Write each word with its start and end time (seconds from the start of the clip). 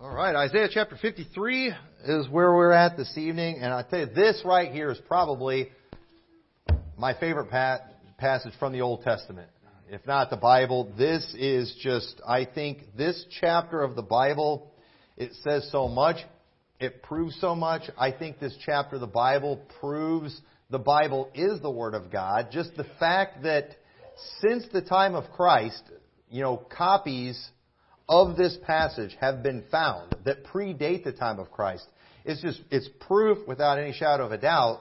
All 0.00 0.14
right, 0.14 0.34
Isaiah 0.34 0.68
chapter 0.72 0.96
53 0.96 1.74
is 2.04 2.28
where 2.28 2.54
we're 2.54 2.72
at 2.72 2.96
this 2.96 3.16
evening, 3.16 3.58
and 3.60 3.72
I 3.72 3.82
tell 3.82 4.00
you, 4.00 4.06
this 4.06 4.40
right 4.44 4.72
here 4.72 4.90
is 4.90 4.98
probably 5.06 5.70
my 6.96 7.14
favorite 7.18 7.50
passage 8.18 8.52
from 8.58 8.72
the 8.72 8.80
Old 8.80 9.02
Testament. 9.02 9.48
If 9.90 10.06
not 10.06 10.30
the 10.30 10.36
Bible, 10.36 10.92
this 10.96 11.34
is 11.38 11.74
just, 11.82 12.20
I 12.26 12.46
think, 12.46 12.96
this 12.96 13.24
chapter 13.40 13.82
of 13.82 13.94
the 13.94 14.02
Bible, 14.02 14.72
it 15.16 15.32
says 15.42 15.68
so 15.70 15.86
much, 15.86 16.16
it 16.80 17.02
proves 17.02 17.38
so 17.40 17.54
much. 17.54 17.82
I 17.98 18.10
think 18.10 18.40
this 18.40 18.56
chapter 18.64 18.96
of 18.96 19.00
the 19.00 19.06
Bible 19.06 19.60
proves 19.80 20.40
the 20.70 20.78
Bible 20.78 21.30
is 21.34 21.60
the 21.60 21.70
Word 21.70 21.94
of 21.94 22.10
God. 22.10 22.48
Just 22.50 22.74
the 22.76 22.86
fact 22.98 23.42
that 23.42 23.76
since 24.40 24.64
the 24.72 24.82
time 24.82 25.14
of 25.14 25.30
Christ, 25.30 25.82
you 26.30 26.42
know, 26.42 26.56
copies 26.56 27.38
of 28.12 28.36
this 28.36 28.58
passage 28.66 29.16
have 29.22 29.42
been 29.42 29.64
found 29.70 30.14
that 30.26 30.44
predate 30.44 31.02
the 31.02 31.12
time 31.12 31.38
of 31.38 31.50
Christ. 31.50 31.86
It's 32.26 32.42
just, 32.42 32.60
it's 32.70 32.88
proof 33.00 33.38
without 33.48 33.78
any 33.78 33.94
shadow 33.94 34.26
of 34.26 34.32
a 34.32 34.38
doubt 34.38 34.80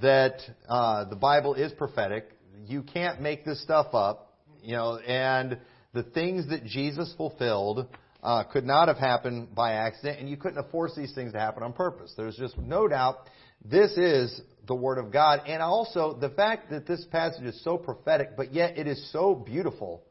that 0.00 0.38
uh, 0.68 1.04
the 1.06 1.16
Bible 1.16 1.54
is 1.54 1.72
prophetic. 1.72 2.30
You 2.66 2.82
can't 2.82 3.20
make 3.20 3.44
this 3.44 3.60
stuff 3.64 3.94
up, 3.94 4.32
you 4.62 4.76
know, 4.76 4.96
and 4.98 5.58
the 5.92 6.04
things 6.04 6.48
that 6.50 6.64
Jesus 6.64 7.12
fulfilled 7.16 7.88
uh, 8.22 8.44
could 8.44 8.64
not 8.64 8.86
have 8.86 8.98
happened 8.98 9.56
by 9.56 9.72
accident, 9.72 10.20
and 10.20 10.30
you 10.30 10.36
couldn't 10.36 10.62
have 10.62 10.70
forced 10.70 10.94
these 10.94 11.12
things 11.16 11.32
to 11.32 11.38
happen 11.40 11.64
on 11.64 11.72
purpose. 11.72 12.14
There's 12.16 12.36
just 12.36 12.56
no 12.58 12.86
doubt 12.86 13.28
this 13.64 13.90
is 13.96 14.40
the 14.68 14.74
Word 14.74 14.98
of 14.98 15.12
God. 15.12 15.40
And 15.48 15.60
also, 15.60 16.16
the 16.20 16.30
fact 16.30 16.70
that 16.70 16.86
this 16.86 17.04
passage 17.10 17.44
is 17.44 17.60
so 17.64 17.76
prophetic, 17.76 18.36
but 18.36 18.54
yet 18.54 18.78
it 18.78 18.86
is 18.86 19.10
so 19.12 19.34
beautiful 19.34 20.04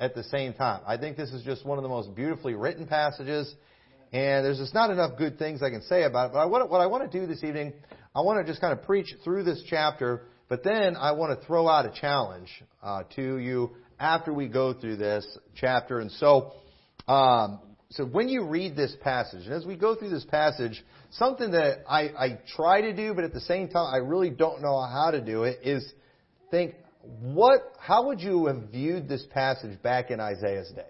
at 0.00 0.14
the 0.14 0.24
same 0.24 0.52
time. 0.52 0.82
I 0.86 0.96
think 0.96 1.16
this 1.16 1.30
is 1.30 1.42
just 1.42 1.64
one 1.64 1.78
of 1.78 1.82
the 1.82 1.88
most 1.88 2.14
beautifully 2.14 2.54
written 2.54 2.86
passages, 2.86 3.52
and 4.12 4.44
there's 4.44 4.58
just 4.58 4.74
not 4.74 4.90
enough 4.90 5.16
good 5.16 5.38
things 5.38 5.62
I 5.62 5.70
can 5.70 5.82
say 5.82 6.04
about 6.04 6.30
it. 6.30 6.32
But 6.34 6.40
I 6.40 6.46
want, 6.46 6.70
what 6.70 6.80
I 6.80 6.86
want 6.86 7.10
to 7.10 7.20
do 7.20 7.26
this 7.26 7.42
evening, 7.44 7.72
I 8.14 8.20
want 8.20 8.44
to 8.44 8.50
just 8.50 8.60
kind 8.60 8.72
of 8.72 8.84
preach 8.84 9.14
through 9.22 9.44
this 9.44 9.62
chapter, 9.68 10.22
but 10.48 10.62
then 10.62 10.96
I 10.96 11.12
want 11.12 11.38
to 11.38 11.46
throw 11.46 11.68
out 11.68 11.86
a 11.86 12.00
challenge 12.00 12.48
uh, 12.82 13.04
to 13.16 13.38
you 13.38 13.70
after 13.98 14.32
we 14.32 14.48
go 14.48 14.72
through 14.72 14.96
this 14.96 15.26
chapter. 15.54 16.00
And 16.00 16.10
so, 16.12 16.52
um, 17.08 17.60
so 17.90 18.04
when 18.04 18.28
you 18.28 18.44
read 18.44 18.76
this 18.76 18.94
passage, 19.02 19.46
and 19.46 19.54
as 19.54 19.64
we 19.64 19.76
go 19.76 19.94
through 19.94 20.10
this 20.10 20.24
passage, 20.24 20.84
something 21.10 21.52
that 21.52 21.84
I, 21.88 22.00
I 22.02 22.38
try 22.56 22.82
to 22.82 22.92
do, 22.92 23.14
but 23.14 23.24
at 23.24 23.32
the 23.32 23.40
same 23.40 23.68
time 23.68 23.92
I 23.92 23.98
really 23.98 24.30
don't 24.30 24.62
know 24.62 24.80
how 24.80 25.10
to 25.12 25.20
do 25.20 25.44
it, 25.44 25.60
is 25.62 25.84
think, 26.50 26.74
what, 27.20 27.60
how 27.78 28.06
would 28.08 28.20
you 28.20 28.46
have 28.46 28.70
viewed 28.70 29.08
this 29.08 29.24
passage 29.32 29.80
back 29.82 30.10
in 30.10 30.20
Isaiah's 30.20 30.70
day? 30.74 30.82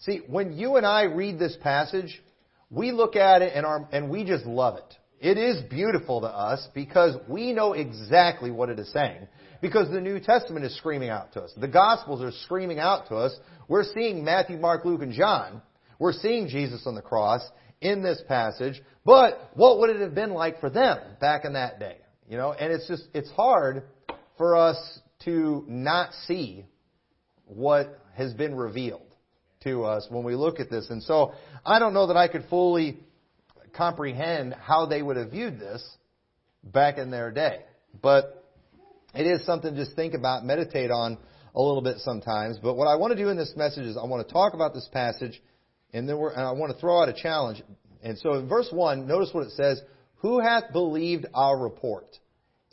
See, 0.00 0.20
when 0.28 0.52
you 0.52 0.76
and 0.76 0.84
I 0.86 1.04
read 1.04 1.38
this 1.38 1.56
passage, 1.62 2.22
we 2.70 2.92
look 2.92 3.16
at 3.16 3.42
it 3.42 3.52
and, 3.54 3.64
our, 3.64 3.88
and 3.92 4.10
we 4.10 4.24
just 4.24 4.44
love 4.44 4.76
it. 4.76 4.94
It 5.18 5.38
is 5.38 5.62
beautiful 5.70 6.20
to 6.20 6.26
us 6.26 6.66
because 6.74 7.16
we 7.28 7.52
know 7.52 7.72
exactly 7.72 8.50
what 8.50 8.68
it 8.68 8.78
is 8.78 8.92
saying. 8.92 9.26
Because 9.62 9.90
the 9.90 10.00
New 10.00 10.20
Testament 10.20 10.66
is 10.66 10.76
screaming 10.76 11.08
out 11.08 11.32
to 11.32 11.42
us. 11.42 11.52
The 11.58 11.68
Gospels 11.68 12.20
are 12.22 12.32
screaming 12.44 12.78
out 12.78 13.08
to 13.08 13.16
us. 13.16 13.34
We're 13.68 13.84
seeing 13.94 14.22
Matthew, 14.22 14.58
Mark, 14.58 14.84
Luke, 14.84 15.00
and 15.00 15.12
John. 15.12 15.62
We're 15.98 16.12
seeing 16.12 16.48
Jesus 16.48 16.82
on 16.86 16.94
the 16.94 17.02
cross 17.02 17.40
in 17.80 18.02
this 18.02 18.22
passage. 18.28 18.80
But 19.04 19.52
what 19.54 19.78
would 19.78 19.90
it 19.90 20.00
have 20.00 20.14
been 20.14 20.34
like 20.34 20.60
for 20.60 20.68
them 20.68 20.98
back 21.20 21.46
in 21.46 21.54
that 21.54 21.80
day? 21.80 21.96
You 22.28 22.36
know, 22.36 22.52
and 22.52 22.72
it's 22.72 22.86
just, 22.86 23.04
it's 23.14 23.30
hard 23.30 23.84
for 24.36 24.56
us 24.56 24.98
to 25.24 25.64
not 25.68 26.12
see 26.26 26.66
what 27.44 27.98
has 28.14 28.32
been 28.32 28.54
revealed 28.54 29.14
to 29.64 29.84
us 29.84 30.06
when 30.10 30.24
we 30.24 30.34
look 30.34 30.60
at 30.60 30.70
this. 30.70 30.88
And 30.90 31.02
so 31.02 31.34
I 31.64 31.78
don't 31.78 31.94
know 31.94 32.08
that 32.08 32.16
I 32.16 32.28
could 32.28 32.44
fully 32.48 32.98
comprehend 33.76 34.54
how 34.54 34.86
they 34.86 35.02
would 35.02 35.16
have 35.16 35.30
viewed 35.30 35.58
this 35.58 35.86
back 36.62 36.98
in 36.98 37.10
their 37.10 37.30
day. 37.30 37.60
But 38.00 38.44
it 39.14 39.26
is 39.26 39.44
something 39.46 39.74
to 39.74 39.84
just 39.84 39.96
think 39.96 40.14
about, 40.14 40.44
meditate 40.44 40.90
on 40.90 41.18
a 41.54 41.60
little 41.60 41.82
bit 41.82 41.98
sometimes. 41.98 42.58
But 42.58 42.74
what 42.74 42.86
I 42.86 42.96
want 42.96 43.12
to 43.12 43.16
do 43.16 43.28
in 43.28 43.36
this 43.36 43.54
message 43.56 43.84
is 43.84 43.96
I 43.96 44.04
want 44.04 44.26
to 44.26 44.32
talk 44.32 44.54
about 44.54 44.74
this 44.74 44.88
passage, 44.92 45.40
and 45.92 46.08
then 46.08 46.16
and 46.16 46.42
I 46.42 46.52
want 46.52 46.72
to 46.72 46.78
throw 46.78 47.02
out 47.02 47.08
a 47.08 47.14
challenge. 47.14 47.62
And 48.02 48.18
so 48.18 48.34
in 48.34 48.48
verse 48.48 48.68
1, 48.70 49.06
notice 49.06 49.30
what 49.32 49.46
it 49.46 49.52
says 49.52 49.80
Who 50.16 50.40
hath 50.40 50.72
believed 50.72 51.26
our 51.34 51.58
report? 51.58 52.06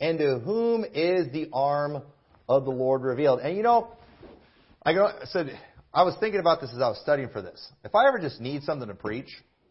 And 0.00 0.18
to 0.18 0.38
whom 0.40 0.84
is 0.84 1.32
the 1.32 1.48
arm 1.52 2.02
of 2.48 2.64
the 2.64 2.70
Lord 2.70 3.02
revealed. 3.02 3.40
And 3.40 3.56
you 3.56 3.62
know, 3.62 3.88
I 4.82 4.92
go, 4.92 5.10
said, 5.24 5.58
I 5.92 6.02
was 6.02 6.14
thinking 6.20 6.40
about 6.40 6.60
this 6.60 6.70
as 6.74 6.80
I 6.80 6.88
was 6.88 6.98
studying 7.00 7.28
for 7.28 7.40
this. 7.40 7.66
If 7.84 7.94
I 7.94 8.08
ever 8.08 8.18
just 8.18 8.40
need 8.40 8.62
something 8.64 8.88
to 8.88 8.94
preach, 8.94 9.28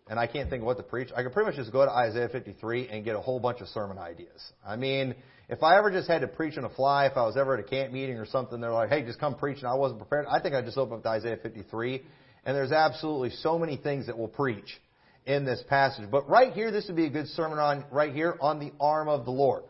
and 0.10 0.20
I 0.20 0.28
can't 0.28 0.50
think 0.50 0.62
of 0.62 0.66
what 0.66 0.78
to 0.78 0.84
preach, 0.84 1.10
I 1.16 1.24
could 1.24 1.34
pretty 1.34 1.50
much 1.50 1.56
just 1.56 1.72
go 1.72 1.86
to 1.86 1.92
Isaiah 1.92 2.30
53 2.30 2.90
and 2.90 3.06
get 3.06 3.16
a 3.16 3.22
whole 3.22 3.40
bunch 3.40 3.62
of 3.62 3.68
sermon 3.70 3.98
ideas. 3.98 4.42
I 4.66 4.76
mean, 4.76 5.16
if 5.50 5.64
I 5.64 5.78
ever 5.78 5.92
just 5.92 6.08
had 6.08 6.22
to 6.22 6.28
preach 6.28 6.58
on 6.58 6.64
a 6.64 6.70
fly, 6.70 7.06
if 7.06 7.18
I 7.18 7.24
was 7.24 7.38
ever 7.38 7.54
at 7.56 7.60
a 7.60 7.68
camp 7.68 7.94
meeting 7.94 8.18
or 8.18 8.26
something, 8.26 8.60
they're 8.60 8.72
like, 8.72 8.90
hey, 8.90 9.04
just 9.04 9.20
come 9.20 9.36
preach, 9.36 9.60
and 9.60 9.68
I 9.68 9.76
wasn't 9.76 10.00
prepared, 10.00 10.26
I 10.30 10.42
think 10.42 10.56
I'd 10.56 10.66
just 10.66 10.78
open 10.78 10.98
up 10.98 11.04
to 11.04 11.10
Isaiah 11.10 11.38
53, 11.42 12.02
and 12.46 12.56
there's 12.56 12.72
absolutely 12.72 13.30
so 13.30 13.60
many 13.60 13.78
things 13.78 14.08
that 14.08 14.18
we'll 14.18 14.28
preach 14.28 14.80
in 15.26 15.46
this 15.46 15.64
passage. 15.70 16.10
But 16.10 16.30
right 16.30 16.54
here, 16.54 16.72
this 16.72 16.88
would 16.88 16.96
be 16.96 17.06
a 17.06 17.10
good 17.10 17.28
sermon 17.28 17.60
on, 17.60 17.86
right 17.92 18.14
here, 18.14 18.36
on 18.42 18.60
the 18.60 18.72
arm 18.80 19.08
of 19.08 19.26
the 19.26 19.32
Lord. 19.32 19.64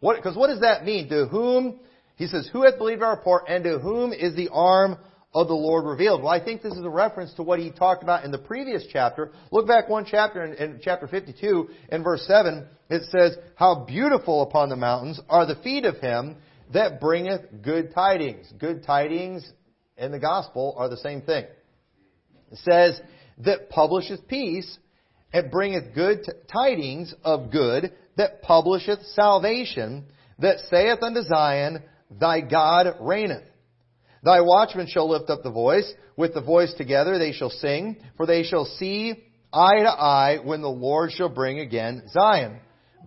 What, 0.00 0.16
because 0.16 0.36
what 0.36 0.48
does 0.48 0.60
that 0.60 0.84
mean? 0.84 1.08
To 1.08 1.26
whom 1.26 1.80
he 2.16 2.26
says, 2.26 2.48
Who 2.52 2.62
hath 2.62 2.78
believed 2.78 3.02
our 3.02 3.16
report, 3.16 3.44
and 3.48 3.64
to 3.64 3.78
whom 3.78 4.12
is 4.12 4.34
the 4.36 4.50
arm 4.52 4.96
of 5.32 5.48
the 5.48 5.54
Lord 5.54 5.84
revealed? 5.84 6.22
Well, 6.22 6.32
I 6.32 6.42
think 6.42 6.62
this 6.62 6.74
is 6.74 6.84
a 6.84 6.90
reference 6.90 7.34
to 7.34 7.42
what 7.42 7.58
he 7.58 7.70
talked 7.70 8.02
about 8.02 8.24
in 8.24 8.30
the 8.30 8.38
previous 8.38 8.84
chapter. 8.92 9.32
Look 9.50 9.66
back 9.66 9.88
one 9.88 10.06
chapter 10.08 10.44
in, 10.44 10.54
in 10.54 10.80
chapter 10.82 11.08
52 11.08 11.68
in 11.90 12.02
verse 12.04 12.24
7. 12.26 12.66
It 12.90 13.02
says, 13.10 13.36
How 13.56 13.84
beautiful 13.84 14.42
upon 14.42 14.68
the 14.68 14.76
mountains 14.76 15.20
are 15.28 15.46
the 15.46 15.56
feet 15.56 15.84
of 15.84 15.96
him 15.98 16.36
that 16.72 17.00
bringeth 17.00 17.62
good 17.62 17.92
tidings. 17.94 18.52
Good 18.58 18.84
tidings 18.84 19.48
and 19.96 20.14
the 20.14 20.20
gospel 20.20 20.74
are 20.76 20.88
the 20.88 20.96
same 20.98 21.22
thing. 21.22 21.44
It 22.52 22.58
says, 22.58 23.00
That 23.38 23.70
publisheth 23.70 24.28
peace 24.28 24.78
and 25.32 25.50
bringeth 25.50 25.94
good 25.94 26.24
tidings 26.52 27.12
of 27.24 27.50
good 27.50 27.92
that 28.16 28.42
publisheth 28.42 29.04
salvation 29.14 30.04
that 30.38 30.58
saith 30.70 31.02
unto 31.02 31.22
Zion, 31.22 31.82
Thy 32.18 32.40
God 32.40 32.86
reigneth. 33.00 33.44
Thy 34.22 34.40
watchmen 34.40 34.86
shall 34.88 35.08
lift 35.08 35.30
up 35.30 35.42
the 35.42 35.50
voice. 35.50 35.90
With 36.16 36.34
the 36.34 36.40
voice 36.40 36.72
together 36.74 37.18
they 37.18 37.32
shall 37.32 37.50
sing, 37.50 37.96
for 38.16 38.24
they 38.24 38.44
shall 38.44 38.64
see 38.64 39.24
eye 39.52 39.82
to 39.82 39.90
eye 39.90 40.38
when 40.42 40.62
the 40.62 40.68
Lord 40.68 41.12
shall 41.12 41.28
bring 41.28 41.60
again 41.60 42.04
Zion. 42.08 42.60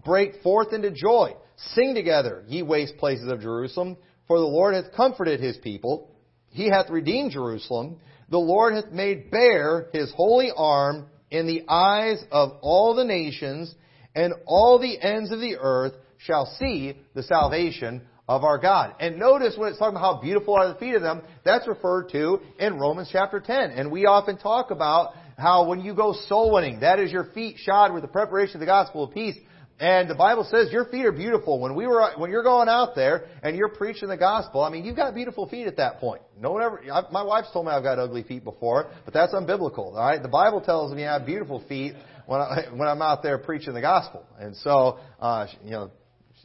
Break 0.06 0.42
forth 0.44 0.74
into 0.74 0.92
joy. 0.92 1.36
Sing 1.74 1.96
together, 1.96 2.44
ye 2.48 2.62
waste 2.62 2.98
places 2.98 3.32
of 3.32 3.42
Jerusalem, 3.42 3.98
for 4.28 4.38
the 4.38 4.46
Lord 4.46 4.76
hath 4.76 4.94
comforted 4.94 5.40
his 5.40 5.58
people. 5.58 6.12
He 6.50 6.70
hath 6.70 6.90
redeemed 6.90 7.32
Jerusalem. 7.32 8.00
The 8.30 8.38
Lord 8.38 8.76
hath 8.76 8.92
made 8.92 9.32
bare 9.32 9.90
his 9.94 10.12
holy 10.16 10.52
arm 10.56 11.08
in 11.32 11.48
the 11.48 11.64
eyes 11.68 12.24
of 12.32 12.58
all 12.62 12.94
the 12.94 13.06
nations, 13.06 13.74
and 14.16 14.34
all 14.46 14.80
the 14.80 15.00
ends 15.02 15.32
of 15.32 15.40
the 15.40 15.58
earth 15.60 15.94
shall 16.18 16.46
see 16.60 16.98
the 17.16 17.24
salvation 17.24 18.02
of 18.28 18.44
our 18.44 18.58
God. 18.58 18.96
And 19.00 19.18
notice 19.18 19.56
when 19.58 19.70
it's 19.70 19.80
talking 19.80 19.96
about 19.96 20.16
how 20.16 20.22
beautiful 20.22 20.56
are 20.56 20.68
the 20.68 20.80
feet 20.80 20.96
of 20.96 21.02
them, 21.02 21.22
that's 21.46 21.68
referred 21.68 22.10
to 22.10 22.40
in 22.60 22.78
Romans 22.78 23.10
chapter 23.12 23.40
10. 23.40 23.72
And 23.72 23.92
we 23.92 24.06
often 24.06 24.38
talk 24.38 24.72
about 24.72 25.14
how 25.38 25.68
when 25.68 25.82
you 25.82 25.94
go 25.94 26.14
soul 26.28 26.54
winning, 26.54 26.82
that 26.82 27.00
is 27.00 27.12
your 27.12 27.26
feet 27.34 27.58
shod 27.58 27.94
with 27.94 28.02
the 28.02 28.08
preparation 28.08 28.56
of 28.56 28.60
the 28.62 28.66
gospel 28.66 29.04
of 29.04 29.14
peace. 29.14 29.36
And 29.80 30.10
the 30.10 30.16
Bible 30.16 30.46
says 30.50 30.72
your 30.72 30.86
feet 30.86 31.06
are 31.06 31.12
beautiful. 31.12 31.60
When 31.60 31.76
we 31.76 31.86
were, 31.86 32.10
when 32.18 32.32
you're 32.32 32.44
going 32.44 32.68
out 32.68 32.96
there 32.96 33.28
and 33.44 33.56
you're 33.56 33.70
preaching 33.70 34.10
the 34.10 34.18
gospel, 34.18 34.64
I 34.64 34.72
mean, 34.72 34.84
you've 34.84 34.96
got 34.96 35.14
beautiful 35.14 35.48
feet 35.48 35.68
at 35.68 35.78
that 35.78 36.00
point. 36.00 36.24
No 36.40 36.52
one 36.52 36.64
ever, 36.64 36.82
I, 36.92 37.04
my 37.12 37.22
wife's 37.22 37.52
told 37.54 37.68
me 37.68 37.72
I've 37.72 37.84
got 37.84 38.00
ugly 38.00 38.24
feet 38.24 38.44
before, 38.44 38.90
but 39.06 39.14
that's 39.14 39.36
unbiblical. 39.36 39.94
All 39.94 39.94
right, 39.94 40.22
the 40.22 40.30
Bible 40.30 40.62
tells 40.62 40.94
me 40.94 41.06
I 41.06 41.20
have 41.20 41.28
beautiful 41.28 41.64
feet 41.70 41.94
when 42.26 42.42
I, 42.42 42.66
when 42.74 42.88
I'm 42.88 43.04
out 43.04 43.22
there 43.22 43.38
preaching 43.38 43.76
the 43.76 43.82
gospel. 43.82 44.26
And 44.40 44.56
so, 44.58 44.98
uh, 45.20 45.46
you 45.64 45.72
know, 45.72 45.92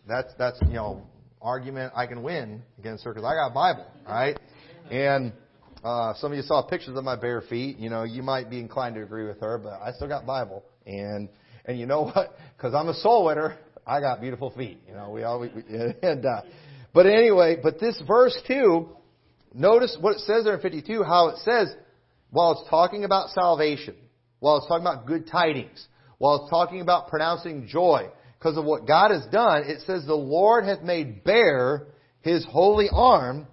that's 0.06 0.32
that's 0.38 0.58
you 0.62 0.74
know 0.74 1.02
argument 1.42 1.92
I 1.96 2.06
can 2.06 2.22
win 2.22 2.62
against 2.78 3.04
her 3.04 3.12
because 3.12 3.26
I 3.26 3.34
got 3.34 3.52
Bible, 3.52 3.86
right? 4.06 4.38
And 4.90 5.32
uh, 5.84 6.14
some 6.14 6.32
of 6.32 6.36
you 6.36 6.42
saw 6.42 6.62
pictures 6.62 6.96
of 6.96 7.04
my 7.04 7.16
bare 7.16 7.40
feet. 7.42 7.78
You 7.78 7.90
know, 7.90 8.04
you 8.04 8.22
might 8.22 8.48
be 8.48 8.60
inclined 8.60 8.94
to 8.94 9.02
agree 9.02 9.26
with 9.26 9.40
her, 9.40 9.58
but 9.58 9.80
I 9.82 9.92
still 9.92 10.08
got 10.08 10.24
Bible. 10.24 10.64
And 10.86 11.28
and 11.64 11.78
you 11.78 11.86
know 11.86 12.04
what? 12.14 12.36
Because 12.56 12.74
I'm 12.74 12.88
a 12.88 12.94
soul 12.94 13.26
winner, 13.26 13.58
I 13.86 14.00
got 14.00 14.20
beautiful 14.20 14.50
feet. 14.50 14.80
You 14.86 14.94
know, 14.94 15.10
we 15.10 15.24
always 15.24 15.50
we, 15.54 15.62
and 16.02 16.24
uh, 16.24 16.42
but 16.94 17.06
anyway, 17.06 17.56
but 17.62 17.80
this 17.80 18.00
verse 18.06 18.38
too. 18.46 18.88
Notice 19.54 19.98
what 20.00 20.16
it 20.16 20.20
says 20.20 20.44
there 20.44 20.54
in 20.54 20.60
52. 20.62 21.02
How 21.02 21.28
it 21.28 21.36
says 21.38 21.74
while 22.30 22.52
it's 22.52 22.70
talking 22.70 23.04
about 23.04 23.28
salvation, 23.30 23.94
while 24.38 24.56
it's 24.56 24.66
talking 24.66 24.86
about 24.86 25.06
good 25.06 25.26
tidings, 25.26 25.86
while 26.16 26.42
it's 26.42 26.50
talking 26.50 26.80
about 26.80 27.08
pronouncing 27.08 27.66
joy, 27.66 28.08
because 28.42 28.56
of 28.56 28.64
what 28.64 28.86
God 28.86 29.12
has 29.12 29.24
done, 29.26 29.62
it 29.66 29.82
says, 29.86 30.04
The 30.04 30.14
Lord 30.14 30.64
hath 30.64 30.82
made 30.82 31.22
bare 31.22 31.86
his 32.22 32.44
holy 32.44 32.88
arm 32.92 33.46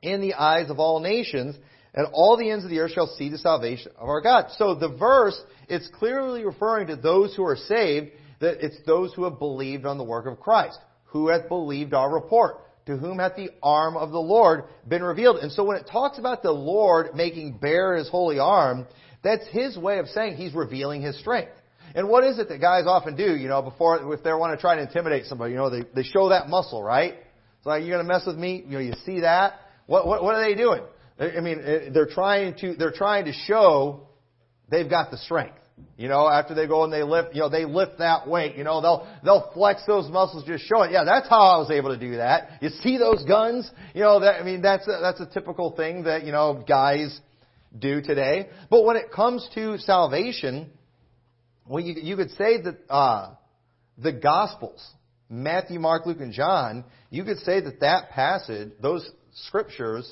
in 0.00 0.22
the 0.22 0.34
eyes 0.34 0.70
of 0.70 0.78
all 0.78 1.00
nations, 1.00 1.54
and 1.92 2.06
all 2.12 2.38
the 2.38 2.50
ends 2.50 2.64
of 2.64 2.70
the 2.70 2.78
earth 2.78 2.92
shall 2.92 3.14
see 3.18 3.28
the 3.28 3.36
salvation 3.36 3.92
of 3.98 4.08
our 4.08 4.22
God. 4.22 4.46
So 4.56 4.74
the 4.74 4.96
verse, 4.96 5.38
it's 5.68 5.88
clearly 5.98 6.44
referring 6.44 6.86
to 6.86 6.96
those 6.96 7.36
who 7.36 7.44
are 7.44 7.56
saved, 7.56 8.10
that 8.40 8.64
it's 8.64 8.78
those 8.86 9.12
who 9.12 9.24
have 9.24 9.38
believed 9.38 9.84
on 9.84 9.98
the 9.98 10.04
work 10.04 10.26
of 10.26 10.40
Christ. 10.40 10.78
Who 11.06 11.28
hath 11.28 11.48
believed 11.48 11.92
our 11.92 12.12
report? 12.12 12.62
To 12.86 12.96
whom 12.96 13.18
hath 13.18 13.36
the 13.36 13.50
arm 13.62 13.98
of 13.98 14.12
the 14.12 14.18
Lord 14.18 14.64
been 14.88 15.02
revealed? 15.02 15.36
And 15.38 15.52
so 15.52 15.64
when 15.64 15.76
it 15.76 15.88
talks 15.90 16.18
about 16.18 16.42
the 16.42 16.52
Lord 16.52 17.14
making 17.14 17.58
bare 17.58 17.96
his 17.96 18.08
holy 18.08 18.38
arm, 18.38 18.86
that's 19.22 19.46
his 19.48 19.76
way 19.76 19.98
of 19.98 20.06
saying 20.08 20.36
he's 20.36 20.54
revealing 20.54 21.02
his 21.02 21.18
strength. 21.18 21.52
And 21.96 22.10
what 22.10 22.24
is 22.24 22.38
it 22.38 22.50
that 22.50 22.60
guys 22.60 22.84
often 22.86 23.16
do, 23.16 23.34
you 23.34 23.48
know, 23.48 23.62
before, 23.62 24.12
if 24.12 24.22
they 24.22 24.30
want 24.34 24.56
to 24.56 24.60
try 24.60 24.76
to 24.76 24.82
intimidate 24.82 25.24
somebody, 25.24 25.52
you 25.52 25.56
know, 25.56 25.70
they, 25.70 25.82
they 25.94 26.02
show 26.02 26.28
that 26.28 26.46
muscle, 26.48 26.82
right? 26.82 27.14
It's 27.14 27.66
like, 27.66 27.84
you're 27.84 27.96
going 27.96 28.06
to 28.06 28.12
mess 28.12 28.24
with 28.26 28.36
me? 28.36 28.62
You 28.66 28.72
know, 28.72 28.78
you 28.80 28.92
see 29.06 29.20
that? 29.20 29.54
What, 29.86 30.06
what, 30.06 30.22
what 30.22 30.34
are 30.34 30.44
they 30.44 30.54
doing? 30.54 30.82
I 31.18 31.40
mean, 31.40 31.58
eh, 31.64 31.88
they're 31.94 32.06
trying 32.06 32.54
to, 32.58 32.74
they're 32.74 32.92
trying 32.92 33.24
to 33.24 33.32
show 33.32 34.08
they've 34.70 34.88
got 34.88 35.10
the 35.10 35.16
strength. 35.16 35.56
You 35.96 36.08
know, 36.08 36.28
after 36.28 36.54
they 36.54 36.66
go 36.66 36.84
and 36.84 36.92
they 36.92 37.02
lift, 37.02 37.34
you 37.34 37.40
know, 37.40 37.48
they 37.48 37.64
lift 37.64 37.98
that 37.98 38.28
weight, 38.28 38.56
you 38.56 38.64
know, 38.64 38.82
they'll, 38.82 39.08
they'll 39.24 39.50
flex 39.54 39.82
those 39.86 40.10
muscles 40.10 40.44
just 40.44 40.64
show 40.64 40.82
it. 40.82 40.92
Yeah, 40.92 41.04
that's 41.04 41.28
how 41.28 41.40
I 41.40 41.58
was 41.58 41.70
able 41.70 41.94
to 41.94 41.98
do 41.98 42.16
that. 42.16 42.62
You 42.62 42.68
see 42.82 42.98
those 42.98 43.24
guns? 43.24 43.70
You 43.94 44.02
know, 44.02 44.20
that, 44.20 44.40
I 44.40 44.44
mean, 44.44 44.60
that's 44.60 44.86
a, 44.86 44.98
that's 45.00 45.20
a 45.20 45.26
typical 45.26 45.74
thing 45.74 46.04
that, 46.04 46.24
you 46.24 46.32
know, 46.32 46.62
guys 46.66 47.18
do 47.78 48.02
today. 48.02 48.48
But 48.68 48.84
when 48.84 48.96
it 48.96 49.10
comes 49.10 49.48
to 49.54 49.78
salvation, 49.78 50.70
well, 51.68 51.82
you, 51.82 51.94
you 52.00 52.16
could 52.16 52.30
say 52.32 52.60
that, 52.62 52.78
uh, 52.88 53.34
the 53.98 54.12
Gospels, 54.12 54.84
Matthew, 55.28 55.80
Mark, 55.80 56.06
Luke, 56.06 56.20
and 56.20 56.32
John, 56.32 56.84
you 57.10 57.24
could 57.24 57.38
say 57.38 57.60
that 57.60 57.80
that 57.80 58.10
passage, 58.10 58.72
those 58.80 59.08
scriptures, 59.46 60.10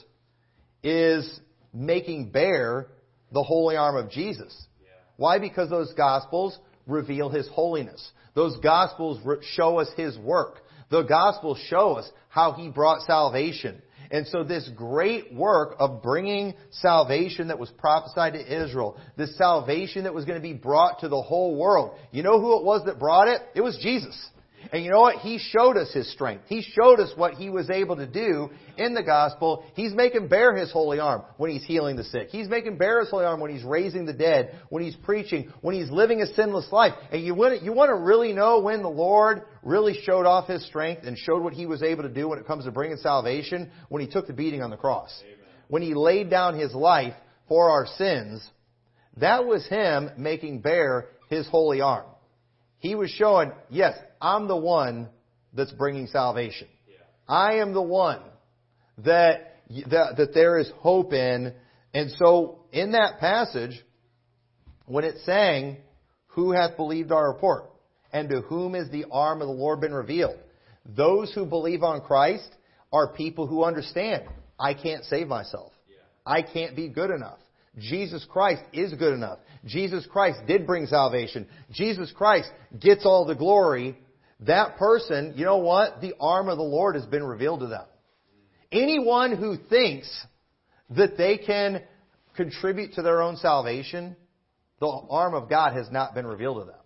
is 0.83 1.41
making 1.73 2.31
bare 2.31 2.89
the 3.33 3.43
holy 3.43 3.77
arm 3.77 3.97
of 3.97 4.11
Jesus. 4.11 4.55
Yeah. 4.83 4.89
Why? 5.17 5.39
Because 5.39 5.71
those 5.71 5.93
Gospels 5.95 6.59
reveal 6.87 7.29
His 7.29 7.49
holiness. 7.49 8.11
Those 8.35 8.57
Gospels 8.59 9.21
show 9.55 9.79
us 9.79 9.89
His 9.97 10.17
work. 10.19 10.61
The 10.91 11.03
Gospels 11.03 11.59
show 11.69 11.95
us 11.95 12.09
how 12.29 12.53
He 12.53 12.69
brought 12.69 13.03
salvation. 13.03 13.83
And 14.15 14.29
so 14.29 14.45
this 14.45 14.71
great 14.77 15.35
work 15.35 15.75
of 15.81 16.01
bringing 16.01 16.55
salvation 16.71 17.49
that 17.49 17.59
was 17.59 17.69
prophesied 17.73 18.35
to 18.35 18.65
Israel, 18.65 18.97
this 19.17 19.37
salvation 19.37 20.05
that 20.05 20.15
was 20.15 20.25
going 20.25 20.41
to 20.41 20.43
be 20.43 20.53
brought 20.53 21.01
to 21.01 21.09
the 21.09 21.21
whole 21.21 21.57
world, 21.57 21.99
you 22.13 22.23
know 22.23 22.41
who 22.41 22.57
it 22.57 22.65
was 22.65 22.85
that 22.87 23.01
brought 23.01 23.27
it? 23.27 23.41
It 23.57 23.61
was 23.61 23.77
Jesus. 23.83 24.17
And 24.73 24.85
you 24.85 24.91
know 24.91 25.01
what? 25.01 25.17
He 25.17 25.39
showed 25.39 25.77
us 25.77 25.93
His 25.93 26.11
strength. 26.13 26.45
He 26.49 26.63
showed 26.63 27.01
us 27.01 27.13
what 27.17 27.35
He 27.35 27.51
was 27.51 27.71
able 27.71 27.97
to 27.97 28.07
do 28.07 28.51
in 28.77 28.95
the 28.95 29.03
gospel. 29.03 29.65
He's 29.75 29.93
making 29.93 30.29
bare 30.29 30.55
His 30.57 30.73
holy 30.73 30.99
arm 30.99 31.23
when 31.37 31.51
He's 31.51 31.65
healing 31.65 31.97
the 31.97 32.05
sick. 32.05 32.29
He's 32.31 32.49
making 32.49 32.79
bare 32.79 33.01
His 33.01 33.11
holy 33.11 33.25
arm 33.25 33.41
when 33.41 33.51
He's 33.51 33.65
raising 33.65 34.07
the 34.07 34.13
dead, 34.13 34.59
when 34.69 34.83
He's 34.83 34.97
preaching, 34.97 35.53
when 35.61 35.75
He's 35.75 35.91
living 35.91 36.23
a 36.23 36.27
sinless 36.35 36.71
life. 36.73 36.95
And 37.13 37.25
you 37.25 37.35
want 37.35 37.59
to, 37.59 37.65
you 37.65 37.73
want 37.73 37.91
to 37.91 37.97
really 37.97 38.33
know 38.33 38.61
when 38.61 38.83
the 38.83 38.89
Lord 38.89 39.43
really 39.63 39.99
showed 40.03 40.27
off 40.27 40.49
His 40.49 40.65
strength 40.67 41.05
and 41.05 41.17
showed 41.17 41.43
what 41.43 41.55
He 41.55 41.67
was 41.67 41.83
able 41.83 42.03
to 42.03 42.09
do 42.09 42.29
when 42.29 42.39
it 42.39 42.47
comes 42.47 42.65
to 42.65 42.71
bringing 42.71 42.97
salvation? 42.99 43.71
When 43.89 44.03
He 44.03 44.09
took 44.09 44.27
the 44.27 44.33
beating 44.33 44.63
on 44.63 44.71
the 44.71 44.77
cross. 44.77 45.23
Amen. 45.25 45.37
When 45.69 45.83
He 45.83 45.95
laid 45.95 46.31
down 46.31 46.59
His 46.59 46.75
life 46.75 47.15
for 47.49 47.71
our 47.71 47.87
sins, 47.99 48.49
that 49.19 49.47
was 49.47 49.67
Him 49.67 50.11
making 50.17 50.61
bare 50.61 51.07
His 51.29 51.47
holy 51.49 51.81
arm. 51.81 52.07
He 52.85 52.95
was 52.95 53.09
showing, 53.09 53.51
yes, 53.71 53.97
I'm 54.21 54.47
the 54.47 54.59
one 54.59 55.09
that's 55.55 55.73
bringing 55.73 56.07
salvation. 56.07 56.69
Yeah. 56.87 56.97
I 57.27 57.55
am 57.61 57.73
the 57.73 57.81
one 57.81 58.21
that, 58.99 59.63
that, 59.91 60.19
that 60.19 60.35
there 60.35 60.59
is 60.59 60.71
hope 60.81 61.15
in. 61.15 61.55
And 61.95 62.11
so 62.19 62.67
in 62.73 62.93
that 62.93 63.21
passage, 63.21 63.83
when 64.85 65.05
it's 65.05 65.25
saying, 65.25 65.79
who 66.27 66.53
hath 66.53 66.77
believed 66.77 67.11
our 67.11 67.33
report? 67.33 67.71
And 68.13 68.29
to 68.29 68.43
whom 68.43 68.75
is 68.75 68.91
the 68.91 69.07
arm 69.11 69.41
of 69.41 69.49
the 69.49 69.55
Lord 69.55 69.81
been 69.81 69.95
revealed? 69.95 70.37
Those 70.85 71.33
who 71.33 71.47
believe 71.47 71.83
on 71.83 72.03
Christ 72.03 72.51
are 72.93 73.15
people 73.15 73.47
who 73.47 73.65
understand, 73.65 74.25
I 74.61 74.75
can't 74.75 75.07
save 75.07 75.27
myself. 75.27 75.73
Yeah. 75.89 75.97
I 76.27 76.43
can't 76.43 76.77
be 76.77 76.91
good 76.91 77.09
enough. 77.09 77.39
Jesus 77.79 78.25
Christ 78.31 78.63
is 78.73 78.93
good 78.95 79.13
enough. 79.13 79.39
Jesus 79.65 80.07
Christ 80.07 80.41
did 80.47 80.67
bring 80.67 80.87
salvation. 80.87 81.47
Jesus 81.73 82.13
Christ 82.13 82.51
gets 82.81 83.05
all 83.05 83.25
the 83.25 83.35
glory 83.35 83.97
that 84.41 84.77
person, 84.77 85.35
you 85.37 85.45
know 85.45 85.59
what? 85.59 86.01
The 86.01 86.15
arm 86.21 86.49
of 86.49 86.59
the 86.59 86.65
Lord 86.65 86.97
has 86.97 87.07
been 87.07 87.25
revealed 87.25 87.61
to 87.61 87.67
them. 87.67 87.85
Anyone 88.73 89.37
who 89.37 89.57
thinks 89.57 90.09
that 90.91 91.17
they 91.17 91.39
can 91.39 91.83
contribute 92.37 92.95
to 92.95 93.03
their 93.03 93.23
own 93.23 93.37
salvation, 93.37 94.17
the 94.81 94.87
arm 94.87 95.35
of 95.35 95.49
God 95.49 95.75
has 95.75 95.91
not 95.91 96.15
been 96.15 96.27
revealed 96.27 96.61
to 96.61 96.65
them. 96.65 96.81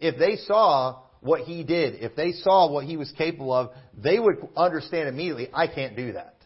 If 0.00 0.18
they 0.18 0.36
saw 0.36 1.02
what 1.20 1.42
he 1.42 1.64
did, 1.64 2.02
if 2.02 2.16
they 2.16 2.32
saw 2.32 2.70
what 2.70 2.84
he 2.84 2.96
was 2.96 3.12
capable 3.18 3.52
of, 3.52 3.70
they 3.96 4.18
would 4.18 4.48
understand 4.56 5.08
immediately, 5.08 5.48
I 5.52 5.66
can't 5.66 5.96
do 5.96 6.12
that. 6.12 6.36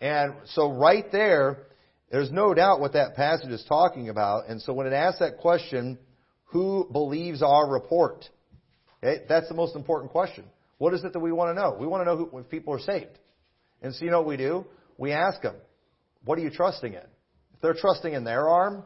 And 0.00 0.34
so 0.46 0.72
right 0.72 1.10
there, 1.10 1.58
there's 2.14 2.30
no 2.30 2.54
doubt 2.54 2.78
what 2.78 2.92
that 2.92 3.16
passage 3.16 3.50
is 3.50 3.64
talking 3.68 4.08
about. 4.08 4.48
And 4.48 4.62
so 4.62 4.72
when 4.72 4.86
it 4.86 4.92
asks 4.92 5.18
that 5.18 5.38
question, 5.38 5.98
who 6.44 6.88
believes 6.92 7.42
our 7.42 7.68
report? 7.68 8.24
Okay, 9.02 9.24
that's 9.28 9.48
the 9.48 9.54
most 9.54 9.74
important 9.74 10.12
question. 10.12 10.44
What 10.78 10.94
is 10.94 11.02
it 11.02 11.12
that 11.12 11.18
we 11.18 11.32
want 11.32 11.56
to 11.56 11.60
know? 11.60 11.76
We 11.76 11.88
want 11.88 12.02
to 12.02 12.04
know 12.04 12.16
who, 12.16 12.38
if 12.38 12.48
people 12.48 12.72
are 12.72 12.78
saved. 12.78 13.18
And 13.82 13.92
so 13.92 14.04
you 14.04 14.12
know 14.12 14.18
what 14.18 14.28
we 14.28 14.36
do? 14.36 14.64
We 14.96 15.10
ask 15.10 15.42
them, 15.42 15.56
what 16.24 16.38
are 16.38 16.42
you 16.42 16.50
trusting 16.50 16.92
in? 16.92 17.00
If 17.00 17.60
they're 17.60 17.74
trusting 17.74 18.12
in 18.12 18.22
their 18.22 18.48
arm, 18.48 18.84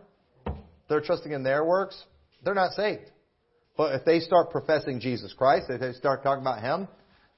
they're 0.89 1.03
trusting 1.03 1.31
in 1.31 1.43
their 1.43 1.67
works, 1.67 2.03
they're 2.43 2.55
not 2.55 2.73
saved. 2.73 3.11
But 3.77 3.95
if 3.95 4.07
they 4.07 4.21
start 4.21 4.51
professing 4.51 5.01
Jesus 5.01 5.35
Christ, 5.37 5.67
if 5.69 5.83
they 5.83 5.93
start 5.93 6.23
talking 6.23 6.41
about 6.41 6.63
Him, 6.63 6.89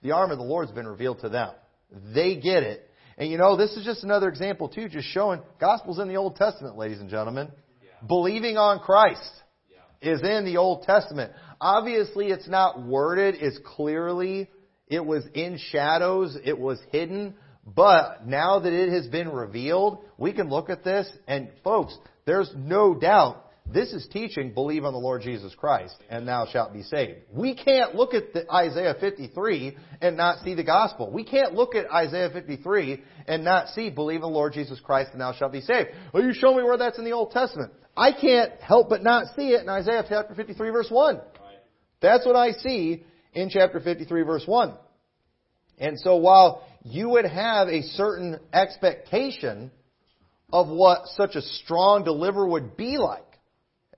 the 0.03 0.13
arm 0.13 0.31
of 0.31 0.39
the 0.39 0.45
Lord's 0.45 0.71
been 0.71 0.87
revealed 0.87 1.19
to 1.23 1.29
them. 1.29 1.51
They 2.15 2.37
get 2.37 2.63
it. 2.63 2.89
And 3.21 3.31
you 3.31 3.37
know, 3.37 3.55
this 3.55 3.77
is 3.77 3.85
just 3.85 4.03
another 4.03 4.31
example 4.31 4.71
too, 4.71 4.89
just 4.89 5.07
showing 5.09 5.43
gospel's 5.61 5.99
in 5.99 6.09
the 6.09 6.17
Old 6.17 6.37
Testament, 6.37 6.79
ladies 6.79 7.01
and 7.01 7.11
gentlemen. 7.11 7.51
Yeah. 7.83 7.91
Believing 8.09 8.57
on 8.57 8.79
Christ 8.79 9.31
yeah. 9.71 10.15
is 10.15 10.23
in 10.23 10.47
the 10.47 10.57
Old 10.57 10.85
Testament. 10.85 11.33
Obviously, 11.61 12.29
it's 12.29 12.49
not 12.49 12.83
worded 12.83 13.35
as 13.35 13.59
clearly. 13.63 14.49
It 14.89 15.05
was 15.05 15.23
in 15.35 15.59
shadows. 15.71 16.35
It 16.43 16.59
was 16.59 16.81
hidden. 16.93 17.35
But 17.67 18.27
now 18.27 18.61
that 18.61 18.73
it 18.73 18.91
has 18.91 19.07
been 19.09 19.29
revealed, 19.29 19.99
we 20.17 20.33
can 20.33 20.49
look 20.49 20.71
at 20.71 20.83
this 20.83 21.07
and 21.29 21.51
folks, 21.63 21.95
there's 22.25 22.51
no 22.57 22.95
doubt 22.95 23.45
this 23.73 23.93
is 23.93 24.07
teaching 24.13 24.53
believe 24.53 24.85
on 24.85 24.93
the 24.93 24.99
Lord 24.99 25.23
Jesus 25.23 25.55
Christ 25.55 25.95
and 26.09 26.27
thou 26.27 26.47
shalt 26.47 26.73
be 26.73 26.83
saved. 26.83 27.21
We 27.33 27.55
can't 27.55 27.95
look 27.95 28.15
at 28.15 28.25
Isaiah 28.53 28.95
53 28.99 29.77
and 30.01 30.17
not 30.17 30.43
see 30.45 30.55
the 30.55 30.65
gospel. 30.65 31.11
We 31.11 31.25
can't 31.25 31.55
look 31.55 31.75
at 31.75 31.91
Isaiah 31.91 32.31
53 32.31 33.03
and 33.29 33.45
not 33.45 33.69
see 33.69 33.91
believe 33.91 34.17
in 34.17 34.23
the 34.23 34.29
Lord 34.29 34.53
Jesus 34.53 34.81
Christ 34.81 35.11
and 35.13 35.21
thou 35.21 35.33
shalt 35.33 35.53
be 35.53 35.61
saved. 35.61 35.91
Well, 36.13 36.25
you 36.25 36.33
show 36.33 36.55
me 36.55 36.63
where 36.63 36.77
that's 36.77 36.99
in 36.99 37.05
the 37.05 37.13
Old 37.13 37.31
Testament. 37.31 37.73
I 37.97 38.13
can't 38.13 38.53
help 38.61 38.89
but 38.89 39.03
not 39.03 39.35
see 39.37 39.51
it 39.51 39.63
in 39.63 39.69
Isaiah 39.69 40.05
chapter 40.09 40.35
53 40.35 40.71
verse 40.71 40.91
1. 40.91 41.21
That's 42.01 42.27
what 42.27 42.37
I 42.37 42.53
see 42.53 43.05
in 43.33 43.51
chapter 43.51 43.81
53 43.81 44.23
verse 44.23 44.45
1. 44.47 44.75
And 45.79 45.99
so 45.99 46.17
while 46.17 46.67
you 46.83 47.11
would 47.11 47.27
have 47.27 47.69
a 47.69 47.83
certain 47.83 48.39
expectation 48.53 49.71
of 50.53 50.69
what 50.69 51.07
such 51.17 51.37
a 51.37 51.43
strong 51.43 52.05
deliverer 52.05 52.49
would 52.49 52.77
be 52.77 52.99
like, 52.99 53.25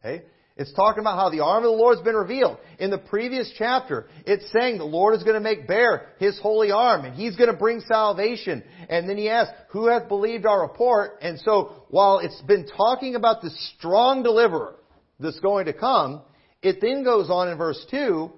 okay, 0.04 0.25
it's 0.56 0.73
talking 0.75 1.00
about 1.00 1.18
how 1.18 1.30
the 1.30 1.42
arm 1.42 1.64
of 1.64 1.71
the 1.71 1.76
Lord 1.76 1.97
has 1.97 2.04
been 2.04 2.14
revealed. 2.14 2.59
In 2.78 2.90
the 2.90 2.99
previous 2.99 3.50
chapter, 3.56 4.06
it's 4.26 4.50
saying 4.52 4.76
the 4.76 4.85
Lord 4.85 5.16
is 5.16 5.23
going 5.23 5.35
to 5.35 5.40
make 5.40 5.66
bare 5.66 6.09
His 6.18 6.38
holy 6.40 6.71
arm 6.71 7.06
and 7.06 7.14
He's 7.14 7.37
going 7.37 7.50
to 7.50 7.56
bring 7.56 7.80
salvation. 7.80 8.62
And 8.90 9.09
then 9.09 9.16
He 9.16 9.30
asks, 9.30 9.52
who 9.71 9.88
hath 9.88 10.09
believed 10.09 10.44
our 10.44 10.61
report? 10.61 11.18
And 11.23 11.40
so, 11.40 11.85
while 11.88 12.18
it's 12.18 12.40
been 12.42 12.66
talking 12.66 13.14
about 13.14 13.40
the 13.40 13.50
strong 13.76 14.23
deliverer 14.23 14.76
that's 15.18 15.40
going 15.40 15.66
to 15.66 15.73
come, 15.73 16.21
it 16.62 16.80
then 16.80 17.02
goes 17.02 17.30
on 17.30 17.49
in 17.49 17.56
verse 17.56 17.85
2 17.90 18.30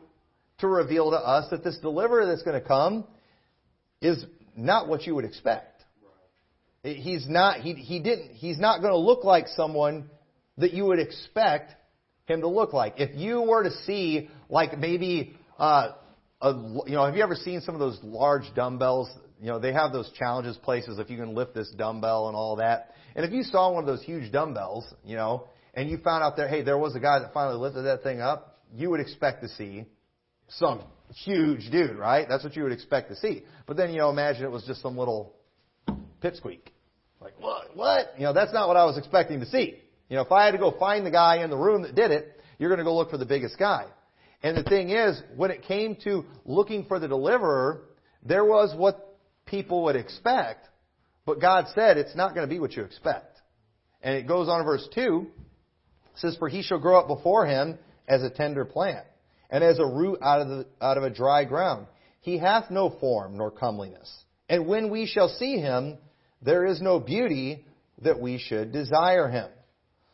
to 0.59 0.69
reveal 0.69 1.11
to 1.11 1.17
us 1.17 1.51
that 1.51 1.65
this 1.65 1.79
deliverer 1.79 2.27
that's 2.27 2.43
going 2.43 2.61
to 2.61 2.67
come 2.67 3.05
is 4.01 4.25
not 4.57 4.89
what 4.89 5.05
you 5.05 5.17
would 5.17 5.25
expect. 5.25 5.83
He's 6.85 7.27
not, 7.29 7.61
he, 7.61 7.73
he 7.73 7.99
didn't, 7.99 8.35
he's 8.35 8.59
not 8.59 8.81
going 8.83 8.93
to 8.93 8.99
look 8.99 9.25
like 9.25 9.49
someone 9.49 10.11
that 10.59 10.73
you 10.73 10.85
would 10.87 10.99
expect 10.99 11.75
him 12.27 12.41
to 12.41 12.49
look 12.49 12.73
like. 12.73 12.95
If 12.99 13.17
you 13.17 13.43
were 13.43 13.65
to 13.65 13.71
see, 13.85 14.29
like 14.49 14.79
maybe, 14.79 15.37
uh, 15.59 15.93
a, 16.41 16.53
you 16.87 16.95
know, 16.95 17.05
have 17.05 17.17
you 17.17 17.23
ever 17.23 17.35
seen 17.35 17.61
some 17.61 17.75
of 17.75 17.81
those 17.81 17.99
large 18.03 18.45
dumbbells? 18.55 19.11
You 19.41 19.49
know, 19.49 19.59
they 19.59 19.73
have 19.73 19.93
those 19.93 20.11
challenges 20.19 20.57
places 20.57 20.99
if 20.99 21.11
you 21.11 21.17
can 21.17 21.35
lift 21.35 21.55
this 21.55 21.71
dumbbell 21.77 22.29
and 22.29 22.37
all 22.37 22.57
that. 22.57 22.93
And 23.15 23.25
if 23.25 23.33
you 23.33 23.43
saw 23.43 23.73
one 23.73 23.83
of 23.83 23.87
those 23.87 24.03
huge 24.03 24.33
dumbbells, 24.33 24.85
you 25.05 25.17
know, 25.17 25.49
and 25.75 25.91
you 25.91 25.99
found 25.99 26.23
out 26.23 26.37
there, 26.37 26.49
hey, 26.49 26.63
there 26.63 26.79
was 26.79 26.95
a 26.95 27.01
guy 27.01 27.19
that 27.19 27.33
finally 27.33 27.57
lifted 27.57 27.83
that 27.83 28.03
thing 28.03 28.21
up, 28.21 28.61
you 28.75 28.91
would 28.91 29.01
expect 29.01 29.43
to 29.43 29.49
see 29.49 29.85
some 30.49 30.83
huge 31.25 31.71
dude, 31.71 31.97
right? 31.97 32.27
That's 32.29 32.45
what 32.45 32.57
you 32.57 32.63
would 32.63 32.73
expect 32.73 33.11
to 33.11 33.17
see. 33.17 33.43
But 33.67 33.77
then, 33.77 33.91
you 33.91 33.99
know, 33.99 34.11
imagine 34.11 34.45
it 34.45 34.51
was 34.51 34.65
just 34.65 34.83
some 34.83 34.97
little 34.97 35.35
pipsqueak. 36.23 36.61
Like, 37.21 37.35
what? 37.39 37.77
what? 37.77 38.15
You 38.17 38.25
know, 38.25 38.33
that's 38.33 38.53
not 38.53 38.69
what 38.69 38.77
I 38.77 38.85
was 38.85 38.99
expecting 38.99 39.41
to 39.41 39.47
see. 39.47 39.79
You 40.09 40.17
know, 40.17 40.23
if 40.23 40.33
I 40.33 40.45
had 40.45 40.53
to 40.53 40.59
go 40.59 40.75
find 40.79 41.07
the 41.07 41.11
guy 41.11 41.43
in 41.43 41.51
the 41.51 41.57
room 41.57 41.83
that 41.83 41.95
did 41.95 42.11
it, 42.11 42.41
you're 42.59 42.69
going 42.69 42.79
to 42.79 42.85
go 42.85 42.97
look 42.97 43.11
for 43.11 43.19
the 43.19 43.27
biggest 43.27 43.59
guy. 43.59 43.87
And 44.43 44.57
the 44.57 44.63
thing 44.63 44.91
is, 44.91 45.21
when 45.37 45.51
it 45.51 45.63
came 45.63 45.97
to 46.05 46.25
looking 46.45 46.85
for 46.85 46.99
the 46.99 47.09
deliverer, 47.09 47.83
there 48.23 48.45
was 48.45 48.75
what 48.77 49.17
people 49.47 49.85
would 49.85 49.97
expect, 49.97 50.69
but 51.25 51.41
God 51.41 51.67
said 51.75 51.97
it's 51.97 52.15
not 52.15 52.35
going 52.35 52.47
to 52.47 52.53
be 52.53 52.61
what 52.61 52.73
you 52.73 52.85
expect. 52.85 53.41
And 54.03 54.15
it 54.15 54.29
goes 54.29 54.49
on 54.49 54.61
in 54.61 54.67
verse 54.67 54.87
2, 54.95 55.27
it 55.27 56.19
says, 56.21 56.37
For 56.39 56.49
he 56.49 56.63
shall 56.63 56.79
grow 56.79 56.99
up 56.99 57.09
before 57.09 57.47
him 57.47 57.79
as 58.07 58.23
a 58.23 58.29
tender 58.29 58.67
plant, 58.67 59.07
and 59.49 59.65
as 59.65 59.79
a 59.79 59.87
root 59.87 60.19
out 60.23 60.43
of, 60.43 60.49
the, 60.49 60.67
out 60.81 60.99
of 60.99 61.05
a 61.05 61.11
dry 61.11 61.45
ground. 61.45 61.87
He 62.21 62.39
hath 62.39 62.71
no 62.71 62.91
form 63.01 63.37
nor 63.37 63.51
comeliness. 63.51 64.11
And 64.49 64.67
when 64.67 64.91
we 64.91 65.07
shall 65.07 65.29
see 65.29 65.57
him, 65.57 65.99
there 66.43 66.67
is 66.67 66.81
no 66.81 67.01
beauty 67.01 67.65
that 68.03 68.21
we 68.21 68.39
should 68.39 68.73
desire 68.73 69.29
him. 69.29 69.49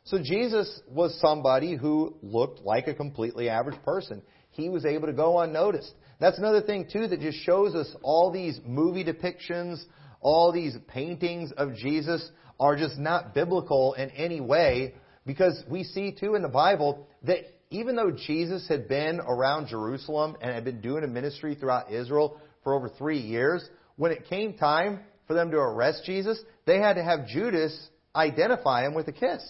So 0.04 0.18
Jesus 0.22 0.80
was 0.88 1.18
somebody 1.20 1.76
who 1.76 2.14
looked 2.22 2.60
like 2.60 2.88
a 2.88 2.94
completely 2.94 3.48
average 3.48 3.80
person. 3.82 4.22
He 4.50 4.68
was 4.68 4.84
able 4.84 5.06
to 5.06 5.12
go 5.12 5.38
unnoticed. 5.40 5.92
That's 6.18 6.38
another 6.38 6.62
thing 6.62 6.88
too 6.92 7.06
that 7.08 7.20
just 7.20 7.38
shows 7.38 7.74
us 7.74 7.94
all 8.02 8.30
these 8.30 8.60
movie 8.66 9.04
depictions, 9.04 9.82
all 10.20 10.52
these 10.52 10.76
paintings 10.88 11.52
of 11.52 11.74
Jesus 11.74 12.30
are 12.58 12.76
just 12.76 12.98
not 12.98 13.34
biblical 13.34 13.94
in 13.94 14.10
any 14.10 14.40
way 14.40 14.94
because 15.26 15.62
we 15.68 15.84
see 15.84 16.12
too 16.12 16.34
in 16.34 16.42
the 16.42 16.48
Bible 16.48 17.06
that 17.22 17.38
even 17.70 17.94
though 17.94 18.10
Jesus 18.10 18.66
had 18.68 18.88
been 18.88 19.20
around 19.20 19.68
Jerusalem 19.68 20.36
and 20.40 20.52
had 20.52 20.64
been 20.64 20.80
doing 20.80 21.04
a 21.04 21.08
ministry 21.08 21.54
throughout 21.54 21.92
Israel 21.92 22.40
for 22.64 22.74
over 22.74 22.88
three 22.88 23.20
years, 23.20 23.66
when 23.96 24.12
it 24.12 24.28
came 24.28 24.54
time 24.54 25.00
for 25.26 25.34
them 25.34 25.50
to 25.52 25.56
arrest 25.56 26.02
Jesus, 26.04 26.38
they 26.66 26.78
had 26.78 26.94
to 26.94 27.04
have 27.04 27.28
Judas 27.28 27.88
identify 28.14 28.84
him 28.84 28.94
with 28.94 29.06
a 29.08 29.12
kiss 29.12 29.42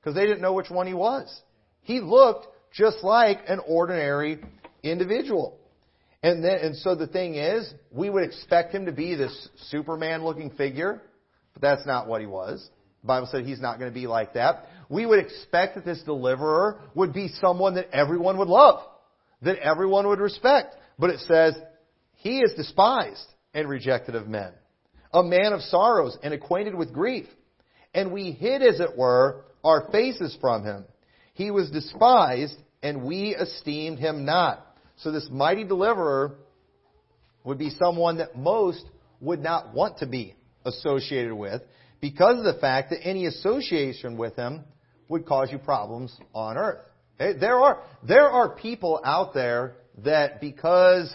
because 0.00 0.14
they 0.14 0.26
didn't 0.26 0.40
know 0.40 0.52
which 0.52 0.70
one 0.70 0.86
he 0.86 0.94
was. 0.94 1.42
He 1.82 2.00
looked 2.00 2.46
just 2.72 3.02
like 3.02 3.40
an 3.48 3.60
ordinary 3.66 4.38
individual. 4.82 5.58
And 6.22 6.44
then, 6.44 6.58
and 6.58 6.76
so 6.76 6.94
the 6.94 7.06
thing 7.06 7.34
is, 7.34 7.72
we 7.90 8.10
would 8.10 8.24
expect 8.24 8.74
him 8.74 8.86
to 8.86 8.92
be 8.92 9.14
this 9.14 9.48
Superman 9.68 10.22
looking 10.22 10.50
figure, 10.50 11.02
but 11.54 11.62
that's 11.62 11.86
not 11.86 12.06
what 12.06 12.20
he 12.20 12.26
was. 12.26 12.68
The 13.02 13.06
Bible 13.06 13.28
said 13.30 13.44
he's 13.44 13.60
not 13.60 13.78
going 13.78 13.90
to 13.90 13.98
be 13.98 14.06
like 14.06 14.34
that. 14.34 14.66
We 14.90 15.06
would 15.06 15.18
expect 15.18 15.76
that 15.76 15.84
this 15.84 16.02
deliverer 16.02 16.80
would 16.94 17.12
be 17.12 17.28
someone 17.40 17.74
that 17.74 17.90
everyone 17.92 18.38
would 18.38 18.48
love, 18.48 18.80
that 19.42 19.58
everyone 19.58 20.06
would 20.08 20.18
respect. 20.18 20.74
But 20.98 21.10
it 21.10 21.20
says, 21.20 21.54
he 22.16 22.40
is 22.40 22.52
despised 22.54 23.26
and 23.54 23.68
rejected 23.68 24.14
of 24.14 24.28
men, 24.28 24.52
a 25.14 25.22
man 25.22 25.54
of 25.54 25.62
sorrows 25.62 26.18
and 26.22 26.34
acquainted 26.34 26.74
with 26.74 26.92
grief. 26.92 27.26
And 27.94 28.12
we 28.12 28.32
hid, 28.32 28.62
as 28.62 28.80
it 28.80 28.96
were, 28.96 29.44
our 29.64 29.88
faces 29.90 30.36
from 30.40 30.64
him. 30.64 30.84
He 31.34 31.50
was 31.50 31.70
despised, 31.70 32.56
and 32.82 33.04
we 33.04 33.34
esteemed 33.34 33.98
him 33.98 34.24
not. 34.24 34.66
So 34.98 35.10
this 35.10 35.28
mighty 35.30 35.64
deliverer 35.64 36.36
would 37.44 37.58
be 37.58 37.70
someone 37.70 38.18
that 38.18 38.36
most 38.36 38.84
would 39.20 39.40
not 39.40 39.74
want 39.74 39.98
to 39.98 40.06
be 40.06 40.34
associated 40.64 41.34
with 41.34 41.62
because 42.00 42.38
of 42.38 42.44
the 42.44 42.60
fact 42.60 42.90
that 42.90 43.00
any 43.02 43.26
association 43.26 44.16
with 44.16 44.36
him 44.36 44.64
would 45.08 45.26
cause 45.26 45.50
you 45.50 45.58
problems 45.58 46.16
on 46.34 46.56
earth. 46.56 46.80
There 47.18 47.60
are 47.60 47.82
there 48.02 48.28
are 48.28 48.56
people 48.56 49.00
out 49.04 49.34
there 49.34 49.74
that 49.98 50.40
because 50.40 51.14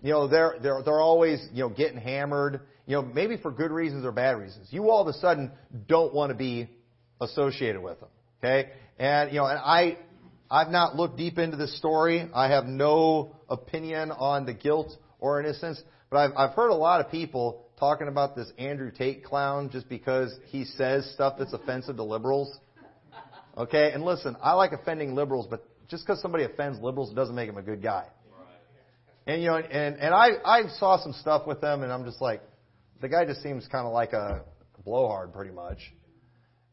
you 0.00 0.12
know 0.12 0.28
they're 0.28 0.54
they're 0.62 0.82
they're 0.84 1.00
always 1.00 1.44
you 1.52 1.64
know 1.64 1.68
getting 1.68 1.98
hammered, 1.98 2.60
you 2.86 2.94
know 2.94 3.02
maybe 3.02 3.36
for 3.36 3.50
good 3.50 3.72
reasons 3.72 4.04
or 4.04 4.12
bad 4.12 4.38
reasons. 4.38 4.68
You 4.70 4.90
all 4.90 5.02
of 5.02 5.08
a 5.08 5.14
sudden 5.14 5.50
don't 5.88 6.14
want 6.14 6.30
to 6.30 6.36
be 6.36 6.68
associated 7.20 7.82
with 7.82 8.00
them. 8.00 8.08
Okay? 8.38 8.70
And, 8.98 9.32
you 9.32 9.38
know, 9.38 9.46
and 9.46 9.58
I, 9.58 9.98
I've 10.50 10.70
not 10.70 10.96
looked 10.96 11.16
deep 11.16 11.38
into 11.38 11.56
this 11.56 11.76
story. 11.78 12.28
I 12.34 12.48
have 12.48 12.64
no 12.64 13.36
opinion 13.48 14.10
on 14.10 14.46
the 14.46 14.54
guilt 14.54 14.96
or 15.18 15.40
innocence, 15.40 15.82
but 16.10 16.18
I've, 16.18 16.30
I've 16.36 16.54
heard 16.54 16.70
a 16.70 16.74
lot 16.74 17.04
of 17.04 17.10
people 17.10 17.66
talking 17.78 18.08
about 18.08 18.36
this 18.36 18.50
Andrew 18.58 18.90
Tate 18.90 19.24
clown 19.24 19.70
just 19.70 19.88
because 19.88 20.34
he 20.46 20.64
says 20.64 21.10
stuff 21.14 21.36
that's 21.38 21.52
offensive 21.52 21.96
to 21.96 22.04
liberals. 22.04 22.54
Okay? 23.56 23.92
And 23.92 24.04
listen, 24.04 24.36
I 24.42 24.52
like 24.52 24.72
offending 24.72 25.14
liberals, 25.14 25.46
but 25.48 25.64
just 25.88 26.06
because 26.06 26.20
somebody 26.22 26.44
offends 26.44 26.78
liberals 26.80 27.12
doesn't 27.14 27.34
make 27.34 27.48
him 27.48 27.56
a 27.56 27.62
good 27.62 27.82
guy. 27.82 28.06
And 29.26 29.42
you 29.42 29.48
know, 29.48 29.56
and 29.56 29.96
and 29.96 30.14
I 30.14 30.30
I 30.44 30.62
saw 30.78 31.00
some 31.00 31.12
stuff 31.12 31.46
with 31.46 31.60
them, 31.60 31.82
and 31.82 31.92
I'm 31.92 32.04
just 32.04 32.20
like, 32.20 32.42
the 33.00 33.08
guy 33.08 33.24
just 33.24 33.42
seems 33.42 33.66
kind 33.68 33.86
of 33.86 33.92
like 33.92 34.12
a 34.12 34.42
blowhard, 34.84 35.32
pretty 35.32 35.52
much. 35.52 35.78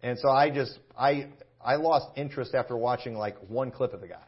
And 0.04 0.18
so 0.20 0.30
I 0.30 0.50
just 0.50 0.78
I 0.98 1.28
I 1.64 1.76
lost 1.76 2.08
interest 2.16 2.54
after 2.56 2.78
watching 2.78 3.16
like 3.16 3.38
one 3.48 3.72
clip 3.72 3.94
of 3.94 4.02
the 4.02 4.08
guy. 4.08 4.24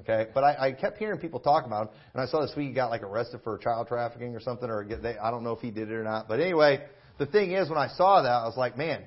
Okay, 0.00 0.30
but 0.32 0.44
I, 0.44 0.66
I 0.66 0.72
kept 0.72 0.98
hearing 0.98 1.18
people 1.18 1.40
talk 1.40 1.66
about 1.66 1.88
him, 1.88 1.94
and 2.12 2.22
I 2.22 2.26
saw 2.26 2.40
this 2.40 2.54
week 2.56 2.68
he 2.68 2.74
got 2.74 2.90
like 2.90 3.02
arrested 3.02 3.40
for 3.42 3.58
child 3.58 3.88
trafficking 3.88 4.34
or 4.34 4.40
something, 4.40 4.68
or 4.70 4.84
get, 4.84 5.02
they, 5.02 5.16
I 5.18 5.30
don't 5.30 5.42
know 5.42 5.52
if 5.52 5.60
he 5.60 5.70
did 5.72 5.90
it 5.90 5.94
or 5.94 6.04
not. 6.04 6.28
But 6.28 6.38
anyway, 6.38 6.84
the 7.18 7.26
thing 7.26 7.52
is, 7.52 7.68
when 7.68 7.78
I 7.78 7.88
saw 7.88 8.22
that, 8.22 8.30
I 8.30 8.44
was 8.44 8.56
like, 8.56 8.76
man, 8.76 9.02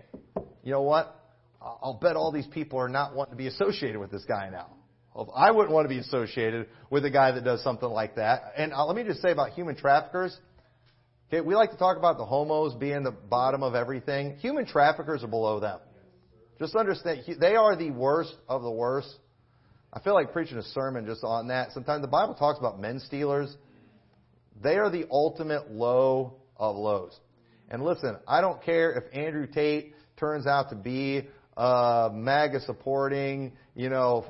you 0.64 0.72
know 0.72 0.82
what? 0.82 1.16
I'll 1.62 2.00
bet 2.02 2.16
all 2.16 2.32
these 2.32 2.48
people 2.48 2.80
are 2.80 2.90
not 2.90 3.16
wanting 3.16 3.34
to 3.34 3.38
be 3.38 3.48
associated 3.48 4.00
with 4.00 4.12
this 4.12 4.26
guy 4.26 4.50
now. 4.50 4.72
I 5.36 5.52
wouldn't 5.52 5.74
want 5.74 5.86
to 5.86 5.90
be 5.90 6.00
associated 6.00 6.68
with 6.90 7.06
a 7.06 7.12
guy 7.12 7.32
that 7.32 7.44
does 7.44 7.64
something 7.64 7.90
like 7.90 8.16
that. 8.16 8.54
And 8.58 8.74
uh, 8.74 8.86
let 8.86 8.96
me 8.96 9.04
just 9.04 9.22
say 9.22 9.32
about 9.32 9.52
human 9.52 9.76
traffickers. 9.76 10.36
Okay, 11.28 11.42
we 11.42 11.56
like 11.56 11.72
to 11.72 11.78
talk 11.78 11.98
about 11.98 12.18
the 12.18 12.26
homos 12.26 12.74
being 12.74 13.04
the 13.04 13.12
bottom 13.12 13.62
of 13.62 13.76
everything. 13.76 14.38
Human 14.38 14.66
traffickers 14.66 15.24
are 15.24 15.28
below 15.28 15.60
them. 15.60 15.80
Just 16.62 16.76
understand, 16.76 17.24
they 17.40 17.56
are 17.56 17.76
the 17.76 17.90
worst 17.90 18.36
of 18.48 18.62
the 18.62 18.70
worst. 18.70 19.10
I 19.92 20.00
feel 20.00 20.14
like 20.14 20.32
preaching 20.32 20.60
a 20.60 20.64
sermon 20.64 21.08
just 21.08 21.24
on 21.24 21.48
that. 21.48 21.72
Sometimes 21.72 22.04
the 22.04 22.08
Bible 22.08 22.36
talks 22.36 22.60
about 22.60 22.80
men 22.80 23.00
stealers. 23.00 23.58
They 24.62 24.78
are 24.78 24.92
the 24.92 25.06
ultimate 25.10 25.72
low 25.72 26.36
of 26.56 26.76
lows. 26.76 27.20
And 27.72 27.84
listen, 27.84 28.16
I 28.28 28.42
don't 28.42 28.62
care 28.62 28.92
if 28.92 29.06
Andrew 29.12 29.48
Tate 29.48 29.96
turns 30.18 30.46
out 30.46 30.70
to 30.70 30.76
be 30.76 31.28
a 31.58 32.12
MAGA 32.14 32.60
supporting, 32.62 33.54
you 33.74 33.90
know, 33.90 34.28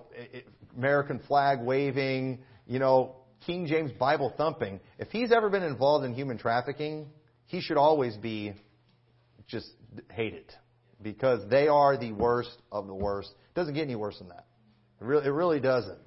American 0.78 1.20
flag 1.28 1.60
waving, 1.60 2.40
you 2.66 2.80
know, 2.80 3.18
King 3.46 3.68
James 3.68 3.92
Bible 3.92 4.34
thumping. 4.38 4.80
If 5.00 5.10
he's 5.10 5.34
ever 5.34 5.50
been 5.50 5.64
involved 5.64 6.06
in 6.06 6.14
human 6.14 6.38
trafficking, 6.38 7.08
he 7.48 7.60
should 7.60 7.76
always 7.76 8.16
be 8.16 8.54
just 9.50 9.68
hated 10.10 10.46
because 11.02 11.48
they 11.50 11.68
are 11.68 11.98
the 11.98 12.12
worst 12.12 12.58
of 12.72 12.88
the 12.88 12.94
worst. 12.94 13.30
It 13.30 13.60
doesn't 13.60 13.74
get 13.74 13.84
any 13.84 13.96
worse 13.96 14.18
than 14.20 14.30
that. 14.30 14.46
It 15.00 15.06
really, 15.06 15.26
it 15.26 15.32
really 15.32 15.60
doesn't. 15.60 16.00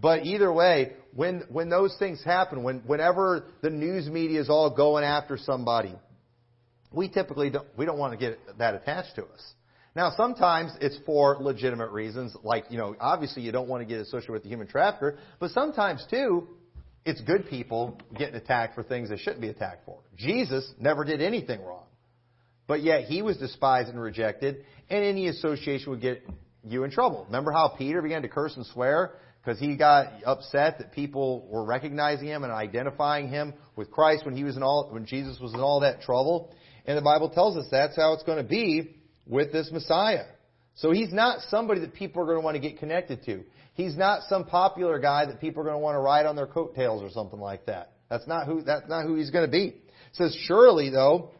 But 0.00 0.26
either 0.26 0.52
way, 0.52 0.94
when 1.14 1.44
when 1.48 1.68
those 1.68 1.94
things 1.98 2.22
happen, 2.24 2.62
when 2.62 2.80
whenever 2.80 3.44
the 3.60 3.70
news 3.70 4.08
media 4.08 4.40
is 4.40 4.50
all 4.50 4.74
going 4.74 5.04
after 5.04 5.36
somebody, 5.36 5.94
we 6.92 7.08
typically 7.08 7.50
don't 7.50 7.66
we 7.76 7.86
don't 7.86 7.98
want 7.98 8.12
to 8.12 8.18
get 8.18 8.38
that 8.58 8.74
attached 8.74 9.14
to 9.16 9.24
us. 9.24 9.54
Now, 9.94 10.12
sometimes 10.16 10.72
it's 10.80 10.98
for 11.04 11.36
legitimate 11.38 11.90
reasons, 11.90 12.34
like 12.42 12.64
you 12.70 12.78
know, 12.78 12.96
obviously 12.98 13.42
you 13.42 13.52
don't 13.52 13.68
want 13.68 13.82
to 13.82 13.84
get 13.86 14.00
associated 14.00 14.32
with 14.32 14.42
the 14.42 14.48
human 14.48 14.66
trafficker, 14.66 15.18
but 15.38 15.50
sometimes 15.50 16.04
too, 16.10 16.48
it's 17.04 17.20
good 17.20 17.48
people 17.48 17.98
getting 18.16 18.34
attacked 18.34 18.74
for 18.74 18.82
things 18.82 19.10
they 19.10 19.18
shouldn't 19.18 19.40
be 19.40 19.48
attacked 19.48 19.84
for. 19.84 20.00
Jesus 20.16 20.68
never 20.80 21.04
did 21.04 21.20
anything 21.20 21.62
wrong. 21.62 21.84
But 22.72 22.82
yet 22.82 23.04
he 23.04 23.20
was 23.20 23.36
despised 23.36 23.90
and 23.90 24.00
rejected, 24.00 24.64
and 24.88 25.04
any 25.04 25.28
association 25.28 25.90
would 25.90 26.00
get 26.00 26.26
you 26.64 26.84
in 26.84 26.90
trouble. 26.90 27.24
Remember 27.26 27.52
how 27.52 27.68
Peter 27.68 28.00
began 28.00 28.22
to 28.22 28.28
curse 28.28 28.56
and 28.56 28.64
swear 28.64 29.16
because 29.44 29.60
he 29.60 29.76
got 29.76 30.06
upset 30.24 30.78
that 30.78 30.90
people 30.92 31.46
were 31.50 31.66
recognizing 31.66 32.28
him 32.28 32.44
and 32.44 32.50
identifying 32.50 33.28
him 33.28 33.52
with 33.76 33.90
Christ 33.90 34.24
when 34.24 34.34
he 34.34 34.42
was 34.42 34.56
in 34.56 34.62
all 34.62 34.88
when 34.90 35.04
Jesus 35.04 35.38
was 35.38 35.52
in 35.52 35.60
all 35.60 35.80
that 35.80 36.00
trouble. 36.00 36.50
And 36.86 36.96
the 36.96 37.02
Bible 37.02 37.28
tells 37.28 37.58
us 37.58 37.66
that's 37.70 37.94
how 37.94 38.14
it's 38.14 38.22
going 38.22 38.42
to 38.42 38.48
be 38.48 38.96
with 39.26 39.52
this 39.52 39.68
Messiah. 39.70 40.24
So 40.76 40.92
he's 40.92 41.12
not 41.12 41.40
somebody 41.50 41.80
that 41.80 41.92
people 41.92 42.22
are 42.22 42.24
going 42.24 42.38
to 42.38 42.42
want 42.42 42.54
to 42.54 42.66
get 42.66 42.78
connected 42.78 43.22
to. 43.26 43.44
He's 43.74 43.98
not 43.98 44.22
some 44.30 44.46
popular 44.46 44.98
guy 44.98 45.26
that 45.26 45.42
people 45.42 45.60
are 45.60 45.64
going 45.64 45.76
to 45.76 45.78
want 45.78 45.96
to 45.96 46.00
ride 46.00 46.24
on 46.24 46.36
their 46.36 46.46
coattails 46.46 47.02
or 47.02 47.10
something 47.10 47.38
like 47.38 47.66
that. 47.66 47.92
That's 48.08 48.26
not 48.26 48.46
who 48.46 48.62
that's 48.62 48.88
not 48.88 49.04
who 49.04 49.16
he's 49.16 49.28
going 49.28 49.44
to 49.44 49.52
be. 49.52 49.66
It 49.66 50.14
says 50.14 50.34
surely 50.46 50.88
though 50.88 51.32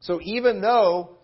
so 0.00 0.20
even 0.22 0.60
though 0.60 1.16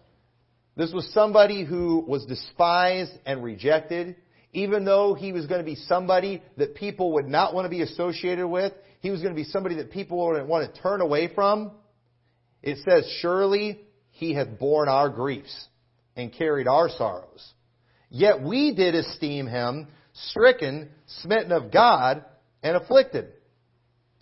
this 0.77 0.93
was 0.93 1.11
somebody 1.13 1.65
who 1.65 2.05
was 2.07 2.25
despised 2.27 3.13
and 3.25 3.43
rejected, 3.43 4.17
even 4.53 4.85
though 4.85 5.15
he 5.15 5.33
was 5.33 5.47
going 5.47 5.61
to 5.61 5.65
be 5.65 5.75
somebody 5.75 6.43
that 6.59 6.75
people 6.75 7.15
would 7.15 7.27
not 7.27 7.55
want 7.55 7.65
to 7.65 7.71
be 7.71 7.83
associated 7.83 8.47
with, 8.47 8.73
he 9.01 9.11
was 9.11 9.21
going 9.21 9.35
to 9.35 9.41
be 9.41 9.49
somebody 9.49 9.77
that 9.77 9.91
people 9.91 10.19
would 10.19 10.47
want 10.47 10.73
to 10.73 10.81
turn 10.81 11.01
away 11.01 11.33
from, 11.35 11.73
it 12.63 12.79
says, 12.89 13.11
Surely 13.21 13.81
he 14.11 14.35
hath 14.35 14.59
borne 14.59 14.89
our 14.89 15.09
griefs 15.09 15.67
and 16.17 16.33
carried 16.33 16.69
our 16.69 16.89
sorrows. 16.89 17.53
Yet 18.11 18.43
we 18.43 18.75
did 18.75 18.95
esteem 18.95 19.47
him 19.47 19.89
stricken, 20.31 20.91
smitten 21.07 21.53
of 21.53 21.71
God, 21.71 22.25
and 22.63 22.77
afflicted. 22.77 23.33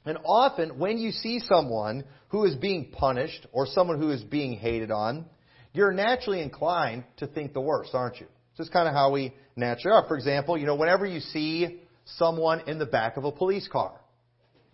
And 0.06 0.18
often, 0.24 0.78
when 0.78 0.98
you 0.98 1.12
see 1.12 1.40
someone 1.40 2.04
who 2.28 2.44
is 2.44 2.54
being 2.54 2.90
punished 2.92 3.46
or 3.52 3.66
someone 3.66 3.98
who 3.98 4.10
is 4.10 4.22
being 4.22 4.54
hated 4.54 4.90
on, 4.90 5.24
you're 5.72 5.92
naturally 5.92 6.42
inclined 6.42 7.04
to 7.16 7.26
think 7.26 7.54
the 7.54 7.60
worst, 7.60 7.94
aren't 7.94 8.20
you? 8.20 8.26
It's 8.50 8.58
just 8.58 8.72
kind 8.72 8.86
of 8.86 8.94
how 8.94 9.10
we 9.10 9.34
naturally 9.56 9.96
are. 9.96 10.06
For 10.06 10.16
example, 10.16 10.58
you 10.58 10.66
know, 10.66 10.76
whenever 10.76 11.06
you 11.06 11.20
see 11.20 11.80
someone 12.04 12.68
in 12.68 12.78
the 12.78 12.86
back 12.86 13.16
of 13.16 13.24
a 13.24 13.32
police 13.32 13.66
car, 13.66 14.00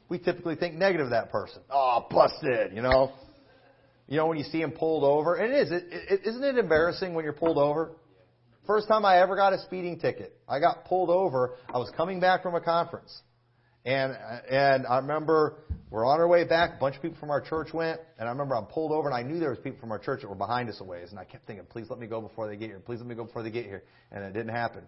we 0.09 0.19
typically 0.19 0.57
think 0.57 0.75
negative 0.75 1.07
of 1.07 1.11
that 1.11 1.31
person. 1.31 1.63
Oh, 1.71 2.07
busted, 2.11 2.75
you 2.75 2.83
know. 2.83 3.13
You 4.09 4.17
know, 4.17 4.27
when 4.27 4.37
you 4.37 4.45
see 4.45 4.61
him 4.61 4.73
pulled 4.73 5.05
over, 5.05 5.37
and 5.37 5.55
it 5.55 5.57
is, 5.57 5.71
it, 5.71 5.85
it, 5.91 6.21
isn't 6.27 6.43
it 6.43 6.59
embarrassing 6.59 7.15
when 7.15 7.25
you're 7.25 7.33
pulled 7.33 7.59
over? 7.59 7.93
First 8.67 8.89
time 8.89 9.05
I 9.05 9.21
ever 9.21 9.37
got 9.37 9.53
a 9.53 9.61
speeding 9.61 10.01
ticket, 10.01 10.37
I 10.49 10.59
got 10.59 10.85
pulled 10.85 11.11
over. 11.11 11.55
I 11.73 11.79
was 11.79 11.91
coming 11.97 12.19
back 12.19 12.43
from 12.43 12.57
a 12.57 12.61
conference. 12.61 13.17
And, 13.85 14.17
and 14.51 14.87
I 14.87 14.99
remember 14.99 15.57
we're 15.91 16.07
on 16.07 16.21
our 16.21 16.29
way 16.29 16.45
back. 16.45 16.77
A 16.77 16.79
bunch 16.79 16.97
of 16.97 17.03
people 17.03 17.19
from 17.19 17.31
our 17.31 17.41
church 17.41 17.73
went, 17.73 18.01
and 18.19 18.29
I 18.29 18.33
remember 18.33 18.55
I'm 18.55 18.67
pulled 18.67 18.93
over, 18.93 19.09
and 19.09 19.17
I 19.17 19.23
knew 19.23 19.41
there 19.41 19.51
was 19.51 19.59
people 19.59 19.81
from 19.81 19.91
our 19.91 19.99
church 19.99 20.21
that 20.23 20.29
were 20.29 20.35
behind 20.35 20.69
us 20.69 20.81
a 20.81 20.85
ways, 20.85 21.11
and 21.11 21.19
I 21.19 21.25
kept 21.25 21.47
thinking, 21.47 21.65
please 21.67 21.87
let 21.89 21.99
me 21.99 22.07
go 22.07 22.21
before 22.21 22.47
they 22.47 22.57
get 22.57 22.69
here. 22.69 22.79
Please 22.79 22.99
let 22.99 23.09
me 23.09 23.15
go 23.15 23.25
before 23.25 23.43
they 23.43 23.51
get 23.51 23.65
here. 23.65 23.83
And 24.13 24.23
it 24.23 24.33
didn't 24.33 24.55
happen. 24.55 24.85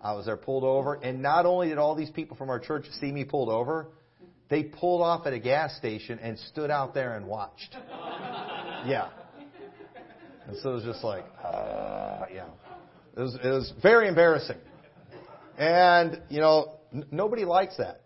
I 0.00 0.14
was 0.14 0.26
there 0.26 0.36
pulled 0.36 0.64
over, 0.64 0.94
and 0.94 1.20
not 1.20 1.44
only 1.44 1.68
did 1.68 1.78
all 1.78 1.94
these 1.94 2.10
people 2.10 2.36
from 2.36 2.48
our 2.48 2.58
church 2.58 2.84
see 3.00 3.12
me 3.12 3.24
pulled 3.24 3.50
over, 3.50 3.88
they 4.48 4.62
pulled 4.64 5.02
off 5.02 5.26
at 5.26 5.32
a 5.32 5.38
gas 5.38 5.76
station 5.76 6.18
and 6.20 6.38
stood 6.38 6.70
out 6.70 6.94
there 6.94 7.16
and 7.16 7.26
watched. 7.26 7.76
Yeah. 8.86 9.10
And 10.46 10.56
so 10.62 10.70
it 10.70 10.74
was 10.76 10.84
just 10.84 11.04
like, 11.04 11.26
uh, 11.44 12.24
yeah. 12.32 12.46
It 13.14 13.20
was, 13.20 13.34
it 13.34 13.46
was 13.46 13.72
very 13.82 14.08
embarrassing. 14.08 14.56
And, 15.58 16.22
you 16.30 16.40
know, 16.40 16.78
n- 16.92 17.04
nobody 17.10 17.44
likes 17.44 17.76
that. 17.76 18.00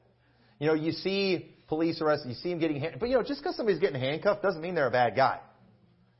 You 0.64 0.70
know, 0.70 0.76
you 0.76 0.92
see 0.92 1.54
police 1.68 2.00
arrests, 2.00 2.24
you 2.26 2.32
see 2.32 2.48
them 2.48 2.58
getting, 2.58 2.80
handcuffed, 2.80 3.00
but 3.00 3.10
you 3.10 3.16
know, 3.16 3.22
just 3.22 3.42
because 3.42 3.54
somebody's 3.54 3.80
getting 3.80 4.00
handcuffed 4.00 4.42
doesn't 4.42 4.62
mean 4.62 4.74
they're 4.74 4.86
a 4.86 4.90
bad 4.90 5.14
guy. 5.14 5.40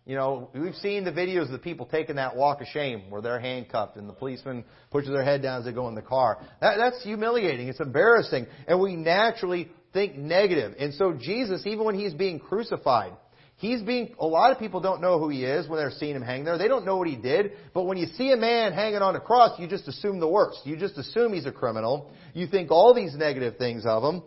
You 0.05 0.17
know, 0.17 0.51
we've 0.53 0.75
seen 0.75 1.05
the 1.05 1.13
videos 1.13 1.45
of 1.45 1.53
the 1.53 1.59
people 1.59 1.87
taking 1.87 2.17
that 2.17 2.37
walk 2.37 2.61
of 2.61 2.67
shame 2.67 3.11
where 3.11 3.23
they're 3.23 3.41
handcuffed 3.41 3.97
and 3.97 4.07
the 4.07 4.13
policeman 4.13 4.67
pushes 4.91 5.13
their 5.13 5.25
head 5.25 5.41
down 5.41 5.61
as 5.61 5.65
they 5.65 5.73
go 5.73 5.89
in 5.89 5.95
the 5.95 6.03
car. 6.03 6.43
That, 6.61 6.77
that's 6.77 7.03
humiliating. 7.03 7.69
It's 7.69 7.81
embarrassing. 7.81 8.47
And 8.69 8.83
we 8.83 8.97
naturally 8.97 9.71
think 9.95 10.15
negative. 10.15 10.75
And 10.79 10.93
so 10.93 11.15
Jesus, 11.19 11.63
even 11.65 11.87
when 11.87 11.95
he's 11.95 12.13
being 12.13 12.39
crucified, 12.39 13.15
He's 13.57 13.83
being, 13.83 14.15
a 14.19 14.27
lot 14.27 14.51
of 14.51 14.59
people 14.59 14.81
don't 14.81 15.01
know 15.01 15.19
who 15.19 15.29
he 15.29 15.45
is 15.45 15.69
when 15.69 15.79
they're 15.79 15.93
seeing 15.93 16.17
him 16.17 16.23
hang 16.23 16.45
there. 16.45 16.59
They 16.59 16.67
don't 16.67 16.85
know 16.85 16.97
what 16.97 17.07
he 17.07 17.17
did. 17.17 17.53
But 17.73 17.85
when 17.85 17.97
you 17.97 18.07
see 18.07 18.33
a 18.33 18.37
man 18.37 18.73
hanging 18.73 19.01
on 19.01 19.15
a 19.15 19.21
cross, 19.21 19.59
you 19.61 19.69
just 19.69 19.87
assume 19.87 20.19
the 20.19 20.29
worst. 20.29 20.59
You 20.65 20.77
just 20.77 20.99
assume 20.99 21.33
he's 21.33 21.47
a 21.47 21.53
criminal. 21.53 22.11
You 22.35 22.49
think 22.49 22.73
all 22.73 22.95
these 22.95 23.15
negative 23.15 23.57
things 23.57 23.85
of 23.87 24.03
him. 24.03 24.23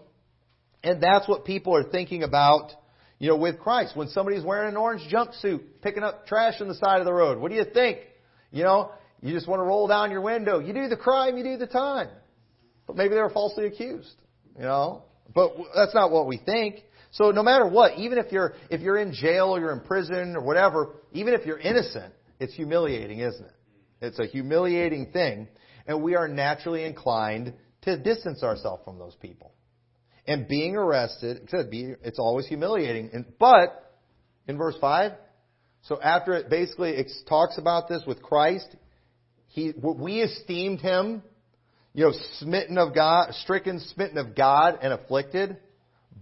And 0.83 1.01
that's 1.01 1.27
what 1.27 1.45
people 1.45 1.75
are 1.75 1.83
thinking 1.83 2.23
about, 2.23 2.71
you 3.19 3.29
know, 3.29 3.37
with 3.37 3.59
Christ. 3.59 3.95
When 3.95 4.07
somebody's 4.09 4.43
wearing 4.43 4.69
an 4.69 4.77
orange 4.77 5.01
jumpsuit, 5.11 5.61
picking 5.81 6.03
up 6.03 6.27
trash 6.27 6.61
on 6.61 6.67
the 6.67 6.75
side 6.75 6.99
of 6.99 7.05
the 7.05 7.13
road, 7.13 7.39
what 7.39 7.49
do 7.49 7.57
you 7.57 7.65
think? 7.73 7.99
You 8.51 8.63
know, 8.63 8.91
you 9.21 9.33
just 9.33 9.47
want 9.47 9.59
to 9.59 9.63
roll 9.63 9.87
down 9.87 10.11
your 10.11 10.21
window. 10.21 10.59
You 10.59 10.73
do 10.73 10.87
the 10.87 10.97
crime, 10.97 11.37
you 11.37 11.43
do 11.43 11.57
the 11.57 11.67
time. 11.67 12.09
But 12.85 12.95
maybe 12.95 13.15
they 13.15 13.21
were 13.21 13.29
falsely 13.29 13.65
accused, 13.65 14.15
you 14.55 14.63
know. 14.63 15.03
But 15.33 15.53
that's 15.75 15.93
not 15.93 16.11
what 16.11 16.27
we 16.27 16.37
think. 16.37 16.83
So 17.11 17.31
no 17.31 17.43
matter 17.43 17.67
what, 17.67 17.97
even 17.97 18.17
if 18.17 18.31
you're 18.31 18.53
if 18.69 18.81
you're 18.81 18.97
in 18.97 19.13
jail 19.13 19.49
or 19.49 19.59
you're 19.59 19.73
in 19.73 19.81
prison 19.81 20.35
or 20.35 20.41
whatever, 20.41 20.95
even 21.13 21.33
if 21.33 21.45
you're 21.45 21.59
innocent, 21.59 22.13
it's 22.39 22.53
humiliating, 22.53 23.19
isn't 23.19 23.45
it? 23.45 23.53
It's 24.01 24.19
a 24.19 24.25
humiliating 24.25 25.07
thing, 25.11 25.47
and 25.87 26.03
we 26.03 26.15
are 26.15 26.27
naturally 26.27 26.83
inclined 26.85 27.53
to 27.81 27.97
distance 27.97 28.43
ourselves 28.43 28.83
from 28.85 28.99
those 28.99 29.15
people. 29.15 29.51
And 30.27 30.47
being 30.47 30.75
arrested, 30.75 31.47
it's 31.51 32.19
always 32.19 32.47
humiliating. 32.47 33.25
But 33.39 33.95
in 34.47 34.57
verse 34.57 34.75
five, 34.81 35.13
so 35.83 36.01
after 36.01 36.33
it 36.33 36.49
basically 36.49 37.03
talks 37.29 37.57
about 37.57 37.87
this 37.87 38.03
with 38.05 38.21
Christ, 38.21 38.67
he 39.47 39.73
we 39.81 40.21
esteemed 40.21 40.81
him, 40.81 41.23
you 41.93 42.05
know, 42.05 42.13
smitten 42.39 42.77
of 42.77 42.93
God, 42.93 43.33
stricken, 43.35 43.79
smitten 43.79 44.17
of 44.17 44.35
God, 44.35 44.79
and 44.81 44.91
afflicted. 44.91 45.57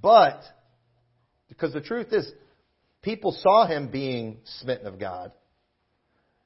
But 0.01 0.41
because 1.49 1.73
the 1.73 1.81
truth 1.81 2.07
is, 2.11 2.31
people 3.01 3.31
saw 3.31 3.65
him 3.65 3.89
being 3.89 4.37
smitten 4.59 4.85
of 4.85 4.99
God. 4.99 5.31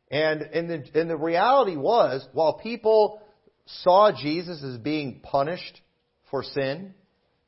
And, 0.10 0.42
and, 0.42 0.70
the, 0.70 1.00
and 1.00 1.10
the 1.10 1.18
reality 1.18 1.76
was, 1.76 2.26
while 2.34 2.54
people 2.54 3.22
saw 3.66 4.12
Jesus 4.12 4.64
as 4.64 4.78
being 4.78 5.20
punished 5.22 5.82
for 6.32 6.42
sin, 6.42 6.94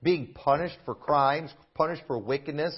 being 0.03 0.33
punished 0.33 0.77
for 0.85 0.95
crimes, 0.95 1.51
punished 1.75 2.03
for 2.07 2.17
wickedness, 2.17 2.75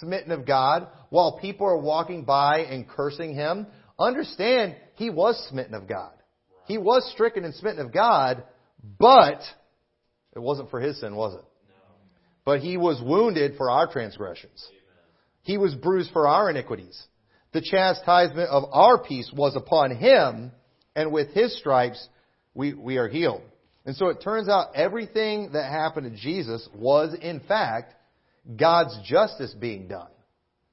smitten 0.00 0.32
of 0.32 0.46
God, 0.46 0.88
while 1.10 1.38
people 1.38 1.66
are 1.66 1.78
walking 1.78 2.24
by 2.24 2.60
and 2.60 2.88
cursing 2.88 3.34
him, 3.34 3.66
understand 3.98 4.76
he 4.94 5.10
was 5.10 5.46
smitten 5.48 5.74
of 5.74 5.88
God. 5.88 6.12
He 6.66 6.78
was 6.78 7.08
stricken 7.12 7.44
and 7.44 7.54
smitten 7.54 7.84
of 7.84 7.92
God, 7.92 8.44
but 8.98 9.40
it 10.34 10.40
wasn't 10.40 10.70
for 10.70 10.80
his 10.80 11.00
sin, 11.00 11.16
was 11.16 11.34
it? 11.34 11.44
But 12.44 12.60
he 12.60 12.76
was 12.76 13.00
wounded 13.02 13.56
for 13.56 13.70
our 13.70 13.90
transgressions. 13.90 14.66
He 15.42 15.58
was 15.58 15.74
bruised 15.74 16.10
for 16.12 16.28
our 16.28 16.50
iniquities. 16.50 17.02
The 17.52 17.62
chastisement 17.62 18.50
of 18.50 18.64
our 18.72 19.02
peace 19.02 19.30
was 19.34 19.56
upon 19.56 19.96
him, 19.96 20.52
and 20.94 21.12
with 21.12 21.30
his 21.30 21.58
stripes 21.58 22.06
we, 22.54 22.74
we 22.74 22.96
are 22.98 23.08
healed. 23.08 23.42
And 23.88 23.96
so 23.96 24.08
it 24.08 24.20
turns 24.20 24.50
out 24.50 24.74
everything 24.74 25.52
that 25.54 25.72
happened 25.72 26.14
to 26.14 26.22
Jesus 26.22 26.68
was, 26.74 27.16
in 27.22 27.40
fact, 27.40 27.94
God's 28.54 28.94
justice 29.06 29.54
being 29.58 29.88
done. 29.88 30.10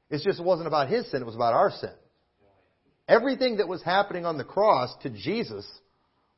It's 0.10 0.21
just 0.21 0.38
it 0.38 0.43
wasn't 0.43 0.67
about 0.67 0.89
his 0.89 1.10
sin, 1.10 1.21
it 1.21 1.25
was 1.25 1.34
about 1.34 1.54
our 1.54 1.71
sin. 1.71 1.93
Everything 3.08 3.56
that 3.56 3.69
was 3.69 3.82
happening 3.82 4.25
on 4.25 4.38
the 4.38 4.43
cross 4.43 4.93
to 5.04 5.10
Jesus 5.10 5.65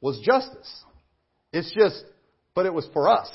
was 0.02 0.20
justice. 0.24 0.72
It's 1.52 1.74
just, 1.74 2.06
but 2.54 2.68
it 2.68 2.74
was 2.76 2.88
for 2.94 3.10
us. 3.10 3.32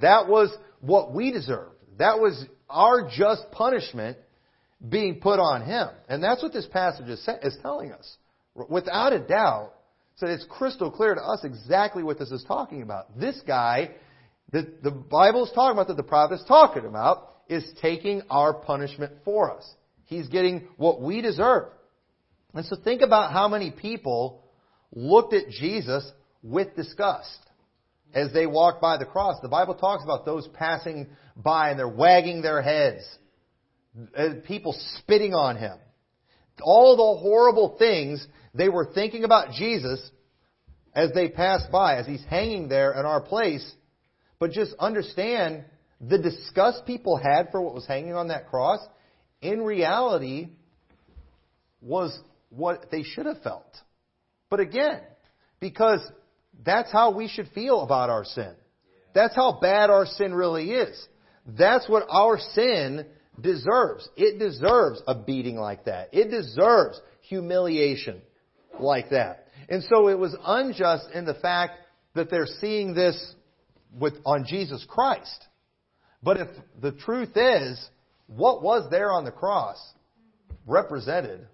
That 0.00 0.28
was 0.28 0.56
what 0.80 1.12
we 1.12 1.32
deserved. 1.32 1.74
That 1.98 2.20
was 2.20 2.46
our 2.70 3.10
just 3.10 3.42
punishment 3.50 4.18
being 4.88 5.18
put 5.18 5.40
on 5.40 5.64
him. 5.64 5.88
And 6.08 6.22
that's 6.22 6.44
what 6.44 6.52
this 6.52 6.66
passage 6.66 7.08
is, 7.08 7.28
is 7.42 7.58
telling 7.60 7.90
us. 7.90 8.16
Without 8.54 9.12
a 9.12 9.18
doubt, 9.18 9.72
so 10.22 10.28
it's 10.28 10.46
crystal 10.48 10.88
clear 10.88 11.16
to 11.16 11.20
us 11.20 11.40
exactly 11.42 12.04
what 12.04 12.16
this 12.16 12.30
is 12.30 12.44
talking 12.46 12.82
about. 12.82 13.18
This 13.18 13.40
guy 13.44 13.90
that 14.52 14.80
the 14.80 14.92
Bible 14.92 15.44
is 15.44 15.50
talking 15.52 15.72
about, 15.72 15.88
that 15.88 15.96
the 15.96 16.04
prophet 16.04 16.34
is 16.34 16.44
talking 16.46 16.86
about, 16.86 17.38
is 17.48 17.68
taking 17.82 18.22
our 18.30 18.54
punishment 18.54 19.14
for 19.24 19.50
us. 19.50 19.68
He's 20.04 20.28
getting 20.28 20.68
what 20.76 21.02
we 21.02 21.22
deserve. 21.22 21.70
And 22.54 22.64
so 22.64 22.76
think 22.76 23.02
about 23.02 23.32
how 23.32 23.48
many 23.48 23.72
people 23.72 24.44
looked 24.92 25.34
at 25.34 25.48
Jesus 25.48 26.08
with 26.40 26.76
disgust 26.76 27.40
as 28.14 28.32
they 28.32 28.46
walked 28.46 28.80
by 28.80 28.98
the 28.98 29.06
cross. 29.06 29.40
The 29.42 29.48
Bible 29.48 29.74
talks 29.74 30.04
about 30.04 30.24
those 30.24 30.46
passing 30.54 31.08
by 31.34 31.70
and 31.70 31.78
they're 31.80 31.88
wagging 31.88 32.42
their 32.42 32.62
heads. 32.62 33.02
Uh, 34.16 34.34
people 34.46 34.72
spitting 34.98 35.34
on 35.34 35.56
him. 35.56 35.78
All 36.62 36.96
the 36.96 37.20
horrible 37.20 37.76
things 37.78 38.26
they 38.54 38.68
were 38.68 38.90
thinking 38.94 39.24
about 39.24 39.52
Jesus 39.52 40.10
as 40.94 41.10
they 41.12 41.28
passed 41.28 41.70
by, 41.70 41.96
as 41.96 42.06
he's 42.06 42.24
hanging 42.24 42.68
there 42.68 42.92
in 42.92 43.06
our 43.06 43.20
place. 43.20 43.70
But 44.38 44.50
just 44.50 44.74
understand 44.78 45.64
the 46.00 46.18
disgust 46.18 46.84
people 46.86 47.16
had 47.16 47.50
for 47.50 47.60
what 47.60 47.74
was 47.74 47.86
hanging 47.86 48.14
on 48.14 48.28
that 48.28 48.48
cross, 48.48 48.80
in 49.40 49.62
reality, 49.62 50.48
was 51.80 52.18
what 52.50 52.90
they 52.90 53.02
should 53.02 53.26
have 53.26 53.42
felt. 53.42 53.76
But 54.50 54.60
again, 54.60 55.00
because 55.60 56.00
that's 56.64 56.92
how 56.92 57.12
we 57.12 57.28
should 57.28 57.48
feel 57.54 57.80
about 57.80 58.10
our 58.10 58.24
sin. 58.24 58.52
That's 59.14 59.34
how 59.34 59.58
bad 59.60 59.90
our 59.90 60.06
sin 60.06 60.34
really 60.34 60.70
is. 60.70 61.08
That's 61.46 61.88
what 61.88 62.06
our 62.08 62.38
sin 62.54 63.06
deserves. 63.40 64.08
It 64.16 64.38
deserves 64.38 65.02
a 65.06 65.14
beating 65.14 65.56
like 65.56 65.84
that. 65.86 66.10
It 66.12 66.30
deserves 66.30 67.00
humiliation 67.22 68.20
like 68.78 69.10
that. 69.10 69.46
And 69.68 69.82
so 69.84 70.08
it 70.08 70.18
was 70.18 70.36
unjust 70.44 71.06
in 71.14 71.24
the 71.24 71.34
fact 71.34 71.78
that 72.14 72.30
they're 72.30 72.46
seeing 72.60 72.94
this 72.94 73.34
with, 73.98 74.14
on 74.26 74.44
Jesus 74.46 74.84
Christ. 74.88 75.46
But 76.22 76.38
if 76.38 76.48
the 76.80 76.92
truth 76.92 77.36
is, 77.36 77.88
what 78.26 78.62
was 78.62 78.90
there 78.90 79.10
on 79.12 79.24
the 79.24 79.30
cross 79.30 79.78
represented 80.66 81.46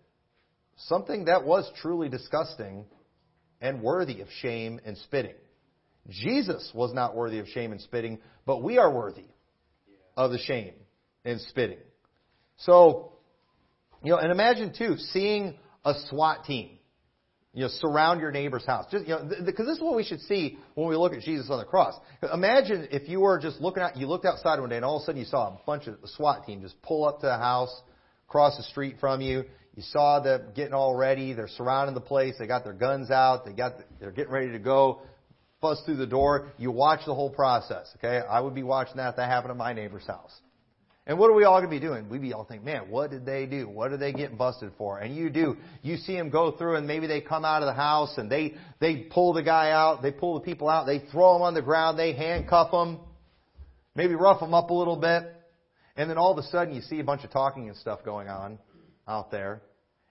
something 0.77 1.25
that 1.25 1.45
was 1.45 1.71
truly 1.81 2.09
disgusting 2.09 2.85
and 3.61 3.83
worthy 3.83 4.21
of 4.21 4.29
shame 4.41 4.81
and 4.85 4.97
spitting. 4.99 5.35
Jesus 6.09 6.71
was 6.75 6.95
not 6.95 7.17
worthy 7.17 7.39
of 7.39 7.49
shame 7.49 7.73
and 7.73 7.81
spitting, 7.81 8.19
but 8.47 8.63
we 8.63 8.79
are 8.79 8.93
worthy 8.93 9.27
of 10.17 10.31
the 10.31 10.39
shame 10.39 10.75
and 11.25 11.41
spitting. 11.41 11.79
So, 12.59 13.13
you 14.03 14.11
know, 14.11 14.19
and 14.19 14.33
imagine 14.33 14.73
too, 14.77 14.97
seeing 14.97 15.59
a 15.85 15.95
SWAT 16.09 16.45
team, 16.45 16.79
you 17.55 17.63
know, 17.63 17.69
surround 17.69 18.21
your 18.21 18.31
neighbor's 18.31 18.67
house. 18.67 18.87
Just, 18.91 19.07
you 19.07 19.15
know, 19.15 19.29
because 19.45 19.67
this 19.67 19.77
is 19.77 19.83
what 19.83 19.97
we 19.97 20.05
should 20.05 20.21
see 20.21 20.59
when 20.75 20.89
we 20.89 20.97
look 20.97 21.13
at 21.13 21.21
Jesus 21.23 21.49
on 21.51 21.59
the 21.59 21.65
cross. 21.65 21.95
Imagine 22.33 22.89
if 22.91 23.09
you 23.09 23.21
were 23.21 23.39
just 23.39 23.61
looking 23.61 23.83
out, 23.83 23.97
you 23.97 24.07
looked 24.07 24.27
outside 24.27 24.61
one 24.61 24.69
day 24.69 24.77
and 24.77 24.85
all 24.85 24.97
of 24.97 25.03
a 25.03 25.07
sudden 25.07 25.21
you 25.21 25.27
saw 25.27 25.49
a 25.49 25.59
bunch 25.67 25.87
of 25.87 25.95
a 26.03 26.09
SWAT 26.09 26.47
team 26.47 26.63
just 26.63 26.81
pull 26.83 27.05
up 27.05 27.21
to 27.21 27.27
the 27.27 27.39
house, 27.39 27.75
across 28.29 28.57
the 28.59 28.63
street 28.65 28.97
from 29.01 29.21
you. 29.21 29.45
You 29.75 29.83
saw 29.83 30.21
them 30.21 30.49
getting 30.55 30.75
all 30.75 30.95
ready. 30.95 31.33
They're 31.33 31.49
surrounding 31.49 31.95
the 31.95 32.01
place. 32.01 32.35
They 32.39 32.47
got 32.47 32.65
their 32.65 32.73
guns 32.73 33.11
out. 33.11 33.47
They 33.47 33.53
got, 33.53 33.79
the, 33.79 33.85
they're 34.01 34.11
getting 34.11 34.33
ready 34.33 34.53
to 34.53 34.59
go. 34.59 35.03
Bust 35.61 35.83
through 35.87 35.97
the 35.97 36.07
door. 36.07 36.53
You 36.59 36.71
watch 36.71 37.01
the 37.07 37.15
whole 37.15 37.31
process. 37.31 37.89
Okay, 37.97 38.21
I 38.27 38.41
would 38.41 38.55
be 38.55 38.63
watching 38.63 38.97
that 38.97 39.11
if 39.11 39.17
that 39.17 39.29
happened 39.29 39.53
at 39.53 39.57
my 39.57 39.73
neighbor's 39.73 40.07
house. 40.07 40.33
And 41.09 41.19
what 41.19 41.31
are 41.31 41.35
we 41.35 41.45
all 41.45 41.59
going 41.59 41.71
to 41.71 41.75
be 41.75 41.81
doing? 41.81 42.11
We'd 42.11 42.21
be 42.21 42.35
all 42.35 42.45
thinking, 42.45 42.67
man, 42.67 42.91
what 42.91 43.11
did 43.11 43.25
they 43.25 43.47
do? 43.47 43.67
What 43.67 43.93
are 43.93 43.97
they 43.97 44.13
getting 44.13 44.37
busted 44.37 44.73
for? 44.77 44.99
And 44.99 45.17
you 45.17 45.31
do. 45.31 45.57
You 45.83 45.97
see 45.97 46.15
them 46.15 46.29
go 46.29 46.51
through 46.53 46.77
and 46.77 46.87
maybe 46.87 47.07
they 47.07 47.23
come 47.23 47.47
out 47.47 47.63
of 47.63 47.67
the 47.67 47.73
house 47.73 48.19
and 48.19 48.31
they, 48.31 48.57
they 48.79 48.97
pull 49.11 49.33
the 49.33 49.43
guy 49.43 49.71
out. 49.71 50.03
They 50.03 50.13
pull 50.13 50.35
the 50.35 50.41
people 50.41 50.69
out. 50.69 50.85
They 50.85 50.99
throw 50.99 51.33
them 51.33 51.43
on 51.43 51.55
the 51.55 51.63
ground. 51.63 51.99
They 51.99 52.13
handcuff 52.13 52.71
them. 52.71 53.01
Maybe 53.95 54.15
rough 54.15 54.39
them 54.39 54.53
up 54.53 54.69
a 54.69 54.75
little 54.75 54.99
bit. 54.99 55.35
And 55.97 56.11
then 56.11 56.19
all 56.19 56.31
of 56.31 56.37
a 56.37 56.43
sudden 56.43 56.75
you 56.75 56.83
see 56.83 57.01
a 57.01 57.05
bunch 57.05 57.25
of 57.25 57.31
talking 57.31 57.69
and 57.69 57.77
stuff 57.79 58.05
going 58.05 58.29
on 58.29 58.59
out 59.09 59.31
there. 59.31 59.63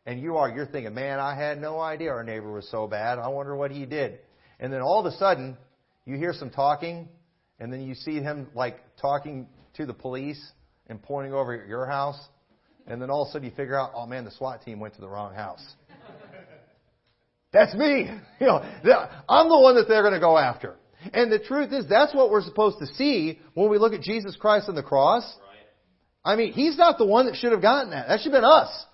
And 0.08 0.20
you 0.20 0.38
are, 0.38 0.50
you're 0.50 0.66
thinking, 0.66 0.96
man, 0.96 1.20
I 1.20 1.36
had 1.36 1.62
no 1.62 1.80
idea 1.80 2.10
our 2.10 2.24
neighbor 2.24 2.52
was 2.52 2.68
so 2.72 2.88
bad. 2.88 3.20
I 3.20 3.28
wonder 3.28 3.56
what 3.56 3.70
he 3.70 3.86
did. 3.86 4.18
And 4.60 4.74
then 4.74 4.82
all 4.82 5.00
of 5.00 5.06
a 5.06 5.16
sudden 5.18 5.58
you 6.06 6.18
hear 6.18 6.34
some 6.34 6.50
talking 6.50 7.08
and 7.60 7.72
then 7.72 7.82
you 7.82 7.94
see 7.94 8.16
him 8.16 8.48
like 8.56 8.80
talking 9.00 9.48
to 9.76 9.86
the 9.86 9.94
police 9.94 10.42
and 10.90 11.02
pointing 11.02 11.34
over 11.34 11.54
at 11.54 11.68
your 11.68 11.86
house, 11.86 12.20
and 12.88 13.02
then 13.02 13.10
all 13.10 13.24
of 13.24 13.30
a 13.30 13.32
sudden 13.32 13.50
you 13.50 13.56
figure 13.56 13.80
out, 13.80 13.92
oh 13.94 14.06
man, 14.06 14.26
the 14.26 14.32
SWAT 14.32 14.64
team 14.64 14.80
went 14.80 14.96
to 14.96 15.02
the 15.02 15.08
wrong 15.08 15.34
house. 15.34 15.64
That's 17.52 17.74
me. 17.76 18.10
You 18.40 18.48
know, 18.48 18.62
I'm 19.28 19.50
the 19.50 19.60
one 19.60 19.76
that 19.76 19.88
they're 19.88 20.04
going 20.04 20.14
to 20.14 20.20
go 20.20 20.38
after. 20.38 20.76
And 21.14 21.32
the 21.32 21.40
truth 21.40 21.74
is, 21.74 21.86
that's 21.88 22.14
what 22.14 22.30
we're 22.30 22.44
supposed 22.44 22.80
to 22.80 22.86
see 22.86 23.40
when 23.54 23.70
we 23.70 23.78
look 23.78 23.94
at 23.94 24.02
Jesus 24.02 24.36
Christ 24.36 24.70
on 24.70 24.76
the 24.76 24.84
cross. 24.84 25.24
I 26.24 26.36
mean, 26.36 26.54
He's 26.54 26.78
not 26.78 26.98
the 26.98 27.06
one 27.06 27.26
that 27.26 27.36
should 27.36 27.52
have 27.52 27.62
gotten 27.62 27.92
that. 27.92 28.08
That 28.08 28.20
should 28.20 28.34
have 28.34 28.42
been 28.42 28.50
us. 28.50 28.86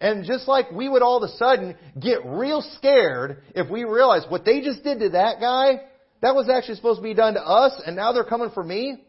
And 0.00 0.24
just 0.24 0.48
like 0.48 0.70
we 0.70 0.88
would 0.88 1.02
all 1.02 1.22
of 1.22 1.28
a 1.28 1.36
sudden 1.36 1.76
get 1.98 2.24
real 2.24 2.60
scared 2.76 3.42
if 3.54 3.70
we 3.70 3.84
realized 3.84 4.26
what 4.28 4.44
they 4.44 4.60
just 4.60 4.82
did 4.82 4.98
to 4.98 5.10
that 5.10 5.40
guy, 5.40 5.80
that 6.22 6.34
was 6.34 6.48
actually 6.48 6.74
supposed 6.76 6.98
to 6.98 7.02
be 7.02 7.14
done 7.14 7.34
to 7.34 7.40
us, 7.40 7.80
and 7.86 7.96
now 7.96 8.12
they're 8.12 8.24
coming 8.24 8.50
for 8.50 8.62
me. 8.62 9.02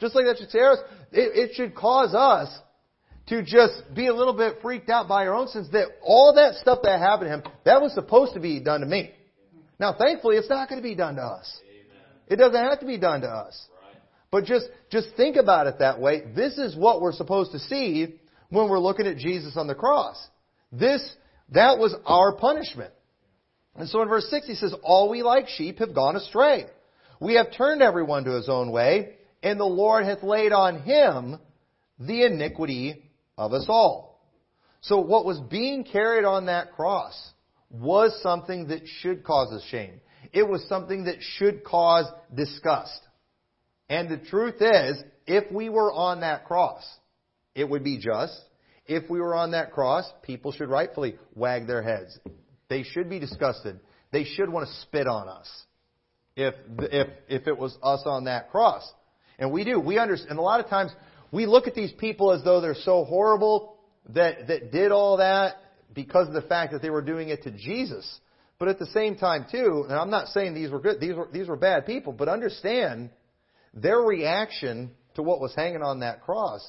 Just 0.00 0.14
like 0.14 0.24
that 0.26 0.38
should 0.38 0.50
scare 0.50 0.72
us, 0.72 0.78
it, 1.12 1.50
it 1.50 1.54
should 1.54 1.74
cause 1.74 2.14
us 2.14 2.56
to 3.28 3.42
just 3.42 3.82
be 3.94 4.08
a 4.08 4.14
little 4.14 4.34
bit 4.34 4.58
freaked 4.60 4.90
out 4.90 5.08
by 5.08 5.26
our 5.26 5.34
own 5.34 5.48
sins 5.48 5.70
that 5.72 5.88
all 6.02 6.34
that 6.34 6.54
stuff 6.56 6.80
that 6.82 7.00
happened 7.00 7.28
to 7.28 7.34
him, 7.34 7.42
that 7.64 7.80
was 7.80 7.94
supposed 7.94 8.34
to 8.34 8.40
be 8.40 8.60
done 8.60 8.80
to 8.80 8.86
me. 8.86 9.12
Now, 9.78 9.94
thankfully, 9.94 10.36
it's 10.36 10.50
not 10.50 10.68
going 10.68 10.80
to 10.80 10.86
be 10.86 10.94
done 10.94 11.16
to 11.16 11.22
us. 11.22 11.60
It 12.28 12.36
doesn't 12.36 12.54
have 12.54 12.80
to 12.80 12.86
be 12.86 12.98
done 12.98 13.22
to 13.22 13.28
us. 13.28 13.66
But 14.30 14.44
just, 14.44 14.66
just 14.90 15.08
think 15.16 15.36
about 15.36 15.66
it 15.66 15.78
that 15.78 16.00
way. 16.00 16.22
This 16.34 16.58
is 16.58 16.76
what 16.76 17.00
we're 17.00 17.12
supposed 17.12 17.52
to 17.52 17.58
see 17.58 18.14
when 18.50 18.68
we're 18.68 18.80
looking 18.80 19.06
at 19.06 19.16
Jesus 19.16 19.56
on 19.56 19.66
the 19.66 19.74
cross. 19.74 20.16
This, 20.72 21.08
that 21.52 21.78
was 21.78 21.94
our 22.04 22.32
punishment. 22.32 22.92
And 23.76 23.88
so 23.88 24.02
in 24.02 24.08
verse 24.08 24.26
6 24.30 24.46
he 24.46 24.54
says, 24.54 24.74
All 24.82 25.08
we 25.08 25.22
like 25.22 25.48
sheep 25.48 25.78
have 25.78 25.94
gone 25.94 26.16
astray. 26.16 26.66
We 27.20 27.34
have 27.34 27.52
turned 27.56 27.82
everyone 27.82 28.24
to 28.24 28.32
his 28.32 28.48
own 28.48 28.70
way, 28.70 29.16
and 29.44 29.60
the 29.60 29.64
Lord 29.64 30.06
hath 30.06 30.22
laid 30.22 30.52
on 30.52 30.82
him 30.82 31.38
the 32.00 32.24
iniquity 32.24 33.04
of 33.36 33.52
us 33.52 33.66
all. 33.68 34.20
So 34.80 34.98
what 35.00 35.26
was 35.26 35.38
being 35.38 35.84
carried 35.84 36.24
on 36.24 36.46
that 36.46 36.72
cross 36.72 37.14
was 37.70 38.18
something 38.22 38.68
that 38.68 38.82
should 38.86 39.22
cause 39.22 39.52
us 39.52 39.62
shame. 39.70 40.00
It 40.32 40.48
was 40.48 40.66
something 40.68 41.04
that 41.04 41.16
should 41.20 41.62
cause 41.62 42.06
disgust. 42.34 42.98
And 43.88 44.08
the 44.08 44.16
truth 44.16 44.56
is, 44.60 45.02
if 45.26 45.52
we 45.52 45.68
were 45.68 45.92
on 45.92 46.20
that 46.20 46.46
cross, 46.46 46.82
it 47.54 47.68
would 47.68 47.84
be 47.84 47.98
just. 47.98 48.40
If 48.86 49.08
we 49.10 49.20
were 49.20 49.34
on 49.34 49.50
that 49.50 49.72
cross, 49.72 50.10
people 50.22 50.52
should 50.52 50.70
rightfully 50.70 51.16
wag 51.34 51.66
their 51.66 51.82
heads. 51.82 52.18
They 52.68 52.82
should 52.82 53.10
be 53.10 53.18
disgusted. 53.18 53.78
They 54.10 54.24
should 54.24 54.48
want 54.48 54.68
to 54.68 54.74
spit 54.82 55.06
on 55.06 55.28
us 55.28 55.50
if, 56.34 56.54
if, 56.78 57.08
if 57.28 57.46
it 57.46 57.58
was 57.58 57.76
us 57.82 58.02
on 58.06 58.24
that 58.24 58.50
cross. 58.50 58.90
And 59.38 59.52
we 59.52 59.64
do. 59.64 59.80
We 59.80 59.98
understand. 59.98 60.30
And 60.30 60.38
a 60.38 60.42
lot 60.42 60.60
of 60.60 60.68
times 60.68 60.92
we 61.32 61.46
look 61.46 61.66
at 61.66 61.74
these 61.74 61.92
people 61.92 62.32
as 62.32 62.42
though 62.44 62.60
they're 62.60 62.74
so 62.74 63.04
horrible 63.04 63.76
that, 64.10 64.46
that 64.48 64.72
did 64.72 64.92
all 64.92 65.18
that 65.18 65.56
because 65.92 66.28
of 66.28 66.34
the 66.34 66.42
fact 66.42 66.72
that 66.72 66.82
they 66.82 66.90
were 66.90 67.02
doing 67.02 67.28
it 67.28 67.42
to 67.44 67.50
Jesus. 67.50 68.20
But 68.58 68.68
at 68.68 68.78
the 68.78 68.86
same 68.86 69.16
time, 69.16 69.46
too, 69.50 69.84
and 69.88 69.98
I'm 69.98 70.10
not 70.10 70.28
saying 70.28 70.54
these 70.54 70.70
were 70.70 70.80
good, 70.80 71.00
these 71.00 71.14
were, 71.14 71.28
these 71.32 71.48
were 71.48 71.56
bad 71.56 71.86
people, 71.86 72.12
but 72.12 72.28
understand 72.28 73.10
their 73.72 73.98
reaction 73.98 74.92
to 75.16 75.22
what 75.22 75.40
was 75.40 75.54
hanging 75.54 75.82
on 75.82 76.00
that 76.00 76.22
cross 76.22 76.62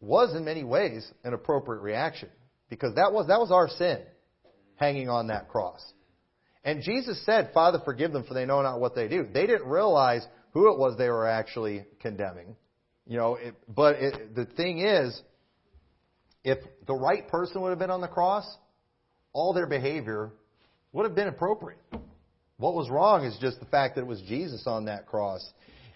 was 0.00 0.34
in 0.34 0.44
many 0.44 0.64
ways 0.64 1.06
an 1.22 1.32
appropriate 1.32 1.80
reaction. 1.80 2.28
Because 2.68 2.94
that 2.96 3.12
was, 3.12 3.28
that 3.28 3.38
was 3.38 3.52
our 3.52 3.68
sin 3.68 4.00
hanging 4.76 5.08
on 5.08 5.28
that 5.28 5.48
cross. 5.48 5.80
And 6.64 6.82
Jesus 6.82 7.24
said, 7.24 7.50
Father, 7.52 7.78
forgive 7.84 8.12
them 8.12 8.24
for 8.24 8.34
they 8.34 8.46
know 8.46 8.62
not 8.62 8.80
what 8.80 8.94
they 8.94 9.06
do. 9.06 9.26
They 9.32 9.46
didn't 9.46 9.68
realize 9.68 10.26
who 10.54 10.72
it 10.72 10.78
was 10.78 10.96
they 10.96 11.10
were 11.10 11.26
actually 11.28 11.84
condemning. 12.00 12.56
You 13.06 13.18
know, 13.18 13.34
it, 13.34 13.54
but 13.68 13.96
it, 13.96 14.34
the 14.34 14.46
thing 14.46 14.78
is, 14.78 15.20
if 16.42 16.58
the 16.86 16.94
right 16.94 17.28
person 17.28 17.60
would 17.60 17.70
have 17.70 17.78
been 17.78 17.90
on 17.90 18.00
the 18.00 18.08
cross, 18.08 18.46
all 19.32 19.52
their 19.52 19.66
behavior 19.66 20.30
would 20.92 21.04
have 21.04 21.14
been 21.14 21.28
appropriate. 21.28 21.80
What 22.56 22.74
was 22.74 22.88
wrong 22.88 23.24
is 23.24 23.36
just 23.40 23.60
the 23.60 23.66
fact 23.66 23.96
that 23.96 24.02
it 24.02 24.06
was 24.06 24.22
Jesus 24.22 24.62
on 24.66 24.86
that 24.86 25.06
cross. 25.06 25.44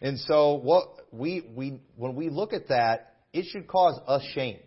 And 0.02 0.18
so 0.18 0.54
what 0.54 0.88
we, 1.12 1.44
we, 1.54 1.80
when 1.96 2.14
we 2.14 2.28
look 2.28 2.52
at 2.52 2.68
that, 2.68 3.14
it 3.32 3.46
should 3.50 3.68
cause 3.68 3.98
us 4.06 4.22
shame. 4.34 4.58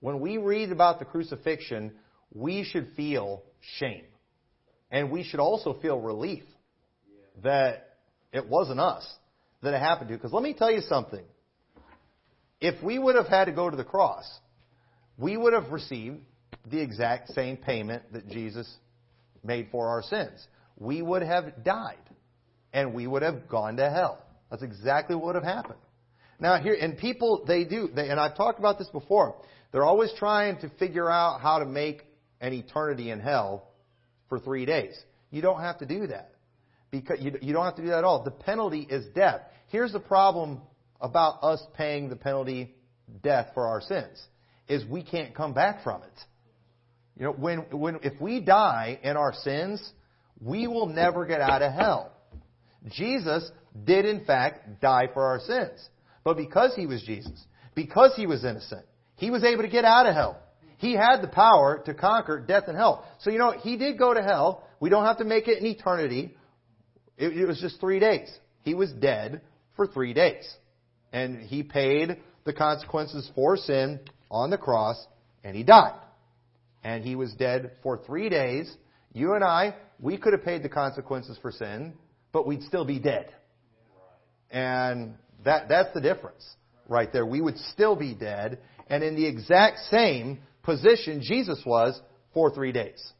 When 0.00 0.20
we 0.20 0.38
read 0.38 0.70
about 0.70 0.98
the 0.98 1.04
crucifixion, 1.04 1.92
we 2.32 2.64
should 2.64 2.92
feel 2.96 3.42
shame. 3.78 4.04
And 4.90 5.10
we 5.10 5.24
should 5.24 5.40
also 5.40 5.76
feel 5.82 5.98
relief 5.98 6.44
that 7.42 7.85
it 8.36 8.48
wasn't 8.48 8.80
us 8.80 9.06
that 9.62 9.74
it 9.74 9.78
happened 9.78 10.08
to. 10.08 10.16
Because 10.16 10.32
let 10.32 10.42
me 10.42 10.54
tell 10.54 10.70
you 10.70 10.80
something. 10.82 11.24
If 12.60 12.82
we 12.82 12.98
would 12.98 13.16
have 13.16 13.28
had 13.28 13.46
to 13.46 13.52
go 13.52 13.68
to 13.68 13.76
the 13.76 13.84
cross, 13.84 14.24
we 15.18 15.36
would 15.36 15.52
have 15.52 15.70
received 15.70 16.18
the 16.70 16.80
exact 16.80 17.30
same 17.30 17.56
payment 17.56 18.02
that 18.12 18.28
Jesus 18.28 18.72
made 19.44 19.68
for 19.70 19.88
our 19.88 20.02
sins. 20.02 20.46
We 20.76 21.02
would 21.02 21.22
have 21.22 21.64
died. 21.64 21.96
And 22.72 22.92
we 22.92 23.06
would 23.06 23.22
have 23.22 23.48
gone 23.48 23.76
to 23.76 23.88
hell. 23.88 24.22
That's 24.50 24.62
exactly 24.62 25.16
what 25.16 25.26
would 25.26 25.34
have 25.36 25.44
happened. 25.44 25.78
Now 26.38 26.58
here, 26.60 26.76
and 26.78 26.98
people, 26.98 27.44
they 27.46 27.64
do, 27.64 27.88
they, 27.94 28.10
and 28.10 28.20
I've 28.20 28.36
talked 28.36 28.58
about 28.58 28.78
this 28.78 28.88
before. 28.88 29.36
They're 29.72 29.84
always 29.84 30.12
trying 30.18 30.58
to 30.58 30.68
figure 30.78 31.10
out 31.10 31.40
how 31.40 31.58
to 31.60 31.64
make 31.64 32.02
an 32.40 32.52
eternity 32.52 33.10
in 33.10 33.20
hell 33.20 33.70
for 34.28 34.38
three 34.38 34.66
days. 34.66 34.94
You 35.30 35.40
don't 35.40 35.60
have 35.60 35.78
to 35.78 35.86
do 35.86 36.06
that. 36.08 36.32
Because 36.90 37.20
you, 37.20 37.32
you 37.42 37.52
don't 37.52 37.64
have 37.64 37.76
to 37.76 37.82
do 37.82 37.88
that 37.88 37.98
at 37.98 38.04
all. 38.04 38.22
The 38.22 38.30
penalty 38.30 38.86
is 38.88 39.06
death. 39.14 39.40
Here's 39.68 39.92
the 39.92 40.00
problem 40.00 40.60
about 41.00 41.42
us 41.42 41.62
paying 41.74 42.08
the 42.08 42.16
penalty 42.16 42.74
death 43.22 43.48
for 43.54 43.66
our 43.66 43.80
sins 43.80 44.22
is 44.68 44.84
we 44.86 45.02
can't 45.02 45.34
come 45.34 45.52
back 45.52 45.82
from 45.82 46.02
it. 46.02 46.18
You 47.18 47.26
know, 47.26 47.32
when, 47.32 47.58
when, 47.70 47.98
if 48.02 48.20
we 48.20 48.40
die 48.40 48.98
in 49.02 49.16
our 49.16 49.32
sins, 49.32 49.82
we 50.40 50.66
will 50.66 50.86
never 50.86 51.24
get 51.24 51.40
out 51.40 51.62
of 51.62 51.72
hell. 51.72 52.12
Jesus 52.90 53.50
did 53.84 54.04
in 54.04 54.24
fact 54.24 54.80
die 54.80 55.08
for 55.12 55.24
our 55.24 55.40
sins. 55.40 55.88
But 56.24 56.36
because 56.36 56.74
he 56.74 56.86
was 56.86 57.02
Jesus, 57.02 57.44
because 57.74 58.12
he 58.16 58.26
was 58.26 58.44
innocent, 58.44 58.84
he 59.16 59.30
was 59.30 59.44
able 59.44 59.62
to 59.62 59.68
get 59.68 59.84
out 59.84 60.06
of 60.06 60.14
hell. 60.14 60.42
He 60.78 60.92
had 60.92 61.22
the 61.22 61.28
power 61.28 61.82
to 61.86 61.94
conquer 61.94 62.38
death 62.40 62.64
and 62.66 62.76
hell. 62.76 63.06
So 63.20 63.30
you 63.30 63.38
know, 63.38 63.52
he 63.52 63.76
did 63.76 63.98
go 63.98 64.12
to 64.12 64.22
hell. 64.22 64.68
We 64.78 64.90
don't 64.90 65.06
have 65.06 65.18
to 65.18 65.24
make 65.24 65.48
it 65.48 65.60
an 65.60 65.66
eternity. 65.66 66.36
It, 67.18 67.36
it 67.36 67.46
was 67.46 67.60
just 67.60 67.80
three 67.80 67.98
days. 67.98 68.30
He 68.62 68.74
was 68.74 68.92
dead 68.92 69.40
for 69.76 69.86
three 69.86 70.12
days. 70.12 70.46
And 71.12 71.40
he 71.40 71.62
paid 71.62 72.18
the 72.44 72.52
consequences 72.52 73.30
for 73.34 73.56
sin 73.56 74.00
on 74.30 74.50
the 74.50 74.58
cross, 74.58 75.04
and 75.44 75.56
he 75.56 75.62
died. 75.62 75.98
And 76.84 77.04
he 77.04 77.14
was 77.14 77.32
dead 77.34 77.72
for 77.82 77.98
three 78.06 78.28
days. 78.28 78.72
You 79.12 79.34
and 79.34 79.42
I, 79.42 79.74
we 80.00 80.18
could 80.18 80.32
have 80.32 80.44
paid 80.44 80.62
the 80.62 80.68
consequences 80.68 81.38
for 81.40 81.50
sin, 81.50 81.94
but 82.32 82.46
we'd 82.46 82.62
still 82.62 82.84
be 82.84 82.98
dead. 82.98 83.32
And 84.50 85.14
that, 85.44 85.68
that's 85.68 85.92
the 85.94 86.00
difference 86.00 86.44
right 86.88 87.12
there. 87.12 87.26
We 87.26 87.40
would 87.40 87.58
still 87.72 87.96
be 87.96 88.14
dead, 88.14 88.58
and 88.88 89.02
in 89.02 89.16
the 89.16 89.26
exact 89.26 89.78
same 89.90 90.40
position 90.62 91.20
Jesus 91.22 91.60
was 91.64 92.00
for 92.34 92.50
three 92.50 92.72
days. 92.72 93.12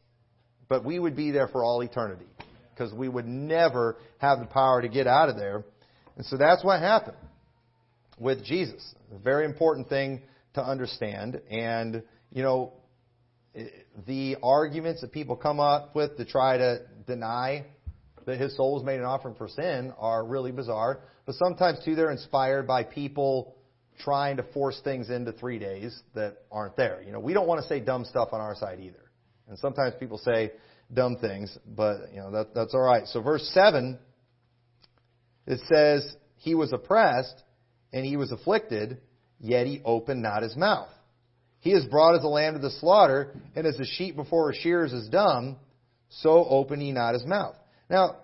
But 0.69 0.85
we 0.85 0.99
would 0.99 1.15
be 1.15 1.31
there 1.31 1.47
for 1.47 1.63
all 1.63 1.81
eternity 1.81 2.27
because 2.77 2.93
we 2.93 3.09
would 3.09 3.27
never 3.27 3.97
have 4.19 4.39
the 4.39 4.45
power 4.45 4.81
to 4.81 4.87
get 4.87 5.07
out 5.07 5.29
of 5.29 5.35
there. 5.35 5.63
And 6.15 6.25
so 6.25 6.37
that's 6.37 6.63
what 6.63 6.79
happened 6.79 7.17
with 8.19 8.43
Jesus. 8.43 8.93
A 9.15 9.19
very 9.19 9.45
important 9.45 9.89
thing 9.89 10.21
to 10.53 10.63
understand. 10.63 11.41
And, 11.49 12.03
you 12.31 12.43
know, 12.43 12.73
the 14.05 14.37
arguments 14.43 15.01
that 15.01 15.11
people 15.11 15.35
come 15.35 15.59
up 15.59 15.95
with 15.95 16.17
to 16.17 16.25
try 16.25 16.57
to 16.57 16.81
deny 17.07 17.65
that 18.25 18.39
his 18.39 18.55
soul 18.55 18.75
was 18.75 18.83
made 18.83 18.99
an 18.99 19.05
offering 19.05 19.35
for 19.35 19.47
sin 19.47 19.93
are 19.97 20.23
really 20.23 20.51
bizarre. 20.51 20.99
But 21.25 21.35
sometimes, 21.35 21.79
too, 21.83 21.95
they're 21.95 22.11
inspired 22.11 22.67
by 22.67 22.83
people 22.83 23.55
trying 23.99 24.37
to 24.37 24.43
force 24.43 24.79
things 24.83 25.09
into 25.09 25.31
three 25.31 25.57
days 25.57 25.99
that 26.13 26.37
aren't 26.51 26.75
there. 26.75 27.01
You 27.03 27.11
know, 27.11 27.19
we 27.19 27.33
don't 27.33 27.47
want 27.47 27.61
to 27.61 27.67
say 27.67 27.79
dumb 27.79 28.05
stuff 28.05 28.29
on 28.33 28.41
our 28.41 28.55
side 28.55 28.79
either. 28.79 29.03
And 29.47 29.57
sometimes 29.57 29.95
people 29.99 30.17
say 30.17 30.51
dumb 30.93 31.17
things, 31.17 31.55
but 31.65 32.13
you 32.13 32.19
know 32.19 32.31
that, 32.31 32.53
that's 32.53 32.73
all 32.73 32.81
right. 32.81 33.05
So 33.07 33.21
verse 33.21 33.49
seven, 33.53 33.99
it 35.45 35.59
says, 35.67 36.15
"He 36.37 36.55
was 36.55 36.73
oppressed 36.73 37.43
and 37.93 38.05
he 38.05 38.17
was 38.17 38.31
afflicted, 38.31 38.99
yet 39.39 39.67
he 39.67 39.81
opened 39.83 40.21
not 40.21 40.43
his 40.43 40.55
mouth. 40.55 40.89
He 41.59 41.71
is 41.71 41.85
brought 41.85 42.15
as 42.15 42.23
a 42.23 42.27
lamb 42.27 42.53
to 42.53 42.59
the 42.59 42.71
slaughter, 42.71 43.33
and 43.55 43.65
as 43.65 43.79
a 43.79 43.85
sheep 43.85 44.15
before 44.15 44.47
her 44.47 44.53
shears 44.53 44.93
is 44.93 45.09
dumb, 45.09 45.57
so 46.09 46.45
opened 46.45 46.81
he 46.81 46.91
not 46.91 47.13
his 47.13 47.25
mouth." 47.25 47.55
Now, 47.89 48.17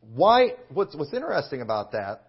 why? 0.00 0.54
What's 0.72 0.94
what's 0.94 1.14
interesting 1.14 1.62
about 1.62 1.92
that 1.92 2.26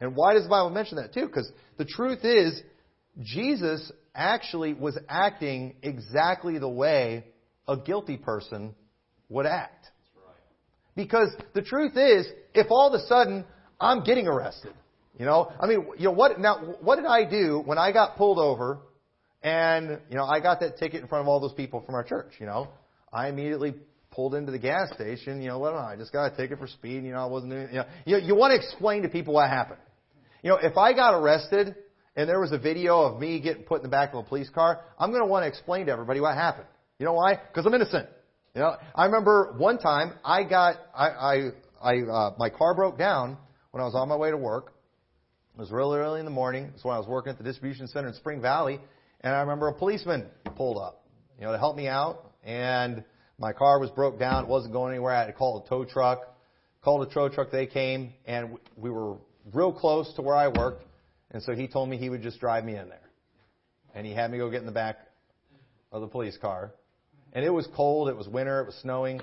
and 0.00 0.16
why 0.16 0.34
does 0.34 0.44
the 0.44 0.48
Bible 0.48 0.70
mention 0.70 0.96
that 0.96 1.12
too? 1.12 1.26
Because 1.26 1.50
the 1.76 1.84
truth 1.84 2.24
is, 2.24 2.60
Jesus 3.20 3.92
actually 4.14 4.72
was 4.72 4.98
acting 5.08 5.76
exactly 5.82 6.58
the 6.58 6.68
way 6.68 7.24
a 7.68 7.76
guilty 7.76 8.16
person 8.16 8.74
would 9.30 9.46
act. 9.46 9.86
Because 10.94 11.30
the 11.54 11.62
truth 11.62 11.96
is, 11.96 12.26
if 12.52 12.66
all 12.70 12.92
of 12.92 13.00
a 13.00 13.06
sudden 13.06 13.44
I'm 13.80 14.04
getting 14.04 14.26
arrested, 14.26 14.74
you 15.18 15.24
know, 15.24 15.52
I 15.58 15.66
mean, 15.66 15.86
you 15.98 16.04
know 16.04 16.12
what? 16.12 16.38
Now, 16.38 16.76
what 16.80 16.96
did 16.96 17.06
I 17.06 17.28
do 17.28 17.62
when 17.64 17.78
I 17.78 17.92
got 17.92 18.16
pulled 18.16 18.38
over, 18.38 18.78
and 19.42 20.00
you 20.10 20.16
know, 20.16 20.24
I 20.24 20.40
got 20.40 20.60
that 20.60 20.78
ticket 20.78 21.00
in 21.00 21.08
front 21.08 21.22
of 21.22 21.28
all 21.28 21.40
those 21.40 21.52
people 21.52 21.80
from 21.80 21.94
our 21.94 22.04
church? 22.04 22.32
You 22.38 22.46
know, 22.46 22.68
I 23.12 23.28
immediately 23.28 23.74
pulled 24.10 24.34
into 24.34 24.50
the 24.52 24.58
gas 24.58 24.92
station. 24.94 25.40
You 25.40 25.48
know, 25.48 25.58
what? 25.58 25.74
I 25.74 25.96
just 25.96 26.12
got 26.12 26.32
a 26.32 26.36
ticket 26.36 26.58
for 26.58 26.66
speed. 26.66 27.04
You 27.04 27.12
know, 27.12 27.20
I 27.20 27.26
wasn't 27.26 27.52
doing. 27.52 27.68
You 27.68 27.78
know, 27.78 27.84
you, 28.04 28.16
you 28.18 28.34
want 28.34 28.52
to 28.52 28.56
explain 28.56 29.02
to 29.02 29.08
people 29.08 29.34
what 29.34 29.48
happened. 29.48 29.80
You 30.42 30.50
know, 30.50 30.56
if 30.56 30.76
I 30.76 30.92
got 30.94 31.14
arrested 31.14 31.74
and 32.16 32.28
there 32.28 32.40
was 32.40 32.52
a 32.52 32.58
video 32.58 33.00
of 33.00 33.20
me 33.20 33.40
getting 33.40 33.62
put 33.62 33.76
in 33.76 33.82
the 33.82 33.88
back 33.88 34.12
of 34.14 34.24
a 34.24 34.28
police 34.28 34.48
car, 34.48 34.80
I'm 34.98 35.10
going 35.10 35.22
to 35.22 35.28
want 35.28 35.44
to 35.44 35.48
explain 35.48 35.86
to 35.86 35.92
everybody 35.92 36.20
what 36.20 36.34
happened. 36.34 36.66
You 36.98 37.06
know 37.06 37.12
why? 37.12 37.34
Because 37.34 37.66
I'm 37.66 37.74
innocent. 37.74 38.08
You 38.54 38.62
know, 38.62 38.76
I 38.96 39.04
remember 39.04 39.54
one 39.58 39.78
time 39.78 40.12
I 40.24 40.42
got 40.42 40.76
I 40.94 41.08
I, 41.08 41.50
I 41.80 42.00
uh, 42.00 42.34
my 42.36 42.50
car 42.50 42.74
broke 42.74 42.98
down 42.98 43.36
when 43.70 43.80
I 43.80 43.86
was 43.86 43.94
on 43.94 44.08
my 44.08 44.16
way 44.16 44.30
to 44.30 44.36
work. 44.36 44.72
It 45.54 45.60
was 45.60 45.70
really 45.70 45.98
early 45.98 46.18
in 46.18 46.24
the 46.24 46.32
morning. 46.32 46.70
It's 46.74 46.84
when 46.84 46.94
I 46.94 46.98
was 46.98 47.06
working 47.06 47.30
at 47.30 47.38
the 47.38 47.44
distribution 47.44 47.86
center 47.86 48.08
in 48.08 48.14
Spring 48.14 48.40
Valley, 48.40 48.80
and 49.20 49.34
I 49.34 49.40
remember 49.40 49.68
a 49.68 49.74
policeman 49.74 50.26
pulled 50.56 50.78
up, 50.78 51.04
you 51.38 51.44
know, 51.44 51.52
to 51.52 51.58
help 51.58 51.76
me 51.76 51.86
out, 51.86 52.32
and 52.44 53.04
my 53.38 53.52
car 53.52 53.78
was 53.78 53.90
broke 53.90 54.18
down. 54.18 54.44
It 54.44 54.48
wasn't 54.48 54.72
going 54.72 54.92
anywhere. 54.92 55.14
I 55.14 55.20
had 55.20 55.26
to 55.26 55.32
call 55.32 55.64
a 55.64 55.68
tow 55.68 55.84
truck. 55.84 56.22
Called 56.82 57.06
a 57.06 57.12
tow 57.12 57.28
truck. 57.28 57.50
They 57.52 57.66
came, 57.66 58.14
and 58.26 58.58
we 58.76 58.90
were 58.90 59.18
real 59.52 59.72
close 59.72 60.12
to 60.14 60.22
where 60.22 60.36
I 60.36 60.48
worked, 60.48 60.84
and 61.30 61.42
so 61.42 61.54
he 61.54 61.68
told 61.68 61.88
me 61.88 61.98
he 61.98 62.10
would 62.10 62.22
just 62.22 62.40
drive 62.40 62.64
me 62.64 62.74
in 62.74 62.88
there. 62.88 63.10
And 63.94 64.06
he 64.06 64.12
had 64.12 64.30
me 64.30 64.38
go 64.38 64.50
get 64.50 64.60
in 64.60 64.66
the 64.66 64.72
back 64.72 64.98
of 65.92 66.00
the 66.00 66.08
police 66.08 66.36
car. 66.36 66.72
And 67.32 67.44
it 67.44 67.50
was 67.50 67.68
cold, 67.74 68.08
it 68.08 68.16
was 68.16 68.28
winter, 68.28 68.60
it 68.60 68.66
was 68.66 68.74
snowing. 68.76 69.20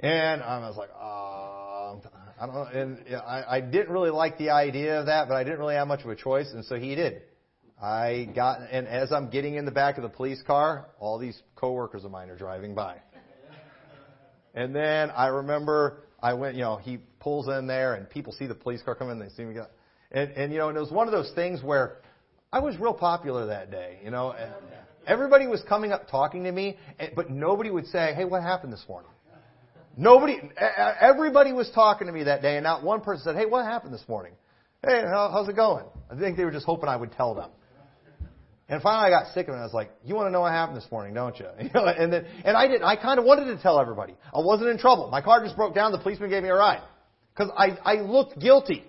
And 0.00 0.42
I 0.42 0.58
was 0.60 0.76
like, 0.76 0.90
oh, 0.94 2.00
I 2.40 2.46
don't 2.46 2.54
know. 2.54 2.62
And 2.64 3.16
I, 3.16 3.56
I 3.56 3.60
didn't 3.60 3.90
really 3.90 4.10
like 4.10 4.38
the 4.38 4.50
idea 4.50 5.00
of 5.00 5.06
that, 5.06 5.28
but 5.28 5.34
I 5.34 5.44
didn't 5.44 5.58
really 5.58 5.74
have 5.74 5.88
much 5.88 6.02
of 6.02 6.10
a 6.10 6.16
choice, 6.16 6.50
and 6.52 6.64
so 6.64 6.76
he 6.76 6.94
did. 6.94 7.22
I 7.82 8.28
got, 8.34 8.60
and 8.70 8.86
as 8.86 9.12
I'm 9.12 9.30
getting 9.30 9.54
in 9.54 9.64
the 9.64 9.70
back 9.70 9.96
of 9.96 10.02
the 10.02 10.08
police 10.08 10.42
car, 10.46 10.88
all 10.98 11.18
these 11.18 11.40
coworkers 11.56 12.04
of 12.04 12.10
mine 12.10 12.28
are 12.28 12.36
driving 12.36 12.74
by. 12.74 12.96
And 14.54 14.74
then 14.74 15.10
I 15.10 15.28
remember 15.28 16.04
I 16.22 16.34
went, 16.34 16.56
you 16.56 16.62
know, 16.62 16.76
he 16.76 16.98
pulls 17.20 17.48
in 17.48 17.66
there 17.66 17.94
and 17.94 18.08
people 18.08 18.32
see 18.32 18.46
the 18.46 18.54
police 18.54 18.82
car 18.82 18.94
come 18.94 19.10
in, 19.10 19.18
they 19.18 19.28
see 19.30 19.44
me 19.44 19.54
go. 19.54 19.66
And, 20.10 20.32
and, 20.32 20.52
you 20.52 20.58
know, 20.58 20.68
and 20.68 20.76
it 20.76 20.80
was 20.80 20.90
one 20.90 21.06
of 21.06 21.12
those 21.12 21.30
things 21.34 21.62
where 21.62 21.98
I 22.52 22.58
was 22.58 22.76
real 22.78 22.94
popular 22.94 23.46
that 23.46 23.70
day, 23.70 24.00
you 24.04 24.10
know. 24.10 24.32
And 24.32 24.52
everybody 25.06 25.46
was 25.46 25.62
coming 25.68 25.92
up 25.92 26.08
talking 26.08 26.44
to 26.44 26.52
me, 26.52 26.78
eh, 26.98 27.08
but 27.14 27.30
nobody 27.30 27.70
would 27.70 27.86
say, 27.86 28.14
hey, 28.14 28.24
what 28.24 28.42
happened 28.42 28.72
this 28.72 28.84
morning? 28.88 29.10
Nobody, 29.96 30.40
everybody 31.00 31.52
was 31.52 31.70
talking 31.74 32.06
to 32.06 32.12
me 32.12 32.24
that 32.24 32.42
day, 32.42 32.56
and 32.56 32.64
not 32.64 32.82
one 32.82 33.00
person 33.00 33.24
said, 33.24 33.36
hey, 33.36 33.46
what 33.46 33.64
happened 33.64 33.92
this 33.92 34.04
morning? 34.08 34.32
Hey, 34.86 35.02
how's 35.06 35.48
it 35.48 35.56
going? 35.56 35.84
I 36.10 36.18
think 36.18 36.36
they 36.36 36.44
were 36.44 36.52
just 36.52 36.64
hoping 36.64 36.88
I 36.88 36.96
would 36.96 37.12
tell 37.12 37.34
them. 37.34 37.50
And 38.70 38.80
finally, 38.80 39.12
I 39.12 39.18
got 39.18 39.34
sick 39.34 39.48
of 39.48 39.54
it. 39.54 39.58
I 39.58 39.64
was 39.64 39.74
like, 39.74 39.90
"You 40.04 40.14
want 40.14 40.28
to 40.28 40.30
know 40.30 40.42
what 40.42 40.52
happened 40.52 40.78
this 40.78 40.86
morning, 40.92 41.12
don't 41.12 41.36
you?" 41.40 41.46
and 41.58 42.12
then, 42.12 42.24
and 42.44 42.56
I 42.56 42.68
did. 42.68 42.82
I 42.82 42.94
kind 42.94 43.18
of 43.18 43.24
wanted 43.24 43.46
to 43.46 43.60
tell 43.60 43.80
everybody. 43.80 44.14
I 44.32 44.38
wasn't 44.38 44.70
in 44.70 44.78
trouble. 44.78 45.08
My 45.10 45.20
car 45.20 45.42
just 45.42 45.56
broke 45.56 45.74
down. 45.74 45.90
The 45.90 45.98
policeman 45.98 46.30
gave 46.30 46.44
me 46.44 46.50
a 46.50 46.54
ride 46.54 46.80
because 47.34 47.50
I 47.58 47.76
I 47.84 47.94
looked 48.00 48.38
guilty. 48.38 48.84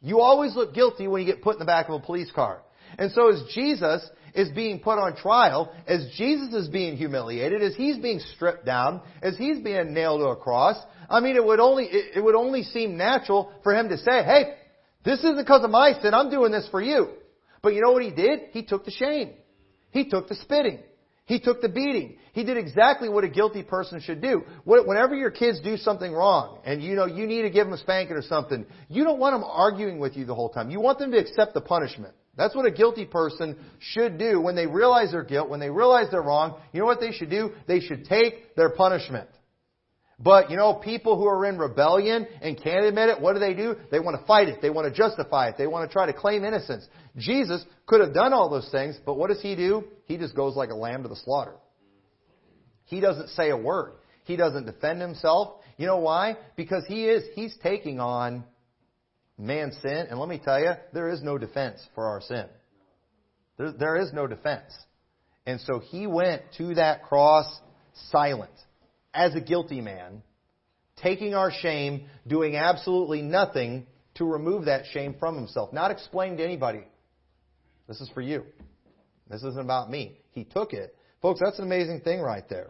You 0.00 0.20
always 0.20 0.54
look 0.54 0.72
guilty 0.72 1.08
when 1.08 1.20
you 1.20 1.26
get 1.26 1.42
put 1.42 1.56
in 1.56 1.58
the 1.58 1.64
back 1.64 1.88
of 1.88 1.96
a 1.96 1.98
police 1.98 2.30
car. 2.30 2.62
And 2.96 3.10
so, 3.10 3.28
as 3.28 3.42
Jesus 3.52 4.08
is 4.38 4.48
being 4.50 4.78
put 4.78 4.98
on 4.98 5.16
trial, 5.16 5.72
as 5.88 6.08
Jesus 6.16 6.54
is 6.54 6.68
being 6.68 6.96
humiliated, 6.96 7.60
as 7.60 7.74
he's 7.74 7.98
being 7.98 8.20
stripped 8.34 8.64
down, 8.64 9.02
as 9.20 9.36
he's 9.36 9.58
being 9.58 9.92
nailed 9.92 10.20
to 10.20 10.26
a 10.26 10.36
cross, 10.36 10.76
I 11.10 11.18
mean, 11.18 11.34
it 11.34 11.44
would 11.44 11.58
only 11.58 11.86
it, 11.86 12.22
would 12.22 12.36
only 12.36 12.62
seem 12.62 12.96
natural 12.96 13.50
for 13.64 13.74
him 13.74 13.88
to 13.88 13.98
say, 13.98 14.22
"Hey, 14.22 14.54
this 15.04 15.18
isn't 15.18 15.38
because 15.38 15.64
of 15.64 15.70
my 15.70 15.92
sin. 16.00 16.14
I'm 16.14 16.30
doing 16.30 16.52
this 16.52 16.68
for 16.68 16.80
you." 16.80 17.08
But 17.62 17.74
you 17.74 17.80
know 17.80 17.90
what 17.90 18.04
he 18.04 18.12
did? 18.12 18.50
He 18.52 18.62
took 18.62 18.84
the 18.84 18.92
shame. 18.92 19.32
He 19.90 20.08
took 20.08 20.28
the 20.28 20.36
spitting. 20.36 20.78
He 21.24 21.40
took 21.40 21.60
the 21.60 21.68
beating. 21.68 22.18
He 22.32 22.44
did 22.44 22.56
exactly 22.56 23.08
what 23.08 23.24
a 23.24 23.28
guilty 23.28 23.64
person 23.64 24.00
should 24.00 24.22
do. 24.22 24.44
Whenever 24.64 25.16
your 25.16 25.32
kids 25.32 25.60
do 25.60 25.76
something 25.76 26.12
wrong 26.12 26.60
and 26.64 26.80
you 26.80 26.94
know 26.94 27.06
you 27.06 27.26
need 27.26 27.42
to 27.42 27.50
give 27.50 27.66
them 27.66 27.74
a 27.74 27.78
spanking 27.78 28.16
or 28.16 28.22
something, 28.22 28.64
you 28.88 29.02
don't 29.02 29.18
want 29.18 29.34
them 29.34 29.44
arguing 29.44 29.98
with 29.98 30.16
you 30.16 30.24
the 30.24 30.34
whole 30.34 30.48
time. 30.48 30.70
You 30.70 30.80
want 30.80 31.00
them 31.00 31.10
to 31.10 31.18
accept 31.18 31.54
the 31.54 31.60
punishment. 31.60 32.14
That's 32.38 32.54
what 32.54 32.66
a 32.66 32.70
guilty 32.70 33.04
person 33.04 33.56
should 33.80 34.16
do 34.16 34.40
when 34.40 34.54
they 34.54 34.66
realize 34.66 35.10
their 35.10 35.24
guilt, 35.24 35.50
when 35.50 35.58
they 35.58 35.70
realize 35.70 36.06
they're 36.10 36.22
wrong. 36.22 36.58
You 36.72 36.80
know 36.80 36.86
what 36.86 37.00
they 37.00 37.10
should 37.10 37.30
do? 37.30 37.50
They 37.66 37.80
should 37.80 38.04
take 38.04 38.54
their 38.54 38.70
punishment. 38.70 39.28
But, 40.20 40.50
you 40.50 40.56
know, 40.56 40.74
people 40.74 41.16
who 41.16 41.26
are 41.26 41.44
in 41.46 41.58
rebellion 41.58 42.26
and 42.40 42.60
can't 42.60 42.84
admit 42.84 43.08
it, 43.08 43.20
what 43.20 43.34
do 43.34 43.40
they 43.40 43.54
do? 43.54 43.76
They 43.90 43.98
want 43.98 44.20
to 44.20 44.26
fight 44.26 44.48
it. 44.48 44.62
They 44.62 44.70
want 44.70 44.92
to 44.92 44.96
justify 44.96 45.48
it. 45.48 45.56
They 45.58 45.66
want 45.66 45.88
to 45.88 45.92
try 45.92 46.06
to 46.06 46.12
claim 46.12 46.44
innocence. 46.44 46.86
Jesus 47.16 47.64
could 47.86 48.00
have 48.00 48.14
done 48.14 48.32
all 48.32 48.48
those 48.48 48.68
things, 48.70 48.98
but 49.04 49.14
what 49.14 49.28
does 49.30 49.42
he 49.42 49.56
do? 49.56 49.84
He 50.06 50.16
just 50.16 50.34
goes 50.36 50.56
like 50.56 50.70
a 50.70 50.76
lamb 50.76 51.02
to 51.02 51.08
the 51.08 51.16
slaughter. 51.16 51.54
He 52.84 53.00
doesn't 53.00 53.30
say 53.30 53.50
a 53.50 53.56
word. 53.56 53.94
He 54.24 54.36
doesn't 54.36 54.66
defend 54.66 55.00
himself. 55.00 55.60
You 55.76 55.86
know 55.86 55.98
why? 55.98 56.36
Because 56.56 56.84
he 56.86 57.06
is, 57.06 57.24
he's 57.34 57.56
taking 57.62 58.00
on 58.00 58.44
man's 59.38 59.76
sin. 59.80 60.06
And 60.10 60.18
let 60.18 60.28
me 60.28 60.40
tell 60.42 60.60
you, 60.60 60.72
there 60.92 61.08
is 61.08 61.22
no 61.22 61.38
defense 61.38 61.80
for 61.94 62.06
our 62.06 62.20
sin. 62.20 62.46
There, 63.56 63.72
there 63.72 63.96
is 63.96 64.12
no 64.12 64.26
defense. 64.26 64.72
And 65.46 65.60
so 65.60 65.78
he 65.78 66.06
went 66.06 66.42
to 66.58 66.74
that 66.74 67.04
cross 67.04 67.46
silent 68.10 68.50
as 69.14 69.34
a 69.34 69.40
guilty 69.40 69.80
man, 69.80 70.22
taking 70.96 71.34
our 71.34 71.50
shame, 71.50 72.06
doing 72.26 72.56
absolutely 72.56 73.22
nothing 73.22 73.86
to 74.16 74.24
remove 74.24 74.66
that 74.66 74.84
shame 74.92 75.14
from 75.18 75.36
himself. 75.36 75.72
Not 75.72 75.90
explain 75.90 76.36
to 76.36 76.44
anybody. 76.44 76.82
This 77.86 78.00
is 78.00 78.10
for 78.10 78.20
you. 78.20 78.44
This 79.30 79.42
isn't 79.42 79.60
about 79.60 79.90
me. 79.90 80.18
He 80.32 80.44
took 80.44 80.72
it. 80.72 80.94
Folks, 81.22 81.40
that's 81.42 81.58
an 81.58 81.64
amazing 81.64 82.00
thing 82.00 82.20
right 82.20 82.46
there. 82.48 82.68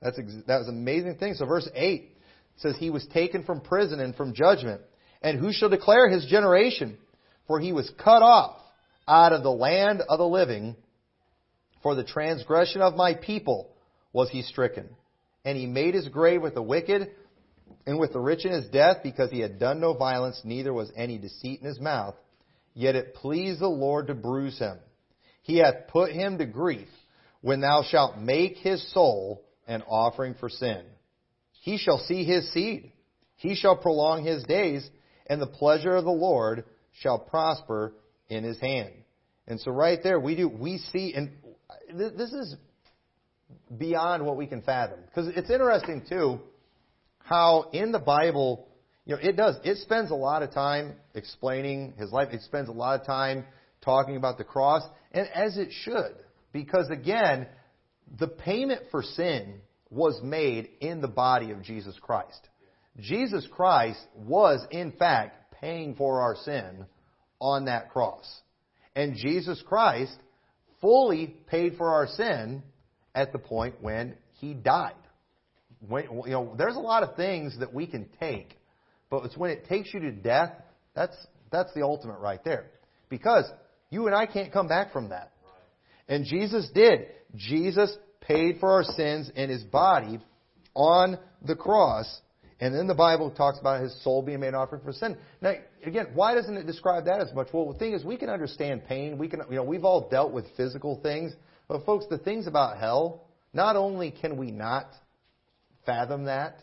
That's 0.00 0.18
ex- 0.18 0.44
that 0.46 0.58
was 0.58 0.68
an 0.68 0.76
amazing 0.76 1.16
thing. 1.16 1.34
So 1.34 1.46
verse 1.46 1.68
8 1.74 2.16
says, 2.56 2.76
He 2.78 2.90
was 2.90 3.06
taken 3.12 3.44
from 3.44 3.60
prison 3.60 4.00
and 4.00 4.14
from 4.14 4.34
judgment. 4.34 4.82
And 5.26 5.40
who 5.40 5.52
shall 5.52 5.68
declare 5.68 6.08
his 6.08 6.24
generation? 6.26 6.96
For 7.48 7.58
he 7.58 7.72
was 7.72 7.90
cut 7.98 8.22
off 8.22 8.60
out 9.08 9.32
of 9.32 9.42
the 9.42 9.50
land 9.50 10.00
of 10.08 10.20
the 10.20 10.26
living. 10.26 10.76
For 11.82 11.96
the 11.96 12.04
transgression 12.04 12.80
of 12.80 12.94
my 12.94 13.14
people 13.14 13.72
was 14.12 14.30
he 14.30 14.42
stricken 14.42 14.88
and 15.44 15.58
he 15.58 15.66
made 15.66 15.94
his 15.94 16.06
grave 16.06 16.42
with 16.42 16.54
the 16.54 16.62
wicked 16.62 17.10
and 17.88 17.98
with 17.98 18.12
the 18.12 18.20
rich 18.20 18.44
in 18.44 18.52
his 18.52 18.68
death, 18.68 18.98
because 19.02 19.32
he 19.32 19.40
had 19.40 19.58
done 19.58 19.80
no 19.80 19.94
violence, 19.94 20.40
neither 20.44 20.72
was 20.72 20.92
any 20.96 21.18
deceit 21.18 21.60
in 21.60 21.66
his 21.66 21.80
mouth. 21.80 22.14
Yet 22.74 22.94
it 22.94 23.14
pleased 23.14 23.60
the 23.60 23.66
Lord 23.68 24.06
to 24.06 24.14
bruise 24.14 24.58
him. 24.60 24.78
He 25.42 25.58
hath 25.58 25.88
put 25.88 26.12
him 26.12 26.38
to 26.38 26.46
grief 26.46 26.88
when 27.40 27.60
thou 27.60 27.82
shalt 27.82 28.16
make 28.16 28.58
his 28.58 28.92
soul 28.92 29.42
an 29.66 29.82
offering 29.88 30.34
for 30.34 30.48
sin. 30.48 30.82
He 31.62 31.78
shall 31.78 31.98
see 31.98 32.22
his 32.22 32.52
seed. 32.52 32.92
He 33.36 33.56
shall 33.56 33.76
prolong 33.76 34.24
his 34.24 34.44
days, 34.44 34.88
and 35.26 35.40
the 35.40 35.46
pleasure 35.46 35.94
of 35.94 36.04
the 36.04 36.10
Lord 36.10 36.64
shall 37.00 37.18
prosper 37.18 37.94
in 38.28 38.44
his 38.44 38.58
hand. 38.60 38.92
And 39.46 39.60
so 39.60 39.70
right 39.70 39.98
there 40.02 40.18
we 40.18 40.36
do, 40.36 40.48
we 40.48 40.78
see, 40.92 41.14
and 41.14 41.30
this 41.94 42.32
is 42.32 42.56
beyond 43.76 44.24
what 44.24 44.36
we 44.36 44.46
can 44.46 44.62
fathom. 44.62 45.00
Because 45.06 45.28
it's 45.28 45.50
interesting, 45.50 46.04
too, 46.08 46.40
how 47.18 47.70
in 47.72 47.92
the 47.92 47.98
Bible, 47.98 48.66
you 49.04 49.14
know, 49.14 49.20
it 49.22 49.36
does, 49.36 49.56
it 49.64 49.78
spends 49.78 50.10
a 50.10 50.14
lot 50.14 50.42
of 50.42 50.52
time 50.52 50.94
explaining 51.14 51.94
his 51.96 52.10
life. 52.10 52.28
It 52.32 52.42
spends 52.42 52.68
a 52.68 52.72
lot 52.72 53.00
of 53.00 53.06
time 53.06 53.44
talking 53.82 54.16
about 54.16 54.38
the 54.38 54.44
cross, 54.44 54.82
and 55.12 55.28
as 55.28 55.56
it 55.56 55.68
should. 55.70 56.16
Because 56.52 56.90
again, 56.90 57.46
the 58.18 58.28
payment 58.28 58.82
for 58.90 59.02
sin 59.02 59.60
was 59.90 60.20
made 60.22 60.68
in 60.80 61.00
the 61.00 61.08
body 61.08 61.52
of 61.52 61.62
Jesus 61.62 61.96
Christ. 62.00 62.48
Jesus 63.00 63.46
Christ 63.50 64.00
was, 64.14 64.64
in 64.70 64.92
fact, 64.92 65.52
paying 65.60 65.94
for 65.94 66.20
our 66.20 66.36
sin 66.36 66.86
on 67.40 67.66
that 67.66 67.90
cross. 67.90 68.40
And 68.94 69.16
Jesus 69.16 69.62
Christ 69.66 70.16
fully 70.80 71.36
paid 71.48 71.76
for 71.76 71.94
our 71.94 72.06
sin 72.06 72.62
at 73.14 73.32
the 73.32 73.38
point 73.38 73.76
when 73.80 74.16
he 74.40 74.54
died. 74.54 74.94
When, 75.86 76.04
you 76.04 76.30
know, 76.30 76.54
there's 76.56 76.76
a 76.76 76.80
lot 76.80 77.02
of 77.02 77.16
things 77.16 77.58
that 77.58 77.72
we 77.72 77.86
can 77.86 78.08
take, 78.18 78.56
but 79.10 79.24
it's 79.24 79.36
when 79.36 79.50
it 79.50 79.66
takes 79.66 79.92
you 79.92 80.00
to 80.00 80.12
death, 80.12 80.52
that's, 80.94 81.16
that's 81.50 81.72
the 81.74 81.82
ultimate 81.82 82.18
right 82.18 82.42
there. 82.44 82.70
Because 83.08 83.44
you 83.90 84.06
and 84.06 84.14
I 84.14 84.26
can't 84.26 84.52
come 84.52 84.68
back 84.68 84.92
from 84.92 85.10
that. 85.10 85.32
And 86.08 86.24
Jesus 86.24 86.68
did. 86.74 87.06
Jesus 87.34 87.94
paid 88.20 88.58
for 88.60 88.72
our 88.72 88.84
sins 88.84 89.30
in 89.34 89.50
his 89.50 89.62
body 89.64 90.18
on 90.74 91.18
the 91.42 91.56
cross. 91.56 92.20
And 92.58 92.74
then 92.74 92.86
the 92.86 92.94
Bible 92.94 93.30
talks 93.30 93.58
about 93.58 93.82
his 93.82 94.02
soul 94.02 94.22
being 94.22 94.40
made 94.40 94.48
an 94.48 94.54
offering 94.54 94.82
for 94.82 94.92
sin. 94.92 95.18
Now, 95.42 95.54
again, 95.84 96.08
why 96.14 96.34
doesn't 96.34 96.56
it 96.56 96.66
describe 96.66 97.04
that 97.04 97.20
as 97.20 97.32
much? 97.34 97.48
Well, 97.52 97.70
the 97.70 97.78
thing 97.78 97.92
is, 97.92 98.02
we 98.02 98.16
can 98.16 98.30
understand 98.30 98.86
pain. 98.86 99.18
We 99.18 99.28
can, 99.28 99.42
you 99.50 99.56
know, 99.56 99.62
we've 99.62 99.84
all 99.84 100.08
dealt 100.08 100.32
with 100.32 100.46
physical 100.56 100.98
things. 101.02 101.32
But 101.68 101.84
folks, 101.84 102.06
the 102.08 102.16
things 102.16 102.46
about 102.46 102.78
hell, 102.78 103.26
not 103.52 103.76
only 103.76 104.10
can 104.10 104.38
we 104.38 104.50
not 104.50 104.86
fathom 105.84 106.24
that, 106.24 106.56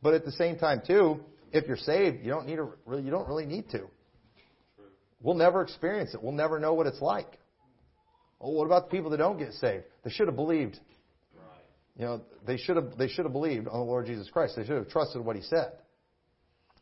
but 0.00 0.14
at 0.14 0.24
the 0.24 0.32
same 0.32 0.58
time, 0.58 0.80
too, 0.86 1.20
if 1.52 1.66
you're 1.68 1.76
saved, 1.76 2.24
you 2.24 2.30
don't 2.30 2.46
need 2.46 2.56
to, 2.56 2.70
really, 2.86 3.02
you 3.02 3.10
don't 3.10 3.28
really 3.28 3.46
need 3.46 3.68
to. 3.70 3.88
We'll 5.20 5.36
never 5.36 5.62
experience 5.62 6.14
it. 6.14 6.22
We'll 6.22 6.32
never 6.32 6.58
know 6.58 6.72
what 6.72 6.86
it's 6.86 7.00
like. 7.00 7.38
Oh, 8.40 8.50
what 8.50 8.64
about 8.64 8.90
the 8.90 8.96
people 8.96 9.10
that 9.10 9.18
don't 9.18 9.38
get 9.38 9.52
saved? 9.54 9.84
They 10.04 10.10
should 10.10 10.26
have 10.26 10.36
believed. 10.36 10.80
You 11.96 12.06
know, 12.06 12.22
they 12.46 12.56
should 12.56 12.76
have 12.76 12.96
they 12.96 13.08
should 13.08 13.24
have 13.24 13.32
believed 13.32 13.68
on 13.68 13.78
the 13.78 13.84
Lord 13.84 14.06
Jesus 14.06 14.28
Christ. 14.30 14.54
They 14.56 14.64
should 14.64 14.76
have 14.76 14.88
trusted 14.88 15.24
what 15.24 15.36
He 15.36 15.42
said. 15.42 15.72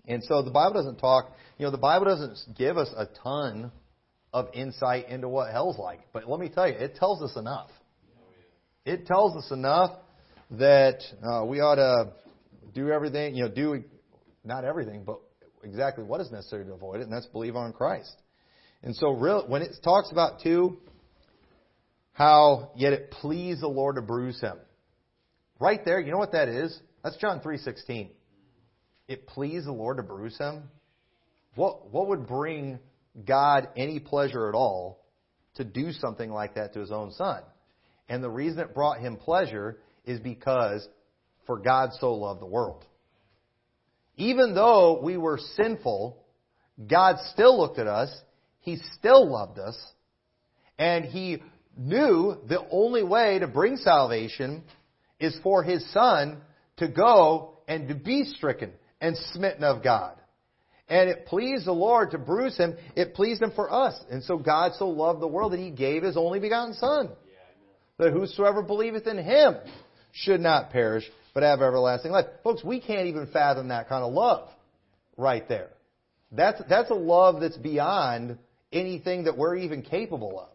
And 0.06 0.22
so 0.24 0.42
the 0.42 0.50
Bible 0.50 0.74
doesn't 0.74 0.98
talk. 0.98 1.32
You 1.58 1.66
know, 1.66 1.70
the 1.70 1.78
Bible 1.78 2.06
doesn't 2.06 2.56
give 2.56 2.78
us 2.78 2.88
a 2.96 3.06
ton 3.22 3.70
of 4.32 4.48
insight 4.54 5.08
into 5.08 5.28
what 5.28 5.50
hell's 5.52 5.78
like. 5.78 6.00
But 6.12 6.28
let 6.28 6.40
me 6.40 6.48
tell 6.48 6.68
you, 6.68 6.74
it 6.74 6.96
tells 6.96 7.22
us 7.22 7.36
enough. 7.36 7.70
It 8.84 9.06
tells 9.06 9.36
us 9.36 9.50
enough 9.50 9.98
that 10.52 11.00
uh, 11.22 11.44
we 11.44 11.60
ought 11.60 11.76
to 11.76 12.12
do 12.72 12.90
everything. 12.90 13.34
You 13.34 13.44
know, 13.44 13.50
do 13.50 13.84
not 14.44 14.64
everything, 14.64 15.04
but 15.04 15.20
exactly 15.62 16.04
what 16.04 16.20
is 16.20 16.30
necessary 16.30 16.64
to 16.64 16.72
avoid 16.72 17.00
it, 17.00 17.04
and 17.04 17.12
that's 17.12 17.26
believe 17.26 17.56
on 17.56 17.72
Christ. 17.72 18.14
And 18.82 18.96
so, 18.96 19.10
real, 19.10 19.46
when 19.46 19.62
it 19.62 19.76
talks 19.84 20.10
about 20.10 20.40
too, 20.42 20.78
how 22.12 22.70
yet 22.76 22.92
it 22.92 23.10
pleased 23.10 23.60
the 23.60 23.68
Lord 23.68 23.96
to 23.96 24.02
bruise 24.02 24.40
him. 24.40 24.56
Right 25.60 25.84
there, 25.84 26.00
you 26.00 26.10
know 26.10 26.18
what 26.18 26.32
that 26.32 26.48
is? 26.48 26.76
That's 27.04 27.16
John 27.18 27.40
3:16. 27.40 28.10
It 29.06 29.26
pleased 29.26 29.66
the 29.66 29.72
Lord 29.72 29.98
to 29.98 30.02
bruise 30.02 30.38
him. 30.38 30.70
What 31.54 31.90
what 31.90 32.08
would 32.08 32.26
bring 32.26 32.78
God 33.26 33.68
any 33.76 34.00
pleasure 34.00 34.48
at 34.48 34.54
all 34.54 35.04
to 35.56 35.64
do 35.64 35.92
something 35.92 36.30
like 36.30 36.54
that 36.54 36.72
to 36.72 36.80
his 36.80 36.90
own 36.90 37.12
son? 37.12 37.42
And 38.08 38.24
the 38.24 38.30
reason 38.30 38.60
it 38.60 38.74
brought 38.74 39.00
him 39.00 39.16
pleasure 39.16 39.78
is 40.04 40.18
because 40.18 40.88
for 41.46 41.58
God 41.58 41.90
so 42.00 42.14
loved 42.14 42.40
the 42.40 42.46
world. 42.46 42.84
Even 44.16 44.54
though 44.54 45.00
we 45.02 45.16
were 45.16 45.38
sinful, 45.56 46.16
God 46.88 47.16
still 47.32 47.58
looked 47.58 47.78
at 47.78 47.86
us, 47.86 48.10
he 48.60 48.76
still 48.98 49.28
loved 49.28 49.58
us, 49.58 49.76
and 50.78 51.04
he 51.04 51.42
knew 51.76 52.36
the 52.48 52.66
only 52.70 53.02
way 53.02 53.38
to 53.38 53.46
bring 53.46 53.76
salvation 53.76 54.64
is 55.20 55.38
for 55.42 55.62
his 55.62 55.88
son 55.92 56.40
to 56.78 56.88
go 56.88 57.58
and 57.68 57.88
to 57.88 57.94
be 57.94 58.24
stricken 58.24 58.72
and 59.00 59.16
smitten 59.32 59.64
of 59.64 59.82
God. 59.82 60.16
And 60.88 61.08
it 61.08 61.26
pleased 61.26 61.66
the 61.66 61.72
Lord 61.72 62.10
to 62.10 62.18
bruise 62.18 62.56
him. 62.56 62.76
It 62.96 63.14
pleased 63.14 63.40
him 63.40 63.52
for 63.54 63.72
us. 63.72 63.98
And 64.10 64.24
so 64.24 64.38
God 64.38 64.72
so 64.74 64.88
loved 64.88 65.20
the 65.20 65.28
world 65.28 65.52
that 65.52 65.60
he 65.60 65.70
gave 65.70 66.02
his 66.02 66.16
only 66.16 66.40
begotten 66.40 66.74
son. 66.74 67.10
That 67.98 68.12
whosoever 68.12 68.62
believeth 68.62 69.06
in 69.06 69.18
him 69.18 69.56
should 70.10 70.40
not 70.40 70.70
perish, 70.70 71.04
but 71.32 71.44
have 71.44 71.62
everlasting 71.62 72.10
life. 72.10 72.26
Folks, 72.42 72.64
we 72.64 72.80
can't 72.80 73.06
even 73.06 73.28
fathom 73.28 73.68
that 73.68 73.88
kind 73.88 74.02
of 74.02 74.12
love 74.12 74.48
right 75.16 75.48
there. 75.48 75.68
That's, 76.32 76.60
that's 76.68 76.90
a 76.90 76.94
love 76.94 77.40
that's 77.40 77.56
beyond 77.56 78.38
anything 78.72 79.24
that 79.24 79.36
we're 79.36 79.56
even 79.56 79.82
capable 79.82 80.40
of. 80.40 80.48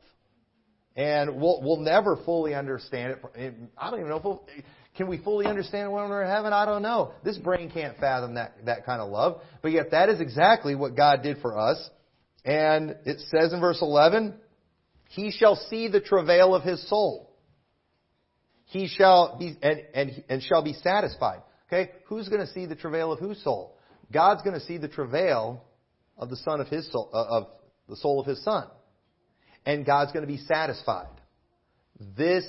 And 0.95 1.41
we'll, 1.41 1.61
we'll 1.61 1.81
never 1.81 2.17
fully 2.25 2.53
understand 2.53 3.17
it. 3.35 3.53
I 3.77 3.89
don't 3.89 3.99
even 3.99 4.09
know 4.09 4.17
if 4.17 4.23
we'll, 4.23 4.47
can 4.95 5.07
we 5.07 5.17
fully 5.17 5.45
understand 5.45 5.91
when 5.91 6.07
we're 6.09 6.23
in 6.23 6.29
heaven? 6.29 6.53
I 6.53 6.65
don't 6.65 6.81
know. 6.81 7.11
This 7.23 7.37
brain 7.37 7.69
can't 7.69 7.97
fathom 7.97 8.35
that, 8.35 8.53
that 8.65 8.85
kind 8.85 9.01
of 9.01 9.09
love. 9.09 9.41
But 9.61 9.73
yet 9.73 9.91
that 9.91 10.07
is 10.07 10.21
exactly 10.21 10.73
what 10.73 10.95
God 10.95 11.21
did 11.21 11.39
for 11.41 11.57
us. 11.57 11.89
And 12.45 12.95
it 13.05 13.19
says 13.29 13.51
in 13.51 13.59
verse 13.59 13.79
11, 13.81 14.35
He 15.09 15.31
shall 15.31 15.57
see 15.69 15.89
the 15.89 15.99
travail 15.99 16.55
of 16.55 16.63
His 16.63 16.87
soul. 16.87 17.35
He 18.65 18.87
shall 18.87 19.37
be, 19.37 19.57
and, 19.61 19.81
and, 19.93 20.23
and 20.29 20.43
shall 20.43 20.63
be 20.63 20.73
satisfied. 20.73 21.41
Okay? 21.67 21.91
Who's 22.07 22.29
going 22.29 22.45
to 22.45 22.51
see 22.53 22.65
the 22.65 22.75
travail 22.75 23.11
of 23.11 23.19
whose 23.19 23.43
soul? 23.43 23.77
God's 24.13 24.43
going 24.43 24.57
to 24.57 24.65
see 24.65 24.77
the 24.77 24.87
travail 24.87 25.63
of 26.17 26.29
the 26.29 26.37
son 26.37 26.61
of 26.61 26.67
his 26.67 26.89
soul, 26.91 27.09
of 27.11 27.47
the 27.89 27.97
soul 27.97 28.21
of 28.21 28.27
his 28.27 28.41
son 28.43 28.67
and 29.65 29.85
God's 29.85 30.11
going 30.11 30.25
to 30.25 30.31
be 30.31 30.37
satisfied. 30.45 31.07
This 32.17 32.45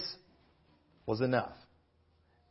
was 1.06 1.20
enough. 1.20 1.54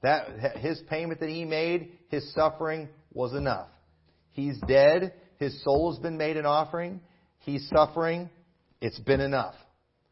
That 0.01 0.57
his 0.57 0.81
payment 0.89 1.19
that 1.19 1.29
he 1.29 1.45
made, 1.45 1.91
his 2.09 2.33
suffering 2.33 2.89
was 3.13 3.33
enough. 3.33 3.67
He's 4.31 4.59
dead. 4.67 5.13
His 5.37 5.63
soul 5.63 5.91
has 5.91 5.99
been 5.99 6.17
made 6.17 6.37
an 6.37 6.45
offering. 6.45 7.01
He's 7.39 7.67
suffering. 7.69 8.29
It's 8.81 8.99
been 8.99 9.21
enough. 9.21 9.55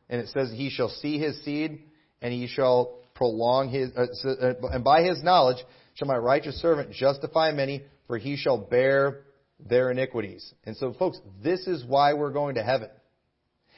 And 0.10 0.22
it 0.22 0.30
says, 0.30 0.52
He 0.52 0.70
shall 0.70 0.90
see 0.90 1.20
his 1.20 1.44
seed, 1.44 1.84
and 2.22 2.34
he 2.34 2.48
shall 2.48 3.00
prolong 3.16 3.70
his, 3.70 3.92
uh, 3.96 4.06
uh 4.26 4.54
and 4.72 4.84
by 4.84 5.04
his 5.04 5.22
knowledge 5.24 5.58
shall 5.96 6.08
my 6.08 6.18
righteous 6.18 6.60
servant 6.62 6.92
justify 6.92 7.52
many, 7.52 7.84
for 8.08 8.18
he 8.18 8.36
shall 8.36 8.58
bear 8.58 9.22
their 9.60 9.92
iniquities. 9.92 10.54
And 10.66 10.76
so, 10.76 10.94
folks, 10.94 11.20
this 11.44 11.68
is 11.68 11.86
why 11.86 12.14
we're 12.14 12.32
going 12.32 12.56
to 12.56 12.64
heaven. 12.64 12.90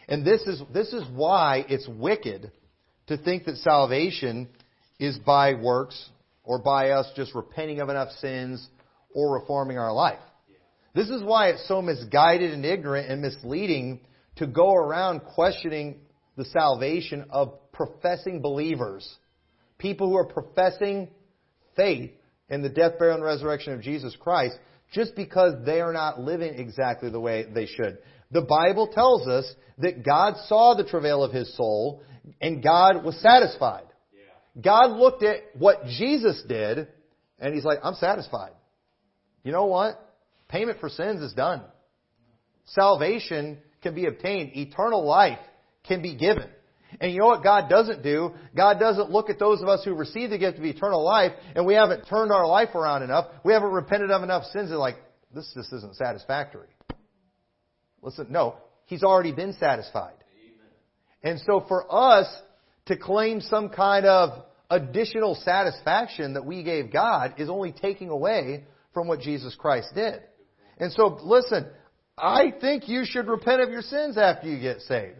And 0.07 0.25
this 0.25 0.41
is, 0.41 0.61
this 0.73 0.93
is 0.93 1.03
why 1.13 1.65
it's 1.67 1.87
wicked 1.87 2.51
to 3.07 3.17
think 3.17 3.45
that 3.45 3.57
salvation 3.57 4.47
is 4.99 5.17
by 5.19 5.53
works 5.53 6.09
or 6.43 6.59
by 6.59 6.91
us 6.91 7.07
just 7.15 7.33
repenting 7.33 7.79
of 7.79 7.89
enough 7.89 8.11
sins 8.19 8.67
or 9.13 9.33
reforming 9.33 9.77
our 9.77 9.93
life. 9.93 10.19
This 10.93 11.09
is 11.09 11.23
why 11.23 11.49
it's 11.49 11.67
so 11.67 11.81
misguided 11.81 12.53
and 12.53 12.63
ignorant 12.65 13.09
and 13.09 13.21
misleading 13.21 13.99
to 14.37 14.47
go 14.47 14.73
around 14.73 15.21
questioning 15.21 15.99
the 16.37 16.45
salvation 16.45 17.25
of 17.29 17.71
professing 17.71 18.41
believers. 18.41 19.09
People 19.77 20.09
who 20.09 20.17
are 20.17 20.25
professing 20.25 21.09
faith 21.75 22.11
in 22.49 22.61
the 22.61 22.69
death, 22.69 22.93
burial, 22.97 23.15
and 23.15 23.25
resurrection 23.25 23.73
of 23.73 23.81
Jesus 23.81 24.15
Christ 24.17 24.55
just 24.93 25.15
because 25.15 25.53
they 25.65 25.81
are 25.81 25.91
not 25.91 26.19
living 26.19 26.53
exactly 26.53 27.09
the 27.09 27.19
way 27.19 27.45
they 27.53 27.65
should. 27.65 27.97
The 28.31 28.41
Bible 28.41 28.88
tells 28.88 29.27
us 29.27 29.51
that 29.77 30.03
God 30.03 30.35
saw 30.47 30.73
the 30.73 30.83
travail 30.83 31.23
of 31.23 31.31
his 31.31 31.55
soul 31.55 32.03
and 32.41 32.63
God 32.63 33.03
was 33.03 33.19
satisfied. 33.21 33.85
God 34.61 34.91
looked 34.91 35.23
at 35.23 35.38
what 35.57 35.85
Jesus 35.85 36.41
did 36.47 36.88
and 37.39 37.53
he's 37.53 37.65
like, 37.65 37.79
I'm 37.83 37.95
satisfied. 37.95 38.51
You 39.43 39.51
know 39.51 39.65
what? 39.65 40.01
Payment 40.47 40.79
for 40.79 40.89
sins 40.89 41.21
is 41.21 41.33
done. 41.33 41.61
Salvation 42.65 43.57
can 43.81 43.93
be 43.93 44.05
obtained. 44.05 44.55
Eternal 44.55 45.05
life 45.05 45.39
can 45.83 46.01
be 46.01 46.15
given. 46.15 46.49
And 46.99 47.11
you 47.11 47.19
know 47.19 47.27
what 47.27 47.43
God 47.43 47.69
doesn't 47.69 48.03
do? 48.03 48.31
God 48.55 48.79
doesn't 48.79 49.11
look 49.11 49.29
at 49.29 49.38
those 49.38 49.61
of 49.61 49.67
us 49.67 49.83
who 49.83 49.93
receive 49.93 50.29
the 50.29 50.38
gift 50.38 50.57
of 50.57 50.63
eternal 50.63 51.03
life 51.03 51.33
and 51.55 51.65
we 51.65 51.73
haven't 51.73 52.05
turned 52.07 52.31
our 52.31 52.47
life 52.47 52.73
around 52.73 53.03
enough. 53.03 53.27
We 53.43 53.53
haven't 53.53 53.71
repented 53.71 54.11
of 54.11 54.23
enough 54.23 54.45
sins 54.45 54.71
and 54.71 54.79
like, 54.79 54.95
this 55.33 55.51
just 55.53 55.73
isn't 55.73 55.95
satisfactory. 55.95 56.69
Listen, 58.05 58.27
no, 58.29 58.55
he's 58.85 59.03
already 59.03 59.31
been 59.31 59.53
satisfied. 59.53 60.13
And 61.23 61.39
so 61.39 61.65
for 61.67 61.85
us 61.91 62.27
to 62.86 62.95
claim 62.95 63.41
some 63.41 63.69
kind 63.69 64.05
of 64.05 64.43
additional 64.69 65.34
satisfaction 65.34 66.36
that 66.36 66.45
we 66.45 66.61
gave 66.61 66.93
God 66.93 67.34
is 67.38 67.49
only 67.49 67.71
taking 67.71 68.09
away 68.09 68.63
from 68.93 69.07
what 69.07 69.21
Jesus 69.21 69.55
Christ 69.55 69.89
did. 69.95 70.21
And 70.77 70.91
so 70.91 71.17
listen, 71.23 71.65
I 72.15 72.53
think 72.61 72.88
you 72.88 73.05
should 73.05 73.27
repent 73.27 73.61
of 73.61 73.71
your 73.71 73.82
sins 73.82 74.19
after 74.19 74.47
you 74.47 74.61
get 74.61 74.82
saved. 74.82 75.17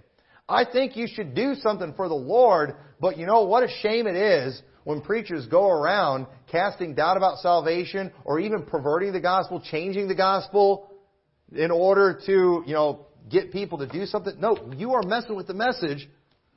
I 0.48 0.64
think 0.64 0.96
you 0.96 1.08
should 1.12 1.34
do 1.34 1.56
something 1.56 1.96
for 1.96 2.08
the 2.08 2.14
Lord, 2.14 2.76
but 3.02 3.18
you 3.18 3.26
know 3.26 3.46
what 3.46 3.64
a 3.64 3.68
shame 3.82 4.06
it 4.06 4.16
is 4.16 4.62
when 4.84 5.02
preachers 5.02 5.48
go 5.48 5.68
around 5.68 6.28
casting 6.52 6.94
doubt 6.94 7.18
about 7.18 7.40
salvation 7.40 8.12
or 8.26 8.40
even 8.40 8.62
perverting 8.62 9.12
the 9.12 9.20
gospel, 9.20 9.60
changing 9.60 10.08
the 10.08 10.14
gospel 10.14 10.92
in 11.54 11.72
order 11.72 12.20
to, 12.26 12.64
you 12.66 12.74
know, 12.74 13.06
get 13.30 13.52
people 13.52 13.80
to 13.80 13.88
do 13.88 14.06
something. 14.06 14.40
No, 14.40 14.58
you 14.76 14.94
are 14.94 15.04
messing 15.04 15.36
with 15.36 15.48
the 15.48 15.54
message 15.54 16.08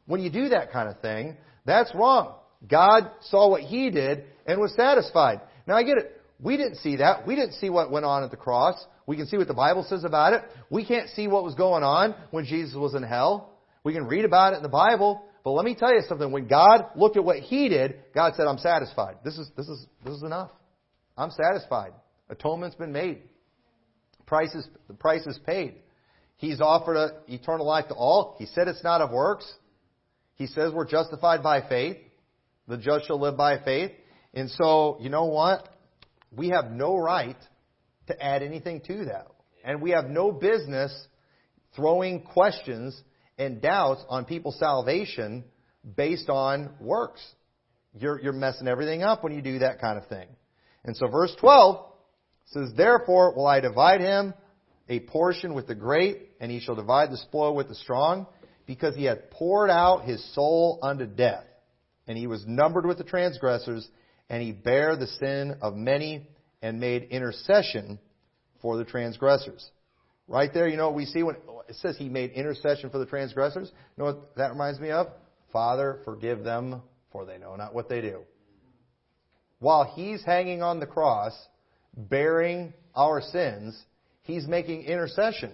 when 0.07 0.21
you 0.21 0.31
do 0.31 0.51
that 0.51 0.73
kind 0.73 0.89
of 0.89 1.01
thing. 1.01 1.37
That's 1.65 1.95
wrong. 1.95 2.35
God 2.67 3.11
saw 3.23 3.49
what 3.49 3.63
he 3.63 3.91
did 3.91 4.25
and 4.47 4.61
was 4.61 4.75
satisfied. 4.75 5.41
Now 5.67 5.77
I 5.77 5.83
get 5.83 5.99
it. 5.99 6.21
We 6.41 6.57
didn't 6.57 6.77
see 6.77 6.97
that. 6.97 7.27
We 7.27 7.35
didn't 7.35 7.55
see 7.55 7.71
what 7.71 7.91
went 7.91 8.05
on 8.05 8.23
at 8.23 8.31
the 8.31 8.37
cross. 8.37 8.77
We 9.07 9.17
can 9.17 9.27
see 9.27 9.37
what 9.37 9.49
the 9.49 9.55
Bible 9.55 9.85
says 9.89 10.05
about 10.05 10.35
it. 10.35 10.43
We 10.71 10.85
can't 10.85 11.09
see 11.11 11.29
what 11.29 11.45
was 11.45 11.55
going 11.55 11.83
on 11.83 12.15
when 12.31 12.45
Jesus 12.45 12.75
was 12.75 12.95
in 12.95 13.03
hell. 13.03 13.55
We 13.83 13.93
can 13.93 14.07
read 14.07 14.25
about 14.25 14.53
it 14.53 14.57
in 14.57 14.63
the 14.63 14.69
Bible. 14.69 15.25
But 15.45 15.53
let 15.53 15.65
me 15.65 15.75
tell 15.75 15.93
you 15.93 16.03
something. 16.09 16.31
When 16.31 16.47
God 16.47 16.91
looked 16.95 17.17
at 17.17 17.25
what 17.25 17.39
He 17.39 17.69
did, 17.69 17.97
God 18.15 18.35
said, 18.37 18.47
I'm 18.47 18.59
satisfied. 18.59 19.17
This 19.25 19.39
is, 19.39 19.49
this 19.57 19.67
is, 19.67 19.87
this 20.05 20.15
is 20.15 20.23
enough. 20.23 20.51
I'm 21.17 21.31
satisfied. 21.31 21.93
Atonement's 22.29 22.77
been 22.77 22.93
made. 22.93 23.23
Price 24.29 24.55
is, 24.55 24.69
the 24.89 24.95
price 24.95 25.27
is 25.27 25.39
paid. 25.47 25.77
He's 26.37 26.61
offered 26.61 26.97
a, 26.97 27.11
eternal 27.29 27.67
life 27.67 27.89
to 27.89 27.95
all. 27.95 28.37
He 28.39 28.45
said 28.45 28.69
it's 28.69 28.85
not 28.85 29.01
of 29.01 29.11
works. 29.11 29.51
He 30.35 30.47
says 30.47 30.71
we're 30.73 30.87
justified 30.87 31.43
by 31.43 31.67
faith. 31.67 31.97
The 32.69 32.77
just 32.77 33.07
shall 33.07 33.19
live 33.19 33.39
by 33.39 33.59
faith. 33.59 33.91
And 34.35 34.51
so, 34.51 34.99
you 35.01 35.09
know 35.09 35.25
what? 35.25 35.67
We 36.31 36.51
have 36.51 36.71
no 36.71 36.99
right 36.99 37.39
to 38.09 38.23
add 38.23 38.43
anything 38.43 38.83
to 38.83 39.07
that. 39.07 39.29
And 39.65 39.81
we 39.81 39.91
have 39.93 40.11
no 40.11 40.31
business 40.31 40.93
throwing 41.75 42.21
questions 42.23 43.01
and 43.39 43.63
doubts 43.63 44.05
on 44.11 44.27
people's 44.27 44.59
salvation 44.59 45.43
based 45.97 46.29
on 46.29 46.75
works. 46.81 47.27
You're, 47.95 48.21
you're 48.21 48.35
messing 48.35 48.69
everything 48.69 49.03
up 49.03 49.25
when 49.25 49.33
you 49.33 49.41
do 49.41 49.61
that 49.61 49.81
kind 49.81 49.97
of 49.97 50.07
thing. 50.09 50.29
And 50.85 50.95
so 50.95 51.09
verse 51.09 51.35
12 51.41 51.87
says, 52.53 52.71
Therefore 52.77 53.35
will 53.35 53.47
I 53.47 53.61
divide 53.61 54.01
him 54.01 54.35
a 54.89 55.01
portion 55.01 55.55
with 55.55 55.67
the 55.67 55.75
great, 55.75 56.31
and 56.41 56.51
he 56.51 56.61
shall 56.61 56.75
divide 56.75 57.11
the 57.11 57.19
spoil 57.19 57.55
with 57.55 57.69
the 57.69 57.75
strong, 57.75 58.27
because 58.67 58.95
he 58.95 59.05
hath 59.05 59.31
poured 59.31 59.71
out 59.71 60.05
his 60.05 60.23
soul 60.35 60.79
unto 60.83 61.07
death. 61.07 61.45
And 62.07 62.17
he 62.17 62.27
was 62.27 62.45
numbered 62.47 62.87
with 62.87 62.99
the 62.99 63.05
transgressors, 63.05 63.87
and 64.31 64.43
he 64.43 64.53
bare 64.53 64.97
the 64.97 65.07
sin 65.07 65.57
of 65.61 65.75
many, 65.75 66.27
and 66.63 66.81
made 66.81 67.05
intercession 67.05 67.99
for 68.61 68.77
the 68.77 68.85
transgressors. 68.85 69.71
Right 70.27 70.53
there, 70.53 70.69
you 70.69 70.77
know 70.77 70.87
what 70.87 70.97
we 70.97 71.07
see 71.07 71.23
when 71.23 71.37
it 71.69 71.77
says 71.77 71.97
he 71.97 72.09
made 72.09 72.33
intercession 72.33 72.91
for 72.91 72.99
the 72.99 73.07
transgressors? 73.07 73.71
You 73.97 74.05
know 74.05 74.11
what 74.11 74.37
that 74.37 74.53
reminds 74.53 74.81
me 74.81 74.91
of? 74.91 75.09
Father, 75.53 76.01
forgive 76.05 76.45
them, 76.45 76.83
for 77.13 77.25
they 77.25 77.39
know 77.39 77.57
not 77.57 77.75
what 77.75 77.89
they 77.89 78.01
do. 78.01 78.21
While 79.59 79.85
he's 79.85 80.23
hanging 80.23 80.63
on 80.63 80.81
the 80.81 80.87
cross, 80.87 81.33
bearing 81.97 82.73
our 82.95 83.21
sins, 83.21 83.81
he's 84.23 84.47
making 84.47 84.83
intercession 84.83 85.53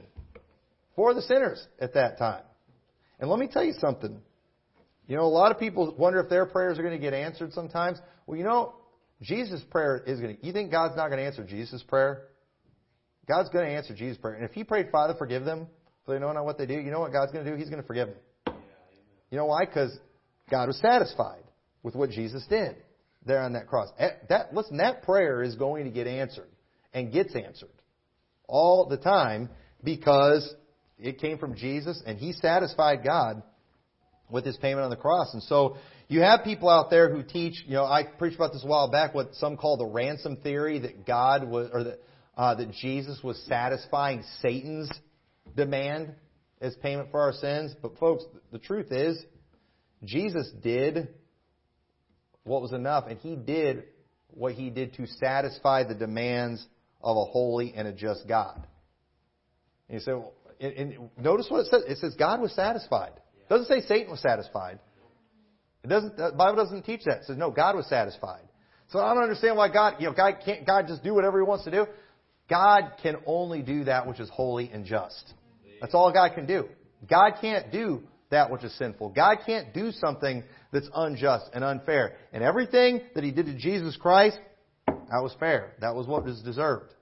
for 0.96 1.14
the 1.14 1.22
sinners 1.22 1.64
at 1.80 1.94
that 1.94 2.18
time. 2.18 2.42
And 3.18 3.30
let 3.30 3.38
me 3.38 3.48
tell 3.50 3.64
you 3.64 3.74
something. 3.78 4.20
You 5.06 5.16
know, 5.16 5.24
a 5.24 5.26
lot 5.26 5.52
of 5.52 5.58
people 5.58 5.94
wonder 5.98 6.20
if 6.20 6.30
their 6.30 6.46
prayers 6.46 6.78
are 6.78 6.82
going 6.82 6.94
to 6.94 7.02
get 7.02 7.14
answered 7.14 7.52
sometimes. 7.52 7.98
Well, 8.26 8.38
you 8.38 8.44
know, 8.44 8.74
Jesus' 9.22 9.62
prayer 9.70 10.02
is 10.06 10.20
going 10.20 10.36
to. 10.36 10.46
You 10.46 10.52
think 10.52 10.70
God's 10.70 10.96
not 10.96 11.08
going 11.08 11.18
to 11.18 11.24
answer 11.24 11.44
Jesus' 11.44 11.82
prayer? 11.82 12.28
God's 13.28 13.48
going 13.50 13.66
to 13.66 13.72
answer 13.72 13.94
Jesus' 13.94 14.18
prayer. 14.18 14.34
And 14.34 14.44
if 14.44 14.52
He 14.52 14.64
prayed, 14.64 14.88
Father, 14.90 15.14
forgive 15.18 15.44
them, 15.44 15.66
for 16.04 16.14
they 16.14 16.20
know 16.20 16.32
not 16.32 16.44
what 16.44 16.58
they 16.58 16.66
do, 16.66 16.74
you 16.74 16.90
know 16.90 17.00
what 17.00 17.12
God's 17.12 17.32
going 17.32 17.44
to 17.44 17.50
do? 17.50 17.56
He's 17.56 17.70
going 17.70 17.80
to 17.80 17.86
forgive 17.86 18.08
them. 18.08 18.54
You 19.30 19.38
know 19.38 19.46
why? 19.46 19.64
Because 19.64 19.96
God 20.50 20.68
was 20.68 20.78
satisfied 20.78 21.44
with 21.82 21.94
what 21.94 22.10
Jesus 22.10 22.44
did 22.48 22.76
there 23.26 23.42
on 23.42 23.54
that 23.54 23.66
cross. 23.66 23.88
That, 24.28 24.54
listen, 24.54 24.78
that 24.78 25.02
prayer 25.02 25.42
is 25.42 25.56
going 25.56 25.84
to 25.84 25.90
get 25.90 26.06
answered 26.06 26.48
and 26.92 27.12
gets 27.12 27.34
answered 27.34 27.70
all 28.46 28.86
the 28.88 28.96
time 28.96 29.48
because 29.82 30.54
it 30.98 31.18
came 31.18 31.38
from 31.38 31.54
Jesus 31.54 32.02
and 32.06 32.18
He 32.18 32.32
satisfied 32.32 33.04
God 33.04 33.42
with 34.30 34.44
His 34.44 34.56
payment 34.56 34.84
on 34.84 34.90
the 34.90 34.96
cross. 34.96 35.32
And 35.32 35.42
so 35.42 35.76
you 36.08 36.20
have 36.20 36.44
people 36.44 36.68
out 36.68 36.90
there 36.90 37.12
who 37.12 37.22
teach, 37.22 37.62
you 37.66 37.74
know, 37.74 37.84
I 37.84 38.04
preached 38.04 38.36
about 38.36 38.52
this 38.52 38.64
a 38.64 38.66
while 38.66 38.90
back, 38.90 39.14
what 39.14 39.34
some 39.34 39.56
call 39.56 39.76
the 39.76 39.86
ransom 39.86 40.36
theory 40.36 40.78
that 40.80 41.06
God 41.06 41.48
was, 41.48 41.70
or 41.72 41.84
that, 41.84 42.00
uh, 42.36 42.54
that 42.54 42.72
Jesus 42.72 43.22
was 43.22 43.42
satisfying 43.46 44.22
Satan's 44.40 44.90
demand 45.56 46.14
as 46.60 46.74
payment 46.76 47.10
for 47.10 47.20
our 47.20 47.32
sins. 47.32 47.74
But 47.80 47.98
folks, 47.98 48.24
the 48.52 48.58
truth 48.58 48.90
is, 48.90 49.22
Jesus 50.04 50.50
did 50.62 51.08
what 52.44 52.62
was 52.62 52.72
enough, 52.72 53.04
and 53.08 53.18
he 53.18 53.36
did 53.36 53.84
what 54.28 54.54
he 54.54 54.70
did 54.70 54.94
to 54.94 55.06
satisfy 55.06 55.84
the 55.84 55.94
demands 55.94 56.64
of 57.02 57.16
a 57.16 57.24
holy 57.24 57.72
and 57.74 57.88
a 57.88 57.92
just 57.92 58.26
God. 58.28 58.66
And 59.88 59.98
you 59.98 60.00
say, 60.00 60.12
well, 60.12 60.32
and, 60.60 60.72
and 60.72 61.10
notice 61.18 61.46
what 61.48 61.60
it 61.60 61.66
says. 61.70 61.82
It 61.86 61.98
says 61.98 62.14
God 62.18 62.40
was 62.40 62.52
satisfied. 62.54 63.12
It 63.16 63.48
doesn't 63.48 63.66
say 63.66 63.86
Satan 63.86 64.10
was 64.10 64.20
satisfied. 64.20 64.78
It 65.82 65.88
doesn't. 65.88 66.16
The 66.16 66.32
Bible 66.36 66.56
doesn't 66.56 66.84
teach 66.84 67.04
that. 67.04 67.18
It 67.18 67.24
says 67.24 67.36
no, 67.36 67.50
God 67.50 67.76
was 67.76 67.86
satisfied. 67.88 68.42
So 68.88 69.00
I 69.00 69.12
don't 69.14 69.22
understand 69.22 69.56
why 69.56 69.68
God, 69.68 69.96
you 69.98 70.06
know, 70.06 70.14
God 70.14 70.36
can't 70.44 70.66
God 70.66 70.86
just 70.86 71.02
do 71.02 71.14
whatever 71.14 71.38
He 71.38 71.44
wants 71.44 71.64
to 71.64 71.70
do. 71.70 71.86
God 72.48 72.92
can 73.02 73.16
only 73.26 73.62
do 73.62 73.84
that 73.84 74.06
which 74.06 74.20
is 74.20 74.28
holy 74.30 74.70
and 74.70 74.84
just. 74.84 75.34
That's 75.80 75.94
all 75.94 76.12
God 76.12 76.34
can 76.34 76.46
do. 76.46 76.68
God 77.08 77.32
can't 77.40 77.70
do 77.72 78.02
that 78.34 78.50
which 78.50 78.64
is 78.64 78.76
sinful. 78.76 79.10
God 79.10 79.38
can't 79.46 79.72
do 79.72 79.92
something 79.92 80.42
that's 80.72 80.88
unjust 80.92 81.46
and 81.54 81.62
unfair. 81.62 82.16
And 82.32 82.42
everything 82.42 83.00
that 83.14 83.22
He 83.22 83.30
did 83.30 83.46
to 83.46 83.54
Jesus 83.54 83.96
Christ, 83.96 84.38
that 84.86 85.22
was 85.22 85.34
fair. 85.38 85.74
That 85.80 85.94
was 85.94 86.08
what 86.08 86.24
was 86.24 86.42
deserved. 86.42 86.92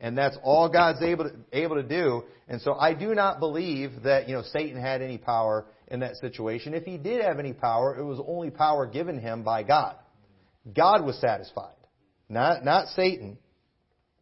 And 0.00 0.16
that's 0.16 0.36
all 0.42 0.70
God's 0.70 1.02
able 1.02 1.24
to, 1.24 1.36
able 1.52 1.76
to 1.76 1.82
do. 1.82 2.24
And 2.48 2.60
so 2.62 2.72
I 2.74 2.94
do 2.94 3.14
not 3.14 3.38
believe 3.38 4.02
that, 4.04 4.28
you 4.28 4.34
know, 4.34 4.42
Satan 4.42 4.80
had 4.80 5.02
any 5.02 5.18
power 5.18 5.66
in 5.88 6.00
that 6.00 6.16
situation. 6.16 6.74
If 6.74 6.84
he 6.84 6.96
did 6.96 7.22
have 7.22 7.38
any 7.38 7.52
power, 7.52 7.96
it 7.96 8.02
was 8.02 8.18
only 8.26 8.50
power 8.50 8.86
given 8.86 9.20
him 9.20 9.44
by 9.44 9.62
God. 9.62 9.96
God 10.74 11.04
was 11.04 11.20
satisfied, 11.20 11.76
not, 12.28 12.64
not 12.64 12.88
Satan. 12.88 13.36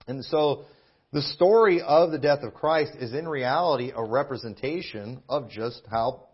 And 0.09 0.25
so 0.25 0.65
the 1.13 1.23
story 1.23 1.81
of 1.81 2.11
the 2.11 2.19
death 2.19 2.41
of 2.43 2.55
Christ 2.55 2.93
is 2.99 3.15
in 3.15 3.29
reality 3.29 3.93
a 3.95 4.05
representation 4.05 5.23
of 5.29 5.49
just 5.49 5.83
how 5.91 6.27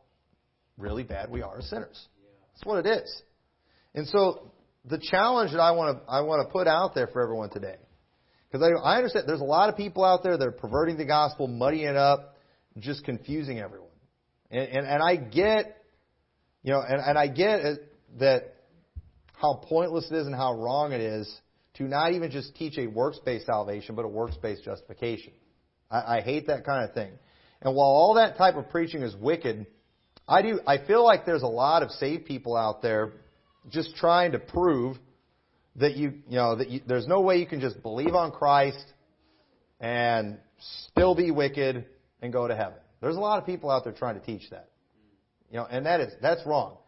really 0.76 1.02
bad 1.02 1.30
we 1.30 1.42
are 1.42 1.58
as 1.58 1.68
sinners. 1.68 2.08
That's 2.54 2.64
what 2.64 2.84
it 2.84 2.88
is. 2.88 3.22
And 3.94 4.06
so 4.06 4.50
the 4.84 4.98
challenge 4.98 5.52
that 5.52 5.60
I 5.60 5.72
want 5.72 5.98
to 5.98 6.10
I 6.10 6.20
want 6.20 6.46
to 6.46 6.52
put 6.52 6.66
out 6.66 6.94
there 6.94 7.06
for 7.06 7.22
everyone 7.22 7.50
today, 7.50 7.76
because 8.50 8.66
I, 8.66 8.88
I 8.88 8.96
understand 8.96 9.26
there's 9.26 9.40
a 9.40 9.44
lot 9.44 9.68
of 9.68 9.76
people 9.76 10.04
out 10.04 10.22
there 10.22 10.36
that 10.36 10.46
are 10.46 10.52
perverting 10.52 10.96
the 10.96 11.04
gospel, 11.04 11.48
muddying 11.48 11.86
it 11.86 11.96
up, 11.96 12.36
just 12.78 13.04
confusing 13.04 13.58
everyone. 13.58 13.88
And, 14.50 14.68
and, 14.68 14.86
and 14.86 15.02
I 15.02 15.16
get, 15.16 15.82
you 16.62 16.72
know, 16.72 16.80
and, 16.80 17.00
and 17.00 17.18
I 17.18 17.26
get 17.26 17.60
that 18.18 18.54
how 19.34 19.60
pointless 19.64 20.10
it 20.10 20.14
is 20.14 20.26
and 20.26 20.34
how 20.34 20.54
wrong 20.54 20.92
it 20.92 21.00
is 21.00 21.32
to 21.74 21.84
not 21.84 22.12
even 22.12 22.30
just 22.30 22.54
teach 22.56 22.78
a 22.78 22.86
works-based 22.86 23.44
salvation, 23.46 23.94
but 23.94 24.04
a 24.04 24.08
works-based 24.08 24.64
justification. 24.64 25.32
I, 25.90 26.18
I 26.18 26.20
hate 26.22 26.46
that 26.46 26.64
kind 26.64 26.88
of 26.88 26.94
thing. 26.94 27.12
And 27.60 27.74
while 27.74 27.88
all 27.88 28.14
that 28.14 28.38
type 28.38 28.56
of 28.56 28.70
preaching 28.70 29.02
is 29.02 29.14
wicked, 29.16 29.66
I 30.28 30.42
do. 30.42 30.60
I 30.66 30.78
feel 30.78 31.04
like 31.04 31.24
there's 31.24 31.42
a 31.42 31.48
lot 31.48 31.82
of 31.82 31.90
saved 31.92 32.26
people 32.26 32.56
out 32.56 32.82
there 32.82 33.12
just 33.68 33.94
trying 33.96 34.32
to 34.32 34.38
prove 34.38 34.96
that 35.76 35.96
you, 35.96 36.14
you 36.28 36.36
know, 36.36 36.56
that 36.56 36.68
you, 36.70 36.80
there's 36.86 37.06
no 37.06 37.20
way 37.20 37.38
you 37.38 37.46
can 37.46 37.60
just 37.60 37.82
believe 37.82 38.14
on 38.14 38.32
Christ 38.32 38.84
and 39.80 40.38
still 40.88 41.14
be 41.14 41.30
wicked 41.30 41.84
and 42.22 42.32
go 42.32 42.48
to 42.48 42.56
heaven. 42.56 42.78
There's 43.00 43.16
a 43.16 43.20
lot 43.20 43.38
of 43.38 43.46
people 43.46 43.70
out 43.70 43.84
there 43.84 43.92
trying 43.92 44.18
to 44.18 44.24
teach 44.24 44.50
that. 44.50 44.70
You 45.50 45.58
know, 45.58 45.66
and 45.70 45.86
that 45.86 46.00
is 46.00 46.12
that's 46.20 46.44
wrong. 46.44 46.78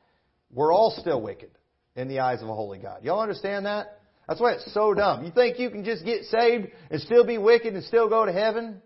We're 0.52 0.72
all 0.72 0.94
still 0.98 1.20
wicked 1.20 1.50
in 1.94 2.08
the 2.08 2.20
eyes 2.20 2.42
of 2.42 2.48
a 2.48 2.54
holy 2.54 2.78
God. 2.78 3.04
Y'all 3.04 3.20
understand 3.20 3.66
that? 3.66 4.00
That's 4.26 4.40
why 4.40 4.52
it's 4.52 4.72
so 4.74 4.94
dumb. 4.94 5.24
You 5.24 5.30
think 5.30 5.58
you 5.58 5.70
can 5.70 5.84
just 5.84 6.04
get 6.04 6.24
saved 6.24 6.68
and 6.90 7.00
still 7.00 7.24
be 7.24 7.38
wicked 7.38 7.74
and 7.74 7.84
still 7.84 8.08
go 8.08 8.26
to 8.26 8.32
heaven? 8.32 8.82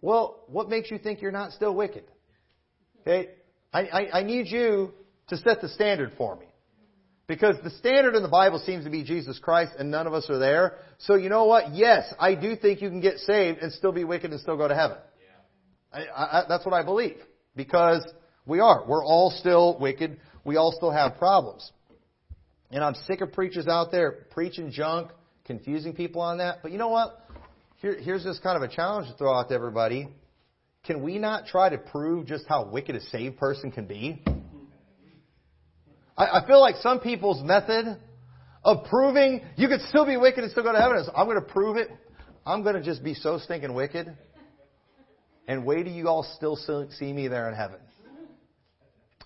Well, 0.00 0.44
what 0.48 0.68
makes 0.68 0.90
you 0.90 0.98
think 0.98 1.20
you're 1.20 1.32
not 1.32 1.52
still 1.52 1.74
wicked? 1.74 2.04
Okay? 3.00 3.30
I, 3.72 3.80
I, 3.80 4.18
I 4.20 4.22
need 4.22 4.48
you 4.48 4.92
to 5.28 5.36
set 5.36 5.60
the 5.60 5.68
standard 5.68 6.12
for 6.16 6.36
me. 6.36 6.46
Because 7.26 7.56
the 7.62 7.70
standard 7.70 8.14
in 8.14 8.22
the 8.22 8.28
Bible 8.28 8.58
seems 8.58 8.84
to 8.84 8.90
be 8.90 9.04
Jesus 9.04 9.38
Christ, 9.38 9.72
and 9.78 9.90
none 9.90 10.06
of 10.06 10.12
us 10.12 10.28
are 10.28 10.38
there. 10.38 10.74
So 10.98 11.14
you 11.14 11.28
know 11.28 11.44
what? 11.44 11.72
Yes, 11.72 12.12
I 12.18 12.34
do 12.34 12.56
think 12.56 12.82
you 12.82 12.90
can 12.90 13.00
get 13.00 13.18
saved 13.18 13.60
and 13.60 13.72
still 13.72 13.92
be 13.92 14.04
wicked 14.04 14.30
and 14.32 14.40
still 14.40 14.56
go 14.56 14.68
to 14.68 14.74
heaven. 14.74 14.98
Yeah. 15.94 16.00
I, 16.14 16.22
I, 16.22 16.44
that's 16.48 16.64
what 16.64 16.74
I 16.74 16.82
believe. 16.82 17.16
Because 17.56 18.04
we 18.44 18.60
are. 18.60 18.84
We're 18.86 19.04
all 19.04 19.30
still 19.30 19.78
wicked. 19.78 20.18
We 20.44 20.56
all 20.56 20.72
still 20.72 20.90
have 20.90 21.16
problems. 21.16 21.70
And 22.70 22.82
I'm 22.82 22.94
sick 23.06 23.20
of 23.20 23.32
preachers 23.32 23.68
out 23.68 23.92
there 23.92 24.26
preaching 24.30 24.72
junk, 24.72 25.10
confusing 25.44 25.94
people 25.94 26.20
on 26.20 26.38
that. 26.38 26.58
But 26.62 26.72
you 26.72 26.78
know 26.78 26.88
what? 26.88 27.18
Here, 27.76 27.96
here's 28.00 28.24
just 28.24 28.42
kind 28.42 28.62
of 28.62 28.68
a 28.68 28.74
challenge 28.74 29.08
to 29.08 29.14
throw 29.16 29.32
out 29.32 29.48
to 29.48 29.54
everybody. 29.54 30.08
Can 30.84 31.02
we 31.02 31.18
not 31.18 31.46
try 31.46 31.68
to 31.68 31.78
prove 31.78 32.26
just 32.26 32.44
how 32.48 32.64
wicked 32.64 32.96
a 32.96 33.00
saved 33.00 33.38
person 33.38 33.70
can 33.70 33.86
be? 33.86 34.20
I, 36.16 36.40
I 36.40 36.46
feel 36.46 36.60
like 36.60 36.76
some 36.76 36.98
people's 36.98 37.40
method 37.42 37.98
of 38.64 38.84
proving 38.86 39.42
you 39.56 39.68
could 39.68 39.80
still 39.82 40.04
be 40.04 40.16
wicked 40.16 40.42
and 40.42 40.50
still 40.50 40.64
go 40.64 40.72
to 40.72 40.80
heaven 40.80 40.96
is 40.98 41.08
I'm 41.14 41.26
going 41.26 41.38
to 41.38 41.46
prove 41.52 41.76
it. 41.76 41.88
I'm 42.44 42.64
going 42.64 42.74
to 42.74 42.82
just 42.82 43.04
be 43.04 43.14
so 43.14 43.38
stinking 43.38 43.74
wicked. 43.74 44.16
And 45.46 45.64
wait 45.64 45.84
till 45.84 45.92
you 45.92 46.08
all 46.08 46.24
still 46.36 46.56
see 46.98 47.12
me 47.12 47.28
there 47.28 47.48
in 47.48 47.54
heaven. 47.54 47.78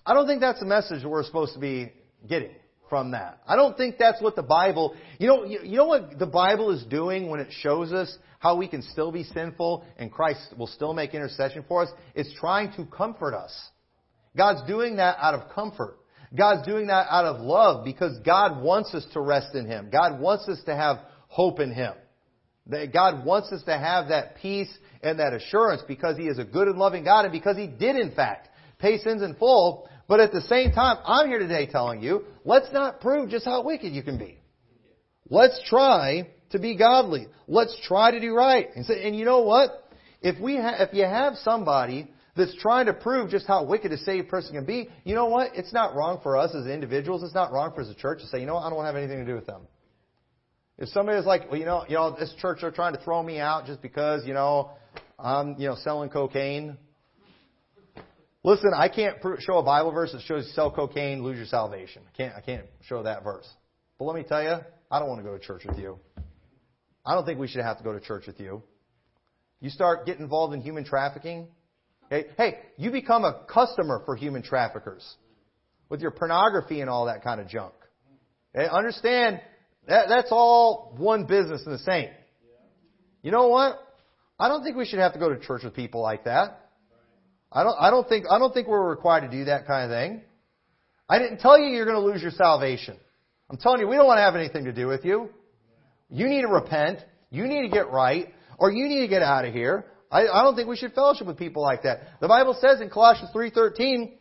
I 0.05 0.13
don't 0.13 0.27
think 0.27 0.41
that's 0.41 0.59
the 0.59 0.65
message 0.65 1.03
we're 1.03 1.23
supposed 1.23 1.53
to 1.55 1.59
be 1.59 1.91
getting. 2.27 2.51
From 2.89 3.11
that. 3.11 3.39
I 3.47 3.55
don't 3.55 3.77
think 3.77 3.95
that's 3.97 4.21
what 4.21 4.35
the 4.35 4.43
Bible, 4.43 4.95
you 5.19 5.27
know, 5.27 5.45
you, 5.45 5.59
you 5.63 5.77
know 5.77 5.85
what 5.85 6.17
the 6.19 6.25
Bible 6.25 6.71
is 6.71 6.83
doing 6.85 7.29
when 7.29 7.39
it 7.39 7.49
shows 7.51 7.91
us 7.91 8.15
how 8.39 8.55
we 8.55 8.67
can 8.67 8.81
still 8.81 9.11
be 9.11 9.23
sinful 9.23 9.83
and 9.97 10.11
Christ 10.11 10.53
will 10.57 10.67
still 10.67 10.93
make 10.93 11.13
intercession 11.13 11.65
for 11.67 11.83
us? 11.83 11.89
It's 12.15 12.33
trying 12.39 12.71
to 12.73 12.85
comfort 12.85 13.33
us. 13.33 13.53
God's 14.35 14.67
doing 14.67 14.97
that 14.97 15.17
out 15.19 15.33
of 15.33 15.49
comfort. 15.53 15.97
God's 16.35 16.67
doing 16.67 16.87
that 16.87 17.07
out 17.09 17.25
of 17.25 17.41
love 17.41 17.85
because 17.85 18.17
God 18.25 18.61
wants 18.61 18.93
us 18.93 19.05
to 19.13 19.21
rest 19.21 19.55
in 19.55 19.65
Him. 19.65 19.89
God 19.91 20.19
wants 20.19 20.47
us 20.47 20.59
to 20.65 20.75
have 20.75 20.97
hope 21.27 21.59
in 21.59 21.73
Him. 21.73 21.93
That 22.67 22.93
God 22.93 23.25
wants 23.25 23.51
us 23.51 23.63
to 23.63 23.77
have 23.77 24.09
that 24.09 24.35
peace 24.37 24.69
and 25.01 25.19
that 25.19 25.33
assurance 25.33 25.81
because 25.87 26.17
He 26.17 26.25
is 26.25 26.37
a 26.37 26.43
good 26.43 26.67
and 26.67 26.77
loving 26.77 27.05
God 27.05 27.25
and 27.25 27.31
because 27.31 27.55
He 27.55 27.67
did 27.67 27.95
in 27.95 28.11
fact 28.11 28.49
pay 28.79 28.97
sins 28.99 29.21
in 29.21 29.35
full. 29.35 29.89
But 30.07 30.19
at 30.19 30.31
the 30.31 30.41
same 30.41 30.71
time, 30.71 30.97
I'm 31.05 31.27
here 31.27 31.39
today 31.39 31.67
telling 31.67 32.01
you, 32.01 32.23
let's 32.45 32.71
not 32.71 33.01
prove 33.01 33.29
just 33.29 33.45
how 33.45 33.63
wicked 33.63 33.93
you 33.93 34.03
can 34.03 34.17
be. 34.17 34.39
Let's 35.29 35.61
try 35.67 36.29
to 36.51 36.59
be 36.59 36.77
godly. 36.77 37.27
Let's 37.47 37.77
try 37.83 38.11
to 38.11 38.19
do 38.19 38.33
right. 38.33 38.67
And, 38.75 38.85
so, 38.85 38.93
and 38.93 39.15
you 39.15 39.25
know 39.25 39.41
what? 39.41 39.91
If 40.21 40.39
we 40.39 40.55
ha- 40.55 40.77
if 40.79 40.93
you 40.93 41.03
have 41.03 41.35
somebody 41.43 42.09
that's 42.37 42.55
trying 42.61 42.85
to 42.85 42.93
prove 42.93 43.29
just 43.29 43.47
how 43.47 43.65
wicked 43.65 43.91
a 43.91 43.97
saved 43.97 44.29
person 44.29 44.55
can 44.55 44.65
be, 44.65 44.89
you 45.03 45.15
know 45.15 45.25
what? 45.25 45.55
It's 45.55 45.73
not 45.73 45.95
wrong 45.95 46.19
for 46.23 46.37
us 46.37 46.55
as 46.55 46.67
individuals. 46.67 47.23
It's 47.23 47.33
not 47.33 47.51
wrong 47.51 47.73
for 47.73 47.81
us 47.81 47.87
as 47.87 47.95
a 47.95 47.99
church 47.99 48.19
to 48.21 48.27
say, 48.27 48.39
you 48.39 48.45
know 48.45 48.55
what? 48.55 48.61
I 48.61 48.69
don't 48.69 48.77
want 48.77 48.85
to 48.85 48.93
have 48.93 49.03
anything 49.03 49.25
to 49.25 49.29
do 49.29 49.35
with 49.35 49.47
them. 49.47 49.67
If 50.77 50.89
somebody 50.89 51.17
is 51.17 51.25
like, 51.25 51.49
well, 51.49 51.59
you 51.59 51.65
know, 51.65 51.85
you 51.89 51.95
know, 51.95 52.15
this 52.17 52.33
church 52.39 52.63
are 52.63 52.71
trying 52.71 52.93
to 52.93 53.01
throw 53.01 53.21
me 53.21 53.39
out 53.39 53.65
just 53.65 53.81
because, 53.81 54.25
you 54.25 54.33
know, 54.33 54.71
I'm, 55.17 55.55
you 55.57 55.67
know, 55.67 55.75
selling 55.75 56.09
cocaine. 56.09 56.77
Listen, 58.43 58.71
I 58.75 58.87
can't 58.87 59.17
show 59.39 59.57
a 59.57 59.63
Bible 59.63 59.91
verse 59.91 60.11
that 60.13 60.21
shows 60.21 60.45
you 60.45 60.51
sell 60.53 60.71
cocaine, 60.71 61.23
lose 61.23 61.37
your 61.37 61.47
salvation. 61.47 62.03
I 62.07 62.15
can't, 62.15 62.35
I 62.35 62.41
can't 62.41 62.65
show 62.83 63.03
that 63.03 63.23
verse. 63.23 63.47
But 63.97 64.05
let 64.05 64.15
me 64.15 64.23
tell 64.23 64.41
you, 64.41 64.57
I 64.89 64.99
don't 64.99 65.09
want 65.09 65.19
to 65.19 65.23
go 65.23 65.37
to 65.37 65.43
church 65.43 65.63
with 65.65 65.77
you. 65.77 65.99
I 67.05 67.13
don't 67.13 67.25
think 67.25 67.39
we 67.39 67.47
should 67.47 67.63
have 67.63 67.77
to 67.77 67.83
go 67.83 67.93
to 67.93 67.99
church 67.99 68.27
with 68.27 68.39
you. 68.39 68.63
You 69.59 69.69
start 69.69 70.05
getting 70.05 70.21
involved 70.21 70.53
in 70.53 70.61
human 70.61 70.85
trafficking. 70.85 71.47
Okay? 72.05 72.29
Hey, 72.37 72.59
you 72.77 72.91
become 72.91 73.25
a 73.25 73.45
customer 73.51 74.01
for 74.05 74.15
human 74.15 74.43
traffickers 74.43 75.15
with 75.89 76.01
your 76.01 76.11
pornography 76.11 76.81
and 76.81 76.89
all 76.89 77.05
that 77.05 77.23
kind 77.23 77.41
of 77.41 77.47
junk. 77.47 77.73
Okay? 78.55 78.67
Understand 78.69 79.41
that, 79.87 80.07
that's 80.09 80.29
all 80.31 80.93
one 80.97 81.25
business 81.25 81.63
and 81.65 81.73
the 81.73 81.83
same. 81.83 82.09
You 83.23 83.31
know 83.31 83.47
what? 83.47 83.79
I 84.39 84.47
don't 84.47 84.63
think 84.63 84.77
we 84.77 84.85
should 84.85 84.99
have 84.99 85.13
to 85.13 85.19
go 85.19 85.29
to 85.29 85.39
church 85.39 85.63
with 85.63 85.73
people 85.73 86.01
like 86.01 86.25
that. 86.25 86.66
I 87.51 87.63
don't, 87.63 87.75
I 87.79 87.89
don't 87.89 88.07
think, 88.07 88.25
I 88.29 88.39
don't 88.39 88.53
think 88.53 88.67
we're 88.67 88.89
required 88.89 89.21
to 89.21 89.29
do 89.29 89.45
that 89.45 89.67
kind 89.67 89.91
of 89.91 89.97
thing. 89.97 90.21
I 91.09 91.19
didn't 91.19 91.39
tell 91.39 91.57
you 91.57 91.67
you're 91.67 91.85
going 91.85 91.99
to 91.99 92.05
lose 92.05 92.21
your 92.21 92.31
salvation. 92.31 92.97
I'm 93.49 93.57
telling 93.57 93.79
you, 93.79 93.87
we 93.87 93.95
don't 93.95 94.05
want 94.05 94.17
to 94.17 94.23
have 94.23 94.35
anything 94.35 94.65
to 94.65 94.73
do 94.73 94.87
with 94.87 95.05
you. 95.05 95.29
You 96.09 96.27
need 96.27 96.41
to 96.41 96.49
repent. 96.49 96.99
You 97.29 97.47
need 97.47 97.61
to 97.61 97.69
get 97.69 97.89
right. 97.89 98.33
Or 98.57 98.71
you 98.71 98.87
need 98.87 99.01
to 99.01 99.07
get 99.07 99.21
out 99.21 99.45
of 99.45 99.53
here. 99.53 99.85
I, 100.11 100.27
I 100.27 100.43
don't 100.43 100.55
think 100.55 100.67
we 100.67 100.75
should 100.75 100.93
fellowship 100.93 101.27
with 101.27 101.37
people 101.37 101.61
like 101.61 101.83
that. 101.83 101.99
The 102.19 102.27
Bible 102.27 102.57
says 102.59 102.81
in 102.81 102.89
Colossians 102.89 103.29
3.13, 103.33 104.13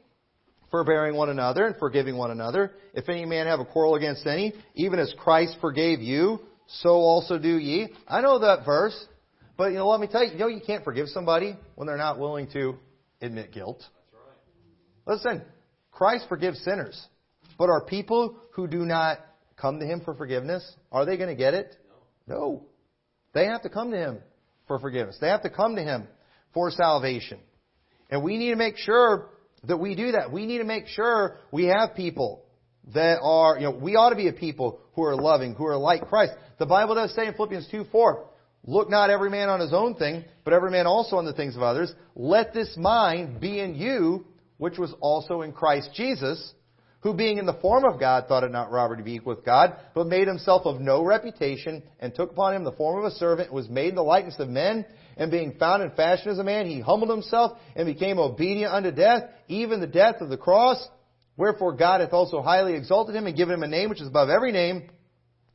forbearing 0.70 1.16
one 1.16 1.28
another 1.28 1.66
and 1.66 1.76
forgiving 1.76 2.16
one 2.16 2.30
another. 2.30 2.72
If 2.94 3.08
any 3.08 3.24
man 3.24 3.46
have 3.46 3.60
a 3.60 3.64
quarrel 3.64 3.94
against 3.94 4.26
any, 4.26 4.52
even 4.74 4.98
as 4.98 5.12
Christ 5.18 5.56
forgave 5.60 6.00
you, 6.00 6.40
so 6.66 6.90
also 6.90 7.38
do 7.38 7.58
ye. 7.58 7.88
I 8.08 8.20
know 8.20 8.40
that 8.40 8.64
verse, 8.64 9.06
but 9.56 9.70
you 9.70 9.78
know, 9.78 9.88
let 9.88 10.00
me 10.00 10.08
tell 10.08 10.24
you, 10.24 10.32
you 10.32 10.38
know 10.38 10.48
you 10.48 10.60
can't 10.64 10.84
forgive 10.84 11.08
somebody 11.08 11.56
when 11.76 11.86
they're 11.86 11.96
not 11.96 12.18
willing 12.18 12.48
to 12.52 12.76
admit 13.20 13.52
guilt. 13.52 13.82
Listen, 15.06 15.42
Christ 15.92 16.26
forgives 16.28 16.62
sinners. 16.64 17.00
But 17.58 17.70
are 17.70 17.84
people 17.84 18.36
who 18.52 18.66
do 18.66 18.78
not 18.78 19.18
come 19.56 19.80
to 19.80 19.86
Him 19.86 20.02
for 20.04 20.14
forgiveness, 20.14 20.70
are 20.92 21.06
they 21.06 21.16
going 21.16 21.30
to 21.30 21.36
get 21.36 21.54
it? 21.54 21.74
No. 22.26 22.64
They 23.32 23.46
have 23.46 23.62
to 23.62 23.70
come 23.70 23.90
to 23.92 23.96
Him 23.96 24.18
for 24.66 24.78
forgiveness. 24.78 25.16
They 25.20 25.28
have 25.28 25.42
to 25.42 25.50
come 25.50 25.76
to 25.76 25.82
Him 25.82 26.06
for 26.52 26.70
salvation. 26.70 27.38
And 28.10 28.22
we 28.22 28.36
need 28.36 28.50
to 28.50 28.56
make 28.56 28.76
sure 28.76 29.30
that 29.64 29.78
we 29.78 29.94
do 29.94 30.12
that. 30.12 30.32
We 30.32 30.46
need 30.46 30.58
to 30.58 30.64
make 30.64 30.86
sure 30.88 31.38
we 31.50 31.66
have 31.66 31.94
people 31.94 32.44
that 32.94 33.18
are, 33.22 33.56
you 33.56 33.64
know, 33.64 33.70
we 33.72 33.96
ought 33.96 34.10
to 34.10 34.16
be 34.16 34.28
a 34.28 34.32
people 34.32 34.80
who 34.94 35.02
are 35.02 35.16
loving, 35.16 35.54
who 35.54 35.66
are 35.66 35.76
like 35.76 36.06
Christ. 36.08 36.32
The 36.58 36.66
Bible 36.66 36.94
does 36.94 37.14
say 37.14 37.26
in 37.26 37.34
Philippians 37.34 37.68
2 37.70 37.84
4, 37.90 38.26
Look 38.66 38.90
not 38.90 39.10
every 39.10 39.30
man 39.30 39.48
on 39.48 39.60
his 39.60 39.72
own 39.72 39.94
thing, 39.94 40.24
but 40.44 40.52
every 40.52 40.70
man 40.70 40.86
also 40.86 41.16
on 41.16 41.24
the 41.24 41.32
things 41.32 41.54
of 41.54 41.62
others. 41.62 41.92
Let 42.16 42.52
this 42.52 42.76
mind 42.76 43.40
be 43.40 43.60
in 43.60 43.76
you, 43.76 44.26
which 44.58 44.76
was 44.76 44.92
also 45.00 45.42
in 45.42 45.52
Christ 45.52 45.90
Jesus, 45.94 46.52
who 47.00 47.14
being 47.14 47.38
in 47.38 47.46
the 47.46 47.54
form 47.54 47.84
of 47.84 48.00
God 48.00 48.26
thought 48.26 48.42
it 48.42 48.50
not 48.50 48.72
robbery 48.72 48.96
to 48.96 49.04
be 49.04 49.14
equal 49.14 49.36
with 49.36 49.44
God, 49.44 49.76
but 49.94 50.08
made 50.08 50.26
himself 50.26 50.66
of 50.66 50.80
no 50.80 51.04
reputation, 51.04 51.84
and 52.00 52.12
took 52.12 52.32
upon 52.32 52.54
him 52.54 52.64
the 52.64 52.72
form 52.72 52.98
of 52.98 53.04
a 53.04 53.14
servant, 53.14 53.50
and 53.50 53.56
was 53.56 53.68
made 53.68 53.90
in 53.90 53.94
the 53.94 54.02
likeness 54.02 54.40
of 54.40 54.48
men, 54.48 54.84
and 55.16 55.30
being 55.30 55.54
found 55.58 55.84
in 55.84 55.90
fashion 55.92 56.30
as 56.30 56.38
a 56.38 56.44
man, 56.44 56.66
he 56.66 56.80
humbled 56.80 57.10
himself, 57.10 57.52
and 57.76 57.86
became 57.86 58.18
obedient 58.18 58.72
unto 58.72 58.90
death, 58.90 59.22
even 59.46 59.78
the 59.78 59.86
death 59.86 60.16
of 60.20 60.28
the 60.28 60.36
cross. 60.36 60.84
Wherefore 61.36 61.74
God 61.74 62.00
hath 62.00 62.12
also 62.12 62.42
highly 62.42 62.74
exalted 62.74 63.14
him, 63.14 63.26
and 63.26 63.36
given 63.36 63.54
him 63.54 63.62
a 63.62 63.68
name 63.68 63.90
which 63.90 64.00
is 64.00 64.08
above 64.08 64.28
every 64.28 64.50
name, 64.50 64.90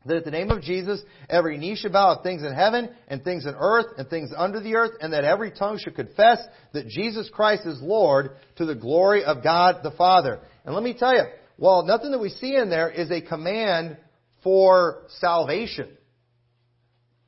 that 0.05 0.17
at 0.17 0.25
the 0.25 0.31
name 0.31 0.49
of 0.49 0.61
Jesus 0.61 1.01
every 1.29 1.57
knee 1.57 1.75
should 1.75 1.93
bow 1.93 2.15
of 2.15 2.23
things 2.23 2.43
in 2.43 2.53
heaven 2.53 2.89
and 3.07 3.23
things 3.23 3.45
in 3.45 3.53
earth 3.57 3.87
and 3.97 4.09
things 4.09 4.31
under 4.35 4.59
the 4.59 4.75
earth, 4.75 4.91
and 4.99 5.13
that 5.13 5.23
every 5.23 5.51
tongue 5.51 5.79
should 5.79 5.95
confess 5.95 6.39
that 6.73 6.87
Jesus 6.87 7.29
Christ 7.31 7.65
is 7.65 7.81
Lord 7.81 8.31
to 8.57 8.65
the 8.65 8.75
glory 8.75 9.23
of 9.23 9.43
God 9.43 9.81
the 9.83 9.91
Father. 9.91 10.39
And 10.65 10.73
let 10.73 10.83
me 10.83 10.95
tell 10.97 11.13
you, 11.13 11.23
well, 11.57 11.83
nothing 11.83 12.11
that 12.11 12.19
we 12.19 12.29
see 12.29 12.55
in 12.55 12.69
there 12.69 12.89
is 12.89 13.11
a 13.11 13.21
command 13.21 13.97
for 14.43 15.03
salvation. 15.19 15.89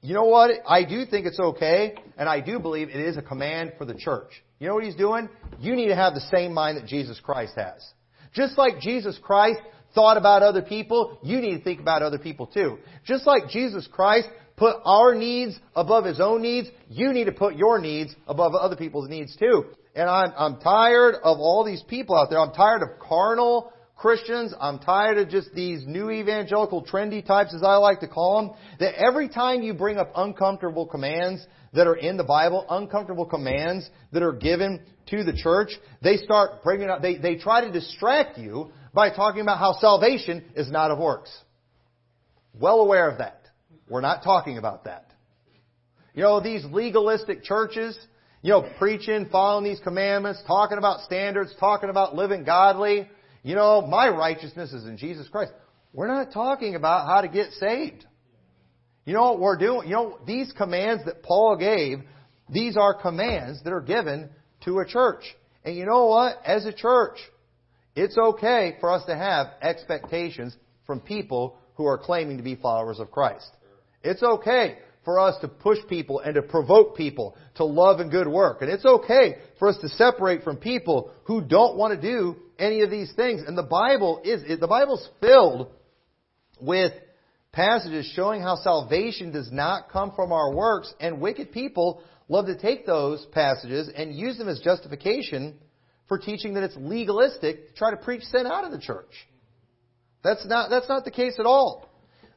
You 0.02 0.14
know 0.14 0.26
what? 0.26 0.52
I 0.68 0.84
do 0.84 1.06
think 1.06 1.28
it's 1.28 1.40
okay, 1.40 1.96
and 2.18 2.28
I 2.28 2.42
do 2.42 2.60
believe 2.60 2.90
it 2.90 2.96
is 2.96 3.16
a 3.16 3.22
command 3.22 3.74
for 3.78 3.86
the 3.86 3.94
church. 3.94 4.32
You 4.60 4.68
know 4.68 4.74
what 4.74 4.84
he's 4.84 4.96
doing? 4.96 5.30
You 5.60 5.76
need 5.76 5.88
to 5.88 5.96
have 5.96 6.14
the 6.14 6.22
same 6.22 6.54
mind 6.54 6.78
that 6.78 6.88
Jesus 6.88 7.20
Christ 7.22 7.54
has. 7.56 7.86
Just 8.34 8.58
like 8.58 8.80
Jesus 8.80 9.18
Christ 9.22 9.60
thought 9.96 10.18
about 10.18 10.44
other 10.44 10.62
people, 10.62 11.18
you 11.24 11.40
need 11.40 11.58
to 11.58 11.64
think 11.64 11.80
about 11.80 12.02
other 12.02 12.18
people 12.18 12.48
too. 12.48 12.78
Just 13.06 13.26
like 13.28 13.50
Jesus 13.50 13.88
Christ 13.92 14.28
put 14.56 14.76
our 14.86 15.16
needs 15.16 15.58
above 15.76 16.06
His 16.06 16.20
own 16.20 16.42
needs, 16.42 16.70
you 16.90 17.14
need 17.14 17.26
to 17.26 17.32
put 17.32 17.56
your 17.56 17.80
needs 17.80 18.16
above 18.28 18.56
other 18.56 18.76
people's 18.76 19.10
needs 19.10 19.36
too. 19.36 19.66
And 19.96 20.10
I'm, 20.10 20.34
I'm 20.38 20.60
tired 20.60 21.16
of 21.16 21.38
all 21.40 21.64
these 21.66 21.84
people 21.84 22.16
out 22.16 22.30
there. 22.30 22.40
I'm 22.40 22.54
tired 22.54 22.82
of 22.82 23.00
carnal, 23.00 23.72
Christians, 23.96 24.54
I'm 24.60 24.80
tired 24.80 25.18
of 25.18 25.30
just 25.30 25.54
these 25.54 25.86
new 25.88 26.10
evangelical 26.10 26.84
trendy 26.84 27.26
types, 27.26 27.54
as 27.54 27.64
I 27.64 27.76
like 27.76 28.02
to 28.02 28.08
call 28.08 28.42
them, 28.42 28.58
that 28.80 28.96
every 28.96 29.30
time 29.30 29.62
you 29.62 29.74
bring 29.74 29.98
up 29.98 30.12
uncomfortable 30.16 30.86
commands 30.86 31.46
that 31.74 31.88
are 31.88 31.96
in 31.96 32.18
the 32.18 32.24
Bible, 32.24 32.66
uncomfortable 32.70 33.26
commands 33.26 33.90
that 34.12 34.22
are 34.22 34.34
given 34.34 34.82
to 35.08 35.24
the 35.24 35.34
church, 35.34 35.70
they 36.02 36.18
start 36.18 36.64
bringing 36.64 36.90
up, 36.90 37.02
they, 37.02 37.18
they 37.18 37.36
try 37.36 37.62
to 37.62 37.72
distract 37.72 38.38
you 38.38 38.72
by 38.94 39.10
talking 39.10 39.42
about 39.42 39.58
how 39.58 39.74
salvation 39.74 40.44
is 40.56 40.70
not 40.70 40.92
of 40.92 41.00
works. 41.00 41.32
Well 42.60 42.80
aware 42.82 43.10
of 43.10 43.18
that. 43.18 43.42
We're 43.90 44.02
not 44.02 44.24
talking 44.24 44.58
about 44.58 44.86
that. 44.86 45.12
You 46.14 46.22
know, 46.22 46.40
these 46.40 46.64
legalistic 46.66 47.44
churches, 47.44 47.98
you 48.42 48.52
know, 48.52 48.70
preaching, 48.78 49.28
following 49.32 49.64
these 49.64 49.80
commandments, 49.80 50.42
talking 50.46 50.78
about 50.78 51.02
standards, 51.02 51.54
talking 51.60 51.90
about 51.90 52.16
living 52.16 52.44
godly, 52.44 53.10
you 53.42 53.56
know, 53.56 53.82
my 53.82 54.08
righteousness 54.10 54.72
is 54.72 54.86
in 54.86 54.98
Jesus 54.98 55.28
Christ. 55.28 55.52
We're 55.92 56.08
not 56.08 56.32
talking 56.32 56.76
about 56.76 57.08
how 57.08 57.22
to 57.22 57.28
get 57.28 57.52
saved. 57.54 58.06
You 59.06 59.14
know 59.14 59.32
what 59.32 59.40
we're 59.40 59.58
doing? 59.58 59.88
You 59.88 59.96
know, 59.96 60.20
these 60.26 60.52
commands 60.56 61.04
that 61.06 61.24
Paul 61.24 61.58
gave, 61.58 62.00
these 62.50 62.78
are 62.78 62.94
commands 62.94 63.62
that 63.64 63.74
are 63.74 63.82
given 63.82 64.30
to 64.66 64.80
a 64.80 64.86
church. 64.86 65.24
And 65.66 65.76
you 65.76 65.86
know 65.86 66.06
what? 66.06 66.38
As 66.46 66.66
a 66.66 66.74
church, 66.74 67.18
it's 67.96 68.18
okay 68.18 68.78
for 68.80 68.92
us 68.92 69.06
to 69.06 69.16
have 69.16 69.48
expectations 69.62 70.56
from 70.86 71.00
people 71.00 71.58
who 71.76 71.86
are 71.86 71.98
claiming 71.98 72.38
to 72.38 72.44
be 72.44 72.56
followers 72.56 73.00
of 73.00 73.12
Christ. 73.12 73.50
It's 74.04 74.24
okay 74.24 74.78
for 75.06 75.20
us 75.20 75.36
to 75.42 75.48
push 75.48 75.80
people 75.90 76.20
and 76.20 76.36
to 76.36 76.42
provoke 76.42 76.96
people 76.96 77.36
to 77.56 77.66
love 77.66 78.00
and 78.00 78.10
good 78.10 78.28
work. 78.28 78.62
And 78.62 78.70
it's 78.70 78.86
okay 78.86 79.36
for 79.60 79.68
us 79.68 79.78
to 79.82 79.90
separate 79.90 80.44
from 80.44 80.58
people 80.58 81.12
who 81.26 81.42
don't 81.42 81.78
want 81.78 82.00
to 82.00 82.02
do 82.02 82.38
any 82.58 82.82
of 82.82 82.90
these 82.90 83.12
things. 83.14 83.42
And 83.46 83.58
the 83.58 83.64
Bible 83.64 84.22
is, 84.24 84.44
the 84.60 84.68
Bible's 84.68 85.08
filled 85.20 85.72
with 86.62 86.94
passages 87.52 88.12
showing 88.16 88.42
how 88.42 88.56
salvation 88.56 89.32
does 89.32 89.52
not 89.52 89.90
come 89.90 90.12
from 90.16 90.32
our 90.32 90.54
works, 90.54 90.94
and 91.00 91.22
wicked 91.22 91.52
people 91.52 92.02
love 92.30 92.48
to 92.48 92.58
take 92.58 92.86
those 92.86 93.26
passages 93.32 93.90
and 93.96 94.16
use 94.16 94.38
them 94.38 94.50
as 94.50 94.60
justification 94.60 95.56
for 96.14 96.20
teaching 96.20 96.54
that 96.54 96.62
it's 96.62 96.76
legalistic 96.78 97.70
to 97.70 97.74
try 97.74 97.90
to 97.90 97.98
preach 97.98 98.22
sin 98.26 98.46
out 98.46 98.66
of 98.66 98.72
the 98.72 98.78
church. 98.78 99.10
That's 100.24 100.46
not, 100.46 100.70
that's 100.70 100.88
not 100.88 101.06
the 101.06 101.10
case 101.10 101.38
at 101.40 101.48
all. 101.48 101.90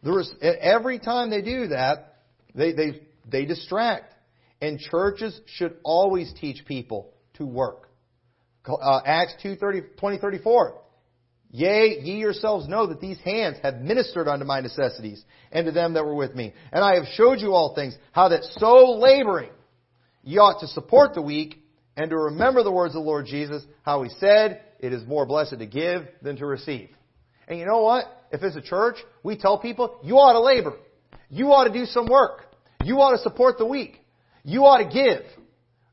There 0.02 0.18
is, 0.18 0.32
every 0.40 0.98
time 0.98 1.28
they 1.28 1.42
do 1.42 1.66
that, 1.66 2.22
they, 2.54 2.72
they, 2.72 3.02
they 3.30 3.44
distract. 3.44 4.14
And 4.62 4.80
churches 4.80 5.38
should 5.44 5.76
always 5.84 6.32
teach 6.40 6.64
people 6.64 7.12
to 7.34 7.44
work. 7.44 7.90
Uh, 8.66 9.00
Acts 9.04 9.34
2, 9.42 9.56
30, 9.56 9.82
20, 9.98 10.18
34. 10.20 10.80
Yea, 11.50 12.00
ye 12.00 12.16
yourselves 12.16 12.66
know 12.66 12.86
that 12.86 13.02
these 13.02 13.18
hands 13.18 13.58
have 13.62 13.74
ministered 13.82 14.26
unto 14.26 14.46
my 14.46 14.60
necessities, 14.60 15.22
and 15.52 15.66
to 15.66 15.72
them 15.72 15.92
that 15.92 16.04
were 16.06 16.14
with 16.14 16.34
me. 16.34 16.54
And 16.72 16.82
I 16.82 16.94
have 16.94 17.04
showed 17.12 17.40
you 17.40 17.52
all 17.52 17.74
things, 17.74 17.94
how 18.12 18.30
that 18.30 18.44
so 18.56 18.92
laboring 18.92 19.50
ye 20.22 20.38
ought 20.38 20.60
to 20.60 20.66
support 20.66 21.12
the 21.12 21.20
weak, 21.20 21.62
and 21.96 22.10
to 22.10 22.16
remember 22.16 22.62
the 22.62 22.72
words 22.72 22.94
of 22.94 23.02
the 23.02 23.08
Lord 23.08 23.26
Jesus, 23.26 23.64
how 23.82 24.02
he 24.02 24.10
said, 24.20 24.60
It 24.80 24.92
is 24.92 25.06
more 25.06 25.26
blessed 25.26 25.58
to 25.58 25.66
give 25.66 26.02
than 26.22 26.36
to 26.36 26.46
receive. 26.46 26.90
And 27.48 27.58
you 27.58 27.66
know 27.66 27.82
what? 27.82 28.04
If 28.32 28.42
it's 28.42 28.56
a 28.56 28.62
church, 28.62 28.96
we 29.22 29.36
tell 29.36 29.58
people, 29.58 29.98
you 30.02 30.16
ought 30.16 30.32
to 30.32 30.40
labor. 30.40 30.76
You 31.30 31.52
ought 31.52 31.64
to 31.64 31.72
do 31.72 31.86
some 31.86 32.06
work. 32.06 32.42
You 32.84 33.00
ought 33.00 33.12
to 33.12 33.18
support 33.18 33.58
the 33.58 33.66
weak. 33.66 34.00
You 34.44 34.64
ought 34.64 34.78
to 34.78 34.92
give. 34.92 35.24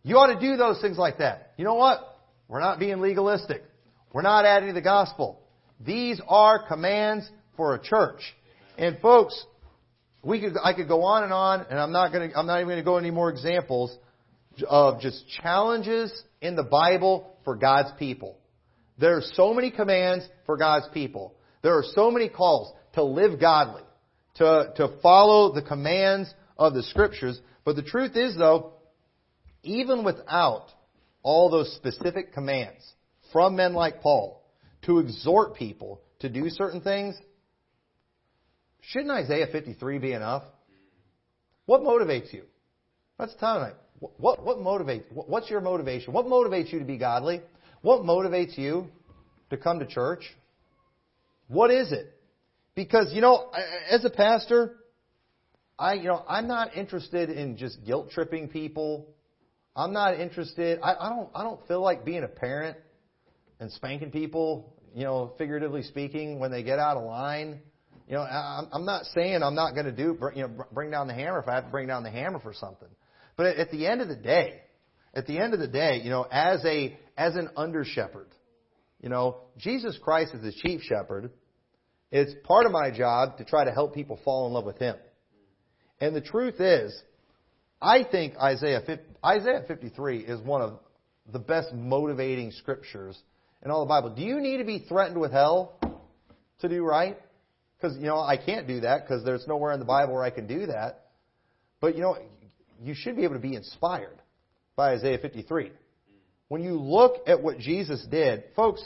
You 0.04 0.18
ought 0.18 0.34
to 0.34 0.40
do 0.40 0.58
those 0.58 0.82
things 0.82 0.98
like 0.98 1.20
that. 1.20 1.54
You 1.58 1.64
know 1.64 1.76
what? 1.76 2.00
We're 2.48 2.60
not 2.60 2.80
being 2.80 3.00
legalistic. 3.00 3.64
We're 4.12 4.22
not 4.22 4.46
adding 4.46 4.70
to 4.70 4.74
the 4.74 4.82
gospel. 4.82 5.42
These 5.80 6.22
are 6.28 6.68
commands 6.68 7.30
for 7.56 7.76
a 7.76 7.82
church. 7.82 8.22
And 8.78 9.00
folks, 9.00 9.44
we 10.24 10.40
could, 10.40 10.54
I 10.64 10.74
could 10.74 10.88
go 10.88 11.04
on 11.04 11.24
and 11.24 11.34
on, 11.34 11.66
and 11.70 11.80
I'm 11.80 11.92
not 11.92 12.12
going 12.12 12.30
to, 12.30 12.38
I'm 12.38 12.46
not 12.46 12.58
even 12.58 12.68
going 12.68 12.78
to 12.78 12.84
go 12.84 12.98
any 12.98 13.12
more 13.12 13.30
examples 13.30 13.96
of 14.68 15.00
just 15.02 15.24
challenges 15.42 16.24
in 16.42 16.56
the 16.56 16.64
Bible 16.64 17.36
for 17.44 17.56
God's 17.56 17.92
people. 17.98 18.38
There 19.00 19.18
are 19.18 19.24
so 19.34 19.54
many 19.54 19.72
commands 19.72 20.28
for 20.46 20.58
God's 20.58 20.88
people. 20.94 21.34
There 21.62 21.78
are 21.78 21.84
so 21.96 22.12
many 22.12 22.30
calls 22.30 22.74
to 22.94 23.04
live 23.04 23.40
godly, 23.40 23.84
to, 24.36 24.74
to 24.76 25.00
follow 25.02 25.54
the 25.54 25.62
commands 25.62 26.34
of 26.58 26.74
the 26.74 26.84
scriptures. 26.84 27.40
But 27.66 27.76
the 27.76 27.82
truth 27.82 28.16
is 28.16 28.36
though, 28.38 28.74
even 29.64 30.04
without 30.04 30.68
all 31.24 31.50
those 31.50 31.74
specific 31.76 32.34
commands 32.34 32.84
from 33.32 33.56
men 33.56 33.74
like 33.74 34.02
Paul 34.02 34.44
to 34.84 35.00
exhort 35.00 35.56
people 35.56 36.02
to 36.20 36.30
do 36.30 36.50
certain 36.50 36.82
things, 36.82 37.16
shouldn't 38.82 39.12
Isaiah 39.12 39.48
53 39.52 40.00
be 40.00 40.12
enough? 40.12 40.44
What 41.66 41.82
motivates 41.82 42.34
you? 42.34 42.44
Tell 43.18 43.28
tonight. 43.40 43.76
What, 44.18 44.44
what 44.44 44.58
motivates, 44.58 45.04
what's 45.12 45.50
your 45.50 45.62
motivation? 45.62 46.14
What 46.14 46.26
motivates 46.26 46.72
you 46.72 46.80
to 46.80 46.86
be 46.86 46.98
godly? 46.98 47.42
What 47.82 48.02
motivates 48.02 48.58
you 48.58 48.88
to 49.50 49.58
come 49.58 49.80
to 49.80 49.86
church? 49.86 50.24
What 51.48 51.72
is 51.72 51.92
it? 51.92 52.14
Because, 52.76 53.12
you 53.14 53.22
know, 53.22 53.52
as 53.90 54.04
a 54.04 54.10
pastor, 54.10 54.78
I, 55.78 55.94
you 55.94 56.06
know, 56.06 56.24
I'm 56.28 56.48
not 56.48 56.76
interested 56.76 57.30
in 57.30 57.58
just 57.58 57.84
guilt 57.86 58.12
tripping 58.12 58.50
people. 58.50 59.08
I'm 59.76 59.94
not 59.94 60.20
interested. 60.20 60.80
I, 60.84 60.94
I 61.00 61.10
don't. 61.10 61.30
I 61.34 61.44
don't 61.44 61.66
feel 61.68 61.82
like 61.82 62.06
being 62.06 62.24
a 62.24 62.28
parent 62.28 62.78
and 63.60 63.72
spanking 63.72 64.12
people. 64.12 64.74
You 64.96 65.06
know, 65.06 65.34
figuratively 65.40 65.82
speaking, 65.82 66.40
when 66.40 66.52
they 66.52 66.62
get 66.62 66.78
out 66.78 66.98
of 66.98 67.04
line. 67.04 67.60
You 68.08 68.16
know, 68.16 68.22
I'm, 68.22 68.68
I'm 68.72 68.86
not 68.86 69.06
saying 69.16 69.42
I'm 69.42 69.56
not 69.56 69.74
going 69.74 69.86
to 69.88 69.92
do. 69.92 70.18
You 70.36 70.44
know, 70.44 70.66
bring 70.72 70.92
down 70.92 71.08
the 71.08 71.14
hammer 71.14 71.40
if 71.40 71.48
I 71.48 71.56
have 71.56 71.66
to 71.66 71.72
bring 71.72 71.88
down 71.88 72.04
the 72.04 72.12
hammer 72.12 72.40
for 72.40 72.54
something. 72.54 72.90
But 73.36 73.58
at 73.58 73.72
the 73.72 73.88
end 73.88 74.02
of 74.02 74.08
the 74.08 74.16
day, 74.16 74.62
at 75.14 75.28
the 75.28 75.40
end 75.40 75.54
of 75.54 75.60
the 75.60 75.68
day, 75.68 76.02
you 76.04 76.10
know, 76.10 76.26
as 76.30 76.64
a 76.66 76.98
as 77.18 77.36
an 77.36 77.50
under 77.56 77.84
shepherd, 77.84 78.28
you 79.02 79.10
know, 79.10 79.38
Jesus 79.58 79.98
Christ 80.02 80.34
is 80.34 80.42
the 80.42 80.52
chief 80.52 80.82
shepherd. 80.82 81.32
It's 82.12 82.34
part 82.44 82.66
of 82.66 82.72
my 82.72 82.92
job 82.92 83.38
to 83.38 83.46
try 83.46 83.66
to 83.66 83.72
help 83.72 83.94
people 83.94 84.20
fall 84.24 84.48
in 84.48 84.54
love 84.54 84.66
with 84.66 84.78
Him. 84.78 84.96
And 86.00 86.16
the 86.16 86.22
truth 86.22 86.60
is, 86.60 86.94
I 87.82 88.04
think 88.04 88.36
Isaiah, 88.38 88.82
50, 88.86 89.04
Isaiah 89.26 89.64
53 89.68 90.20
is 90.20 90.40
one 90.42 90.62
of 90.62 90.80
the 91.32 91.40
best 91.40 91.74
motivating 91.74 92.52
scriptures 92.52 93.18
in 93.64 93.72
all 93.72 93.86
the 93.86 93.90
Bible. 93.90 94.16
Do 94.16 94.22
you 94.22 94.40
need 94.40 94.58
to 94.58 94.64
be 94.64 94.80
threatened 94.88 95.20
with 95.20 95.32
hell 95.32 95.80
to 96.60 96.70
do 96.70 96.84
right? 96.84 97.18
Because, 97.78 97.98
you 97.98 98.06
know, 98.06 98.20
I 98.20 98.38
can't 98.38 98.68
do 98.68 98.82
that 98.82 99.06
because 99.06 99.26
there's 99.26 99.46
nowhere 99.48 99.74
in 99.74 99.80
the 99.80 99.86
Bible 99.86 100.14
where 100.14 100.24
I 100.24 100.30
can 100.30 100.48
do 100.48 100.68
that. 100.68 101.08
But, 101.82 101.96
you 101.96 102.02
know, 102.02 102.18
you 102.82 102.94
should 102.96 103.16
be 103.16 103.24
able 103.24 103.36
to 103.36 103.42
be 103.42 103.56
inspired 103.56 104.22
by 104.76 104.92
Isaiah 104.94 105.18
53. 105.18 105.72
When 106.48 106.64
you 106.64 106.80
look 106.80 107.28
at 107.28 107.42
what 107.42 107.58
Jesus 107.58 108.06
did, 108.10 108.44
folks, 108.56 108.84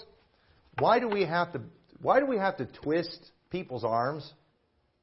why 0.79 0.99
do 0.99 1.07
we 1.07 1.25
have 1.25 1.53
to 1.53 1.61
why 2.01 2.19
do 2.19 2.27
we 2.27 2.37
have 2.37 2.57
to 2.57 2.65
twist 2.65 3.31
people's 3.49 3.83
arms 3.83 4.31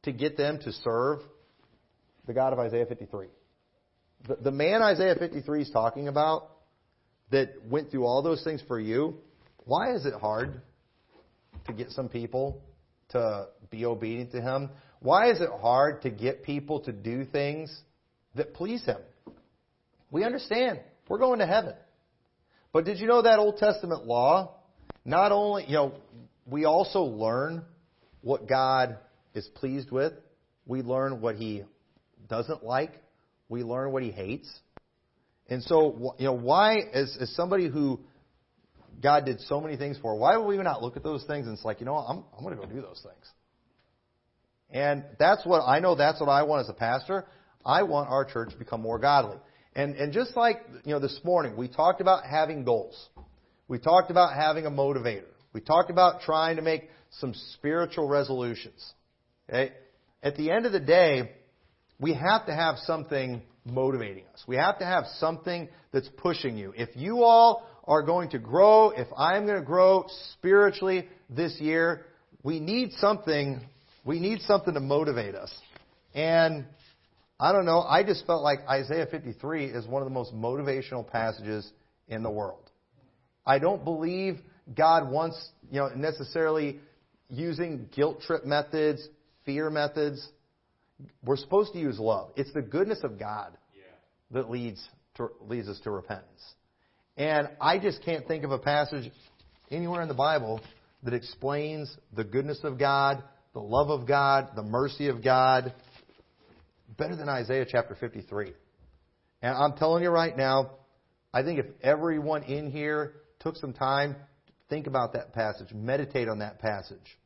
to 0.05 0.13
get 0.13 0.37
them 0.37 0.61
to 0.61 0.73
serve 0.73 1.19
the 2.27 2.33
God 2.33 2.53
of 2.53 2.59
Isaiah 2.61 2.87
53? 2.87 3.27
The, 4.29 4.37
the 4.37 4.51
man 4.53 4.81
Isaiah 4.81 5.17
53 5.17 5.63
is 5.63 5.71
talking 5.71 6.07
about 6.07 6.51
that 7.31 7.55
went 7.69 7.91
through 7.91 8.05
all 8.05 8.23
those 8.23 8.45
things 8.45 8.63
for 8.69 8.79
you, 8.79 9.17
why 9.65 9.95
is 9.95 10.07
it 10.07 10.15
hard 10.15 10.61
to 11.67 11.73
get 11.73 11.91
some 11.91 12.09
people 12.09 12.63
to 13.11 13.49
be 13.71 13.85
obedient 13.85 14.33
to 14.33 14.41
him? 14.41 14.71
Why 15.01 15.31
is 15.31 15.41
it 15.41 15.51
hard 15.61 16.03
to 16.03 16.11
get 16.11 16.43
people 16.43 16.81
to 16.81 16.93
do 16.93 17.25
things 17.25 17.77
that 18.35 18.55
please 18.55 18.85
him? 18.85 18.99
We 20.11 20.25
understand. 20.25 20.81
We're 21.09 21.19
going 21.19 21.41
to 21.41 21.47
heaven. 21.47 21.75
But 22.73 22.85
did 22.85 22.99
you 22.99 23.07
know 23.07 23.23
that 23.23 23.39
Old 23.39 23.59
Testament 23.59 24.07
law? 24.07 24.57
Not 25.05 25.33
only, 25.33 25.65
you 25.67 25.75
know, 25.75 25.95
we 26.47 26.65
also 26.65 27.01
learn 27.01 27.65
what 28.21 28.49
God 28.49 28.99
is 29.35 29.47
pleased 29.55 29.91
with. 29.91 30.13
We 30.67 30.83
learn 30.83 31.21
what 31.21 31.37
He 31.37 31.65
doesn't 32.29 32.65
like. 32.65 32.93
We 33.49 33.63
learn 33.63 33.93
what 33.93 34.03
He 34.03 34.11
hates. 34.11 34.49
And 35.49 35.63
so, 35.63 36.15
you 36.19 36.25
know, 36.25 36.33
why, 36.33 36.79
as, 36.93 37.17
as 37.21 37.35
somebody 37.37 37.69
who 37.69 38.01
God 39.03 39.27
did 39.27 39.41
so 39.43 39.61
many 39.61 39.77
things 39.77 39.99
for, 40.01 40.17
why 40.17 40.37
would 40.37 40.47
we 40.47 40.57
not 40.57 40.83
look 40.83 40.97
at 40.97 41.03
those 41.03 41.23
things 41.25 41.47
and 41.47 41.55
it's 41.55 41.65
like, 41.65 41.81
you 41.81 41.87
know, 41.87 41.97
I'm, 41.97 42.25
I'm 42.37 42.43
going 42.43 42.57
to 42.57 42.67
go 42.67 42.73
do 42.73 42.81
those 42.81 43.03
things. 43.03 43.31
And 44.71 45.05
that's 45.19 45.45
what 45.45 45.63
I 45.67 45.81
know. 45.81 45.95
That's 45.95 46.21
what 46.21 46.31
I 46.31 46.43
want 46.45 46.63
as 46.63 46.71
a 46.71 46.75
pastor. 46.75 47.27
I 47.65 47.83
want 47.83 48.09
our 48.11 48.25
church 48.25 48.51
to 48.51 48.57
become 48.57 48.83
more 48.83 48.99
godly. 48.99 49.37
And 49.75 49.97
and 49.97 50.13
just 50.13 50.37
like 50.37 50.61
you 50.85 50.93
know, 50.93 51.01
this 51.01 51.19
morning 51.25 51.57
we 51.57 51.69
talked 51.69 52.01
about 52.01 52.25
having 52.25 52.65
goals. 52.65 53.09
We 53.69 53.79
talked 53.79 54.11
about 54.11 54.35
having 54.35 54.67
a 54.67 54.71
motivator. 54.71 55.25
We 55.53 55.61
talked 55.61 55.91
about 55.91 56.23
trying 56.23 56.57
to 56.57 56.63
make 56.63 56.91
some 57.21 57.33
spiritual 57.55 58.09
resolutions. 58.09 58.93
Okay? 59.49 59.73
At 60.23 60.37
the 60.37 60.51
end 60.51 60.67
of 60.67 60.73
the 60.73 60.81
day, 60.81 61.33
we 62.01 62.15
have 62.15 62.47
to 62.47 62.55
have 62.55 62.77
something 62.79 63.43
motivating 63.65 64.25
us. 64.33 64.43
We 64.47 64.57
have 64.57 64.79
to 64.81 64.85
have 64.85 65.05
something 65.19 65.69
that's 65.93 66.09
pushing 66.19 66.59
you. 66.59 66.73
If 66.77 66.91
you 66.97 67.23
all 67.23 67.67
are 67.85 68.03
going 68.03 68.31
to 68.31 68.39
grow, 68.39 68.91
if 68.91 69.09
I'm 69.17 69.47
going 69.47 69.59
to 69.59 69.65
grow 69.65 70.07
spiritually 70.33 71.09
this 71.31 71.59
year, 71.61 72.07
we 72.43 72.61
need 72.61 72.93
something, 72.99 73.61
we 74.05 74.21
need 74.21 74.41
something 74.43 74.75
to 74.75 74.81
motivate 74.81 75.35
us. 75.35 75.55
And 76.15 76.67
I 77.45 77.53
don't 77.53 77.67
know, 77.67 77.83
I 77.83 78.03
just 78.03 78.25
felt 78.27 78.43
like 78.43 78.61
Isaiah 78.67 79.07
53 79.11 79.67
is 79.67 79.87
one 79.87 80.01
of 80.01 80.09
the 80.09 80.15
most 80.15 80.35
motivational 80.35 81.07
passages 81.07 81.71
in 82.09 82.23
the 82.23 82.31
world. 82.31 82.71
I 83.45 83.59
don't 83.59 83.85
believe 83.85 84.39
God 84.75 85.11
wants, 85.11 85.51
you 85.71 85.81
know, 85.81 85.91
necessarily 85.95 86.81
using 87.29 87.87
guilt 87.95 88.23
trip 88.23 88.47
methods, 88.47 89.07
fear 89.45 89.69
methods. 89.69 90.27
We're 91.23 91.37
supposed 91.37 91.75
to 91.75 91.79
use 91.79 91.99
love. 91.99 92.31
It's 92.35 92.51
the 92.55 92.63
goodness 92.63 93.01
of 93.03 93.19
God 93.19 93.59
that 94.31 94.49
leads 94.49 94.83
to, 95.17 95.29
leads 95.47 95.69
us 95.69 95.79
to 95.81 95.91
repentance. 95.91 96.55
And 97.19 97.51
I 97.61 97.79
just 97.79 98.03
can't 98.07 98.27
think 98.27 98.45
of 98.45 98.53
a 98.53 98.59
passage 98.59 99.13
anywhere 99.71 100.01
in 100.01 100.09
the 100.09 100.15
Bible 100.15 100.63
that 101.03 101.13
explains 101.13 101.95
the 102.17 102.25
goodness 102.25 102.61
of 102.65 102.79
God, 102.79 103.23
the 103.53 103.61
love 103.61 103.91
of 103.91 104.09
God, 104.09 104.53
the 104.57 104.63
mercy 104.63 105.09
of 105.09 105.23
God 105.23 105.75
better 106.97 107.17
than 107.17 107.29
Isaiah 107.29 107.67
chapter 107.69 107.95
53. 107.95 108.53
And 109.43 109.57
I'm 109.57 109.77
telling 109.77 110.03
you 110.03 110.11
right 110.11 110.37
now, 110.37 110.71
I 111.33 111.43
think 111.43 111.59
if 111.59 111.67
everyone 111.83 112.45
in 112.45 112.71
here 112.71 113.15
took 113.41 113.57
some 113.57 113.73
time 113.73 114.15
to 114.15 114.21
Think 114.69 114.87
about 114.87 115.13
that 115.13 115.33
passage. 115.33 115.69
Meditate 115.73 116.29
on 116.29 116.39
that 116.39 116.59
passage. 116.59 117.19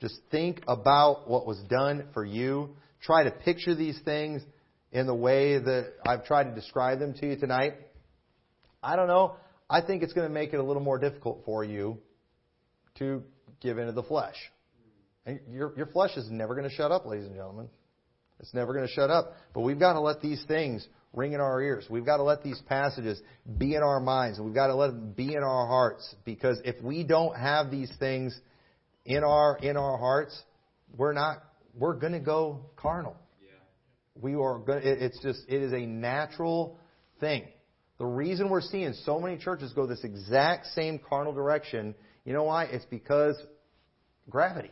Just 0.00 0.20
think 0.30 0.62
about 0.68 1.28
what 1.28 1.46
was 1.46 1.58
done 1.68 2.08
for 2.14 2.24
you. 2.24 2.76
Try 3.02 3.24
to 3.24 3.30
picture 3.30 3.74
these 3.74 3.98
things 4.04 4.42
in 4.92 5.06
the 5.06 5.14
way 5.14 5.58
that 5.58 5.92
I've 6.06 6.24
tried 6.24 6.44
to 6.44 6.54
describe 6.54 7.00
them 7.00 7.14
to 7.14 7.26
you 7.26 7.36
tonight. 7.36 7.74
I 8.82 8.96
don't 8.96 9.08
know. 9.08 9.36
I 9.68 9.80
think 9.80 10.02
it's 10.02 10.12
going 10.12 10.28
to 10.28 10.32
make 10.32 10.52
it 10.52 10.58
a 10.58 10.62
little 10.62 10.82
more 10.82 10.98
difficult 10.98 11.42
for 11.44 11.64
you 11.64 11.98
to 12.98 13.22
give 13.60 13.78
into 13.78 13.92
the 13.92 14.02
flesh. 14.02 14.36
And 15.26 15.40
your, 15.50 15.74
your 15.76 15.86
flesh 15.86 16.16
is 16.16 16.30
never 16.30 16.54
going 16.54 16.68
to 16.68 16.74
shut 16.74 16.92
up, 16.92 17.06
ladies 17.06 17.26
and 17.26 17.34
gentlemen. 17.34 17.68
It's 18.40 18.52
never 18.54 18.72
going 18.72 18.86
to 18.86 18.92
shut 18.92 19.10
up. 19.10 19.32
But 19.54 19.62
we've 19.62 19.78
got 19.78 19.94
to 19.94 20.00
let 20.00 20.20
these 20.20 20.42
things 20.46 20.86
ring 21.12 21.32
in 21.32 21.40
our 21.40 21.60
ears. 21.62 21.86
We've 21.88 22.04
got 22.04 22.18
to 22.18 22.22
let 22.22 22.42
these 22.42 22.60
passages 22.68 23.20
be 23.58 23.74
in 23.74 23.82
our 23.82 24.00
minds. 24.00 24.40
We've 24.40 24.54
got 24.54 24.68
to 24.68 24.74
let 24.74 24.88
them 24.88 25.12
be 25.12 25.34
in 25.34 25.42
our 25.42 25.66
hearts. 25.66 26.14
Because 26.24 26.60
if 26.64 26.82
we 26.82 27.04
don't 27.04 27.36
have 27.36 27.70
these 27.70 27.90
things 27.98 28.38
in 29.04 29.22
our 29.22 29.56
in 29.58 29.76
our 29.76 29.96
hearts, 29.96 30.40
we're 30.96 31.12
not 31.12 31.38
we're 31.74 31.94
going 31.94 32.12
to 32.12 32.20
go 32.20 32.66
carnal. 32.76 33.16
Yeah. 33.40 33.50
We 34.20 34.34
are 34.34 34.58
going. 34.58 34.82
It's 34.84 35.20
just 35.22 35.40
it 35.48 35.62
is 35.62 35.72
a 35.72 35.86
natural 35.86 36.78
thing. 37.20 37.44
The 37.98 38.06
reason 38.06 38.50
we're 38.50 38.60
seeing 38.60 38.92
so 39.04 39.20
many 39.20 39.38
churches 39.38 39.72
go 39.72 39.86
this 39.86 40.02
exact 40.02 40.66
same 40.74 40.98
carnal 40.98 41.32
direction, 41.32 41.94
you 42.24 42.32
know 42.32 42.44
why? 42.44 42.64
It's 42.64 42.84
because 42.86 43.36
gravity. 44.28 44.70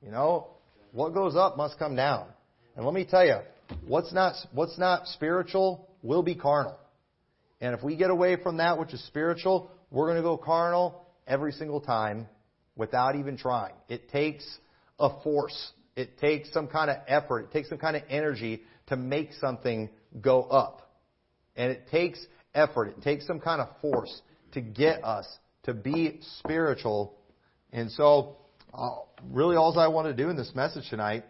You 0.00 0.12
know, 0.12 0.48
what 0.92 1.12
goes 1.12 1.34
up 1.34 1.56
must 1.56 1.78
come 1.78 1.96
down. 1.96 2.26
And 2.76 2.84
let 2.84 2.92
me 2.92 3.06
tell 3.06 3.24
you, 3.24 3.38
what's 3.86 4.12
not, 4.12 4.34
what's 4.52 4.78
not 4.78 5.06
spiritual 5.08 5.88
will 6.02 6.22
be 6.22 6.34
carnal. 6.34 6.78
And 7.60 7.74
if 7.74 7.82
we 7.82 7.96
get 7.96 8.10
away 8.10 8.36
from 8.36 8.58
that 8.58 8.78
which 8.78 8.92
is 8.92 9.02
spiritual, 9.06 9.70
we're 9.90 10.06
going 10.06 10.18
to 10.18 10.22
go 10.22 10.36
carnal 10.36 11.06
every 11.26 11.52
single 11.52 11.80
time 11.80 12.28
without 12.76 13.16
even 13.16 13.38
trying. 13.38 13.72
It 13.88 14.10
takes 14.10 14.44
a 15.00 15.08
force. 15.22 15.72
It 15.96 16.18
takes 16.18 16.52
some 16.52 16.68
kind 16.68 16.90
of 16.90 16.98
effort. 17.08 17.44
It 17.44 17.52
takes 17.52 17.70
some 17.70 17.78
kind 17.78 17.96
of 17.96 18.02
energy 18.10 18.62
to 18.88 18.96
make 18.96 19.32
something 19.40 19.88
go 20.20 20.42
up. 20.42 20.82
And 21.56 21.72
it 21.72 21.88
takes 21.90 22.24
effort. 22.54 22.88
It 22.88 23.02
takes 23.02 23.26
some 23.26 23.40
kind 23.40 23.62
of 23.62 23.68
force 23.80 24.20
to 24.52 24.60
get 24.60 25.02
us 25.02 25.26
to 25.62 25.72
be 25.72 26.20
spiritual. 26.40 27.14
And 27.72 27.90
so, 27.90 28.36
uh, 28.74 28.96
really, 29.30 29.56
all 29.56 29.78
I 29.78 29.88
want 29.88 30.14
to 30.14 30.22
do 30.22 30.28
in 30.28 30.36
this 30.36 30.52
message 30.54 30.90
tonight 30.90 31.24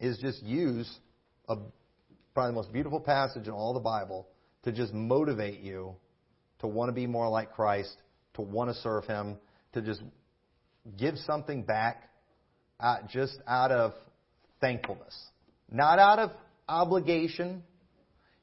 is 0.00 0.18
just 0.18 0.42
use 0.42 0.90
a, 1.48 1.56
probably 2.34 2.50
the 2.50 2.56
most 2.56 2.72
beautiful 2.72 3.00
passage 3.00 3.46
in 3.46 3.52
all 3.52 3.74
the 3.74 3.80
Bible 3.80 4.26
to 4.64 4.72
just 4.72 4.92
motivate 4.92 5.60
you 5.60 5.94
to 6.60 6.66
want 6.66 6.88
to 6.88 6.92
be 6.92 7.06
more 7.06 7.28
like 7.28 7.52
Christ, 7.52 7.96
to 8.34 8.42
want 8.42 8.70
to 8.70 8.74
serve 8.80 9.04
Him, 9.04 9.36
to 9.72 9.82
just 9.82 10.02
give 10.98 11.16
something 11.18 11.62
back 11.62 12.10
just 13.08 13.38
out 13.46 13.72
of 13.72 13.92
thankfulness, 14.60 15.14
not 15.70 15.98
out 15.98 16.18
of 16.18 16.30
obligation. 16.68 17.62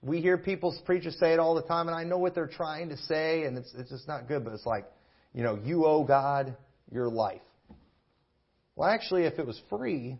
We 0.02 0.22
hear 0.22 0.38
people's 0.38 0.80
preachers 0.86 1.18
say 1.20 1.34
it 1.34 1.40
all 1.40 1.56
the 1.56 1.64
time, 1.64 1.88
and 1.88 1.96
I 1.96 2.04
know 2.04 2.18
what 2.18 2.36
they're 2.36 2.48
trying 2.48 2.90
to 2.90 2.98
say, 2.98 3.44
and 3.44 3.58
it's, 3.58 3.74
it's 3.78 3.90
just 3.90 4.08
not 4.08 4.28
good, 4.28 4.44
but 4.44 4.54
it's 4.54 4.66
like, 4.66 4.86
you 5.34 5.44
know, 5.44 5.60
you 5.64 5.86
owe 5.86 6.04
God 6.04 6.56
your 6.92 7.10
life. 7.10 7.42
Well, 8.76 8.90
actually, 8.90 9.24
if 9.24 9.40
it 9.40 9.46
was 9.46 9.60
free, 9.70 10.18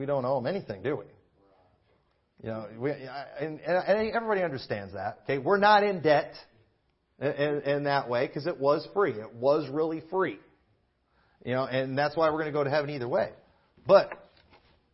we 0.00 0.06
don't 0.06 0.24
owe 0.24 0.38
him 0.38 0.46
anything, 0.46 0.82
do 0.82 0.96
we? 0.96 1.04
You 2.42 2.48
know, 2.48 2.66
we, 2.78 2.90
and, 2.90 3.60
and 3.60 4.10
everybody 4.14 4.42
understands 4.42 4.94
that. 4.94 5.20
Okay, 5.24 5.36
we're 5.36 5.58
not 5.58 5.84
in 5.84 6.00
debt 6.00 6.32
in, 7.20 7.60
in 7.66 7.84
that 7.84 8.08
way 8.08 8.26
because 8.26 8.46
it 8.46 8.58
was 8.58 8.88
free. 8.94 9.12
It 9.12 9.34
was 9.34 9.68
really 9.68 10.02
free. 10.10 10.38
You 11.44 11.52
know, 11.52 11.66
and 11.66 11.98
that's 11.98 12.16
why 12.16 12.30
we're 12.30 12.38
going 12.40 12.46
to 12.46 12.52
go 12.52 12.64
to 12.64 12.70
heaven 12.70 12.88
either 12.88 13.06
way. 13.06 13.28
But 13.86 14.10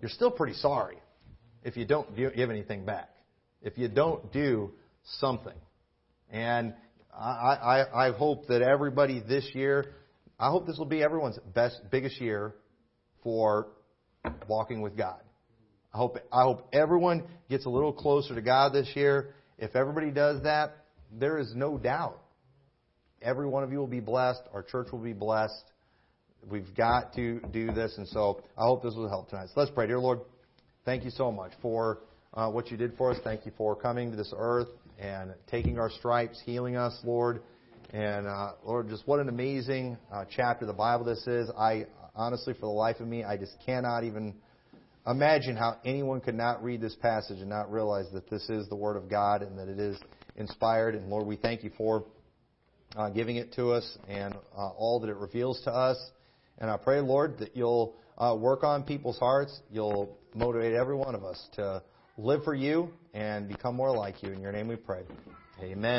you're 0.01 0.11
still 0.11 0.33
pretty 0.33 0.55
sorry 0.55 0.97
if 1.63 1.77
you 1.77 1.85
don't 1.85 2.17
give 2.17 2.51
anything 2.51 2.85
back. 2.85 3.09
If 3.63 3.79
you 3.79 3.87
don't 3.87 4.33
do 4.33 4.73
something. 5.21 5.55
And 6.31 6.75
I, 7.17 7.87
I, 7.95 8.09
I 8.09 8.13
hope 8.13 8.49
that 8.49 8.61
everybody 8.61 9.21
this 9.21 9.49
year, 9.55 9.95
I 10.37 10.51
hope 10.51 10.67
this 10.67 10.79
will 10.79 10.85
be 10.85 11.01
everyone's 11.01 11.39
best, 11.55 11.81
biggest 11.93 12.21
year 12.21 12.57
for 13.23 13.69
walking 14.49 14.81
with 14.81 14.97
God. 14.97 15.21
I 15.93 15.99
hope, 15.99 16.19
I 16.33 16.43
hope 16.43 16.69
everyone 16.73 17.25
gets 17.49 17.65
a 17.67 17.71
little 17.71 17.93
closer 17.93 18.35
to 18.35 18.43
God 18.43 18.73
this 18.73 18.89
year. 18.95 19.35
If 19.59 19.75
everybody 19.75 20.11
does 20.11 20.43
that, 20.43 20.77
there 21.11 21.39
is 21.39 21.53
no 21.55 21.79
doubt 21.79 22.21
every 23.23 23.47
one 23.47 23.63
of 23.63 23.73
you 23.73 23.79
will 23.79 23.87
be 23.87 24.01
blessed. 24.01 24.43
Our 24.53 24.63
church 24.63 24.89
will 24.93 25.01
be 25.01 25.13
blessed. 25.13 25.73
We've 26.49 26.75
got 26.77 27.13
to 27.15 27.41
do 27.53 27.73
this, 27.73 27.95
and 27.99 28.07
so 28.09 28.43
I 28.57 28.63
hope 28.63 28.83
this 28.83 28.95
will 28.95 29.09
help 29.09 29.31
tonight. 29.31 29.49
So 29.53 29.61
let's 29.61 29.73
pray. 29.73 29.89
Dear 29.89 29.99
Lord, 29.99 30.21
thank 30.85 31.05
you 31.05 31.11
so 31.11 31.33
much 31.33 31.53
for 31.61 32.03
uh, 32.35 32.51
what 32.51 32.71
you 32.71 32.77
did 32.77 32.97
for 32.97 33.11
us. 33.11 33.19
Thank 33.25 33.47
you 33.47 33.53
for 33.57 33.75
coming 33.75 34.13
to 34.13 34.17
this 34.17 34.33
earth 34.37 34.69
and 34.99 35.35
taking 35.51 35.79
our 35.79 35.91
stripes, 35.91 36.41
healing 36.45 36.77
us, 36.77 36.97
Lord. 37.05 37.43
And 37.91 38.27
uh, 38.27 38.53
Lord, 38.65 38.89
just 38.89 39.07
what 39.09 39.19
an 39.19 39.29
amazing 39.29 39.97
uh, 40.13 40.25
chapter 40.31 40.65
of 40.65 40.69
the 40.69 40.75
Bible 40.75 41.05
this 41.05 41.27
is. 41.27 41.51
I 41.59 41.87
honestly, 42.17 42.55
for 42.55 42.61
the 42.61 42.67
life 42.67 43.01
of 43.01 43.07
me, 43.07 43.23
I 43.23 43.37
just 43.37 43.55
cannot 43.65 44.05
even 44.05 44.35
Imagine 45.07 45.55
how 45.55 45.77
anyone 45.85 46.21
could 46.21 46.35
not 46.35 46.65
read 46.65 46.81
this 46.81 46.97
passage 46.97 47.39
and 47.39 47.49
not 47.49 47.71
realize 47.71 48.07
that 48.13 48.29
this 48.29 48.51
is 48.51 48.69
the 48.69 48.75
Word 48.75 48.97
of 48.97 49.09
God 49.09 49.43
and 49.43 49.57
that 49.57 49.69
it 49.69 49.79
is 49.79 49.97
inspired. 50.35 50.97
And 50.97 51.09
Lord, 51.09 51.29
we 51.29 51.37
thank 51.37 51.63
you 51.63 51.71
for 51.79 52.05
uh, 52.97 53.11
giving 53.11 53.37
it 53.37 53.53
to 53.55 53.71
us 53.71 53.99
and 54.09 54.35
uh, 54.35 54.69
all 54.71 54.99
that 55.01 55.09
it 55.09 55.17
reveals 55.17 55.63
to 55.63 55.71
us. 55.71 55.97
And 56.59 56.69
I 56.69 56.77
pray, 56.77 57.01
Lord, 57.01 57.39
that 57.39 57.57
you'll 57.57 57.95
uh, 58.19 58.37
work 58.37 58.65
on 58.65 58.83
people's 58.83 59.19
hearts. 59.19 59.61
You'll 59.71 60.19
motivate 60.35 60.73
every 60.73 60.97
one 60.97 61.15
of 61.15 61.23
us 61.23 61.41
to 61.55 61.85
live 62.19 62.43
for 62.43 62.55
you 62.55 62.91
and 63.15 63.47
become 63.47 63.77
more 63.77 63.97
like 63.97 64.25
you. 64.25 64.33
In 64.33 64.41
your 64.41 64.53
name 64.53 64.67
we 64.67 64.77
pray. 64.77 65.03
Amen. 65.63 65.95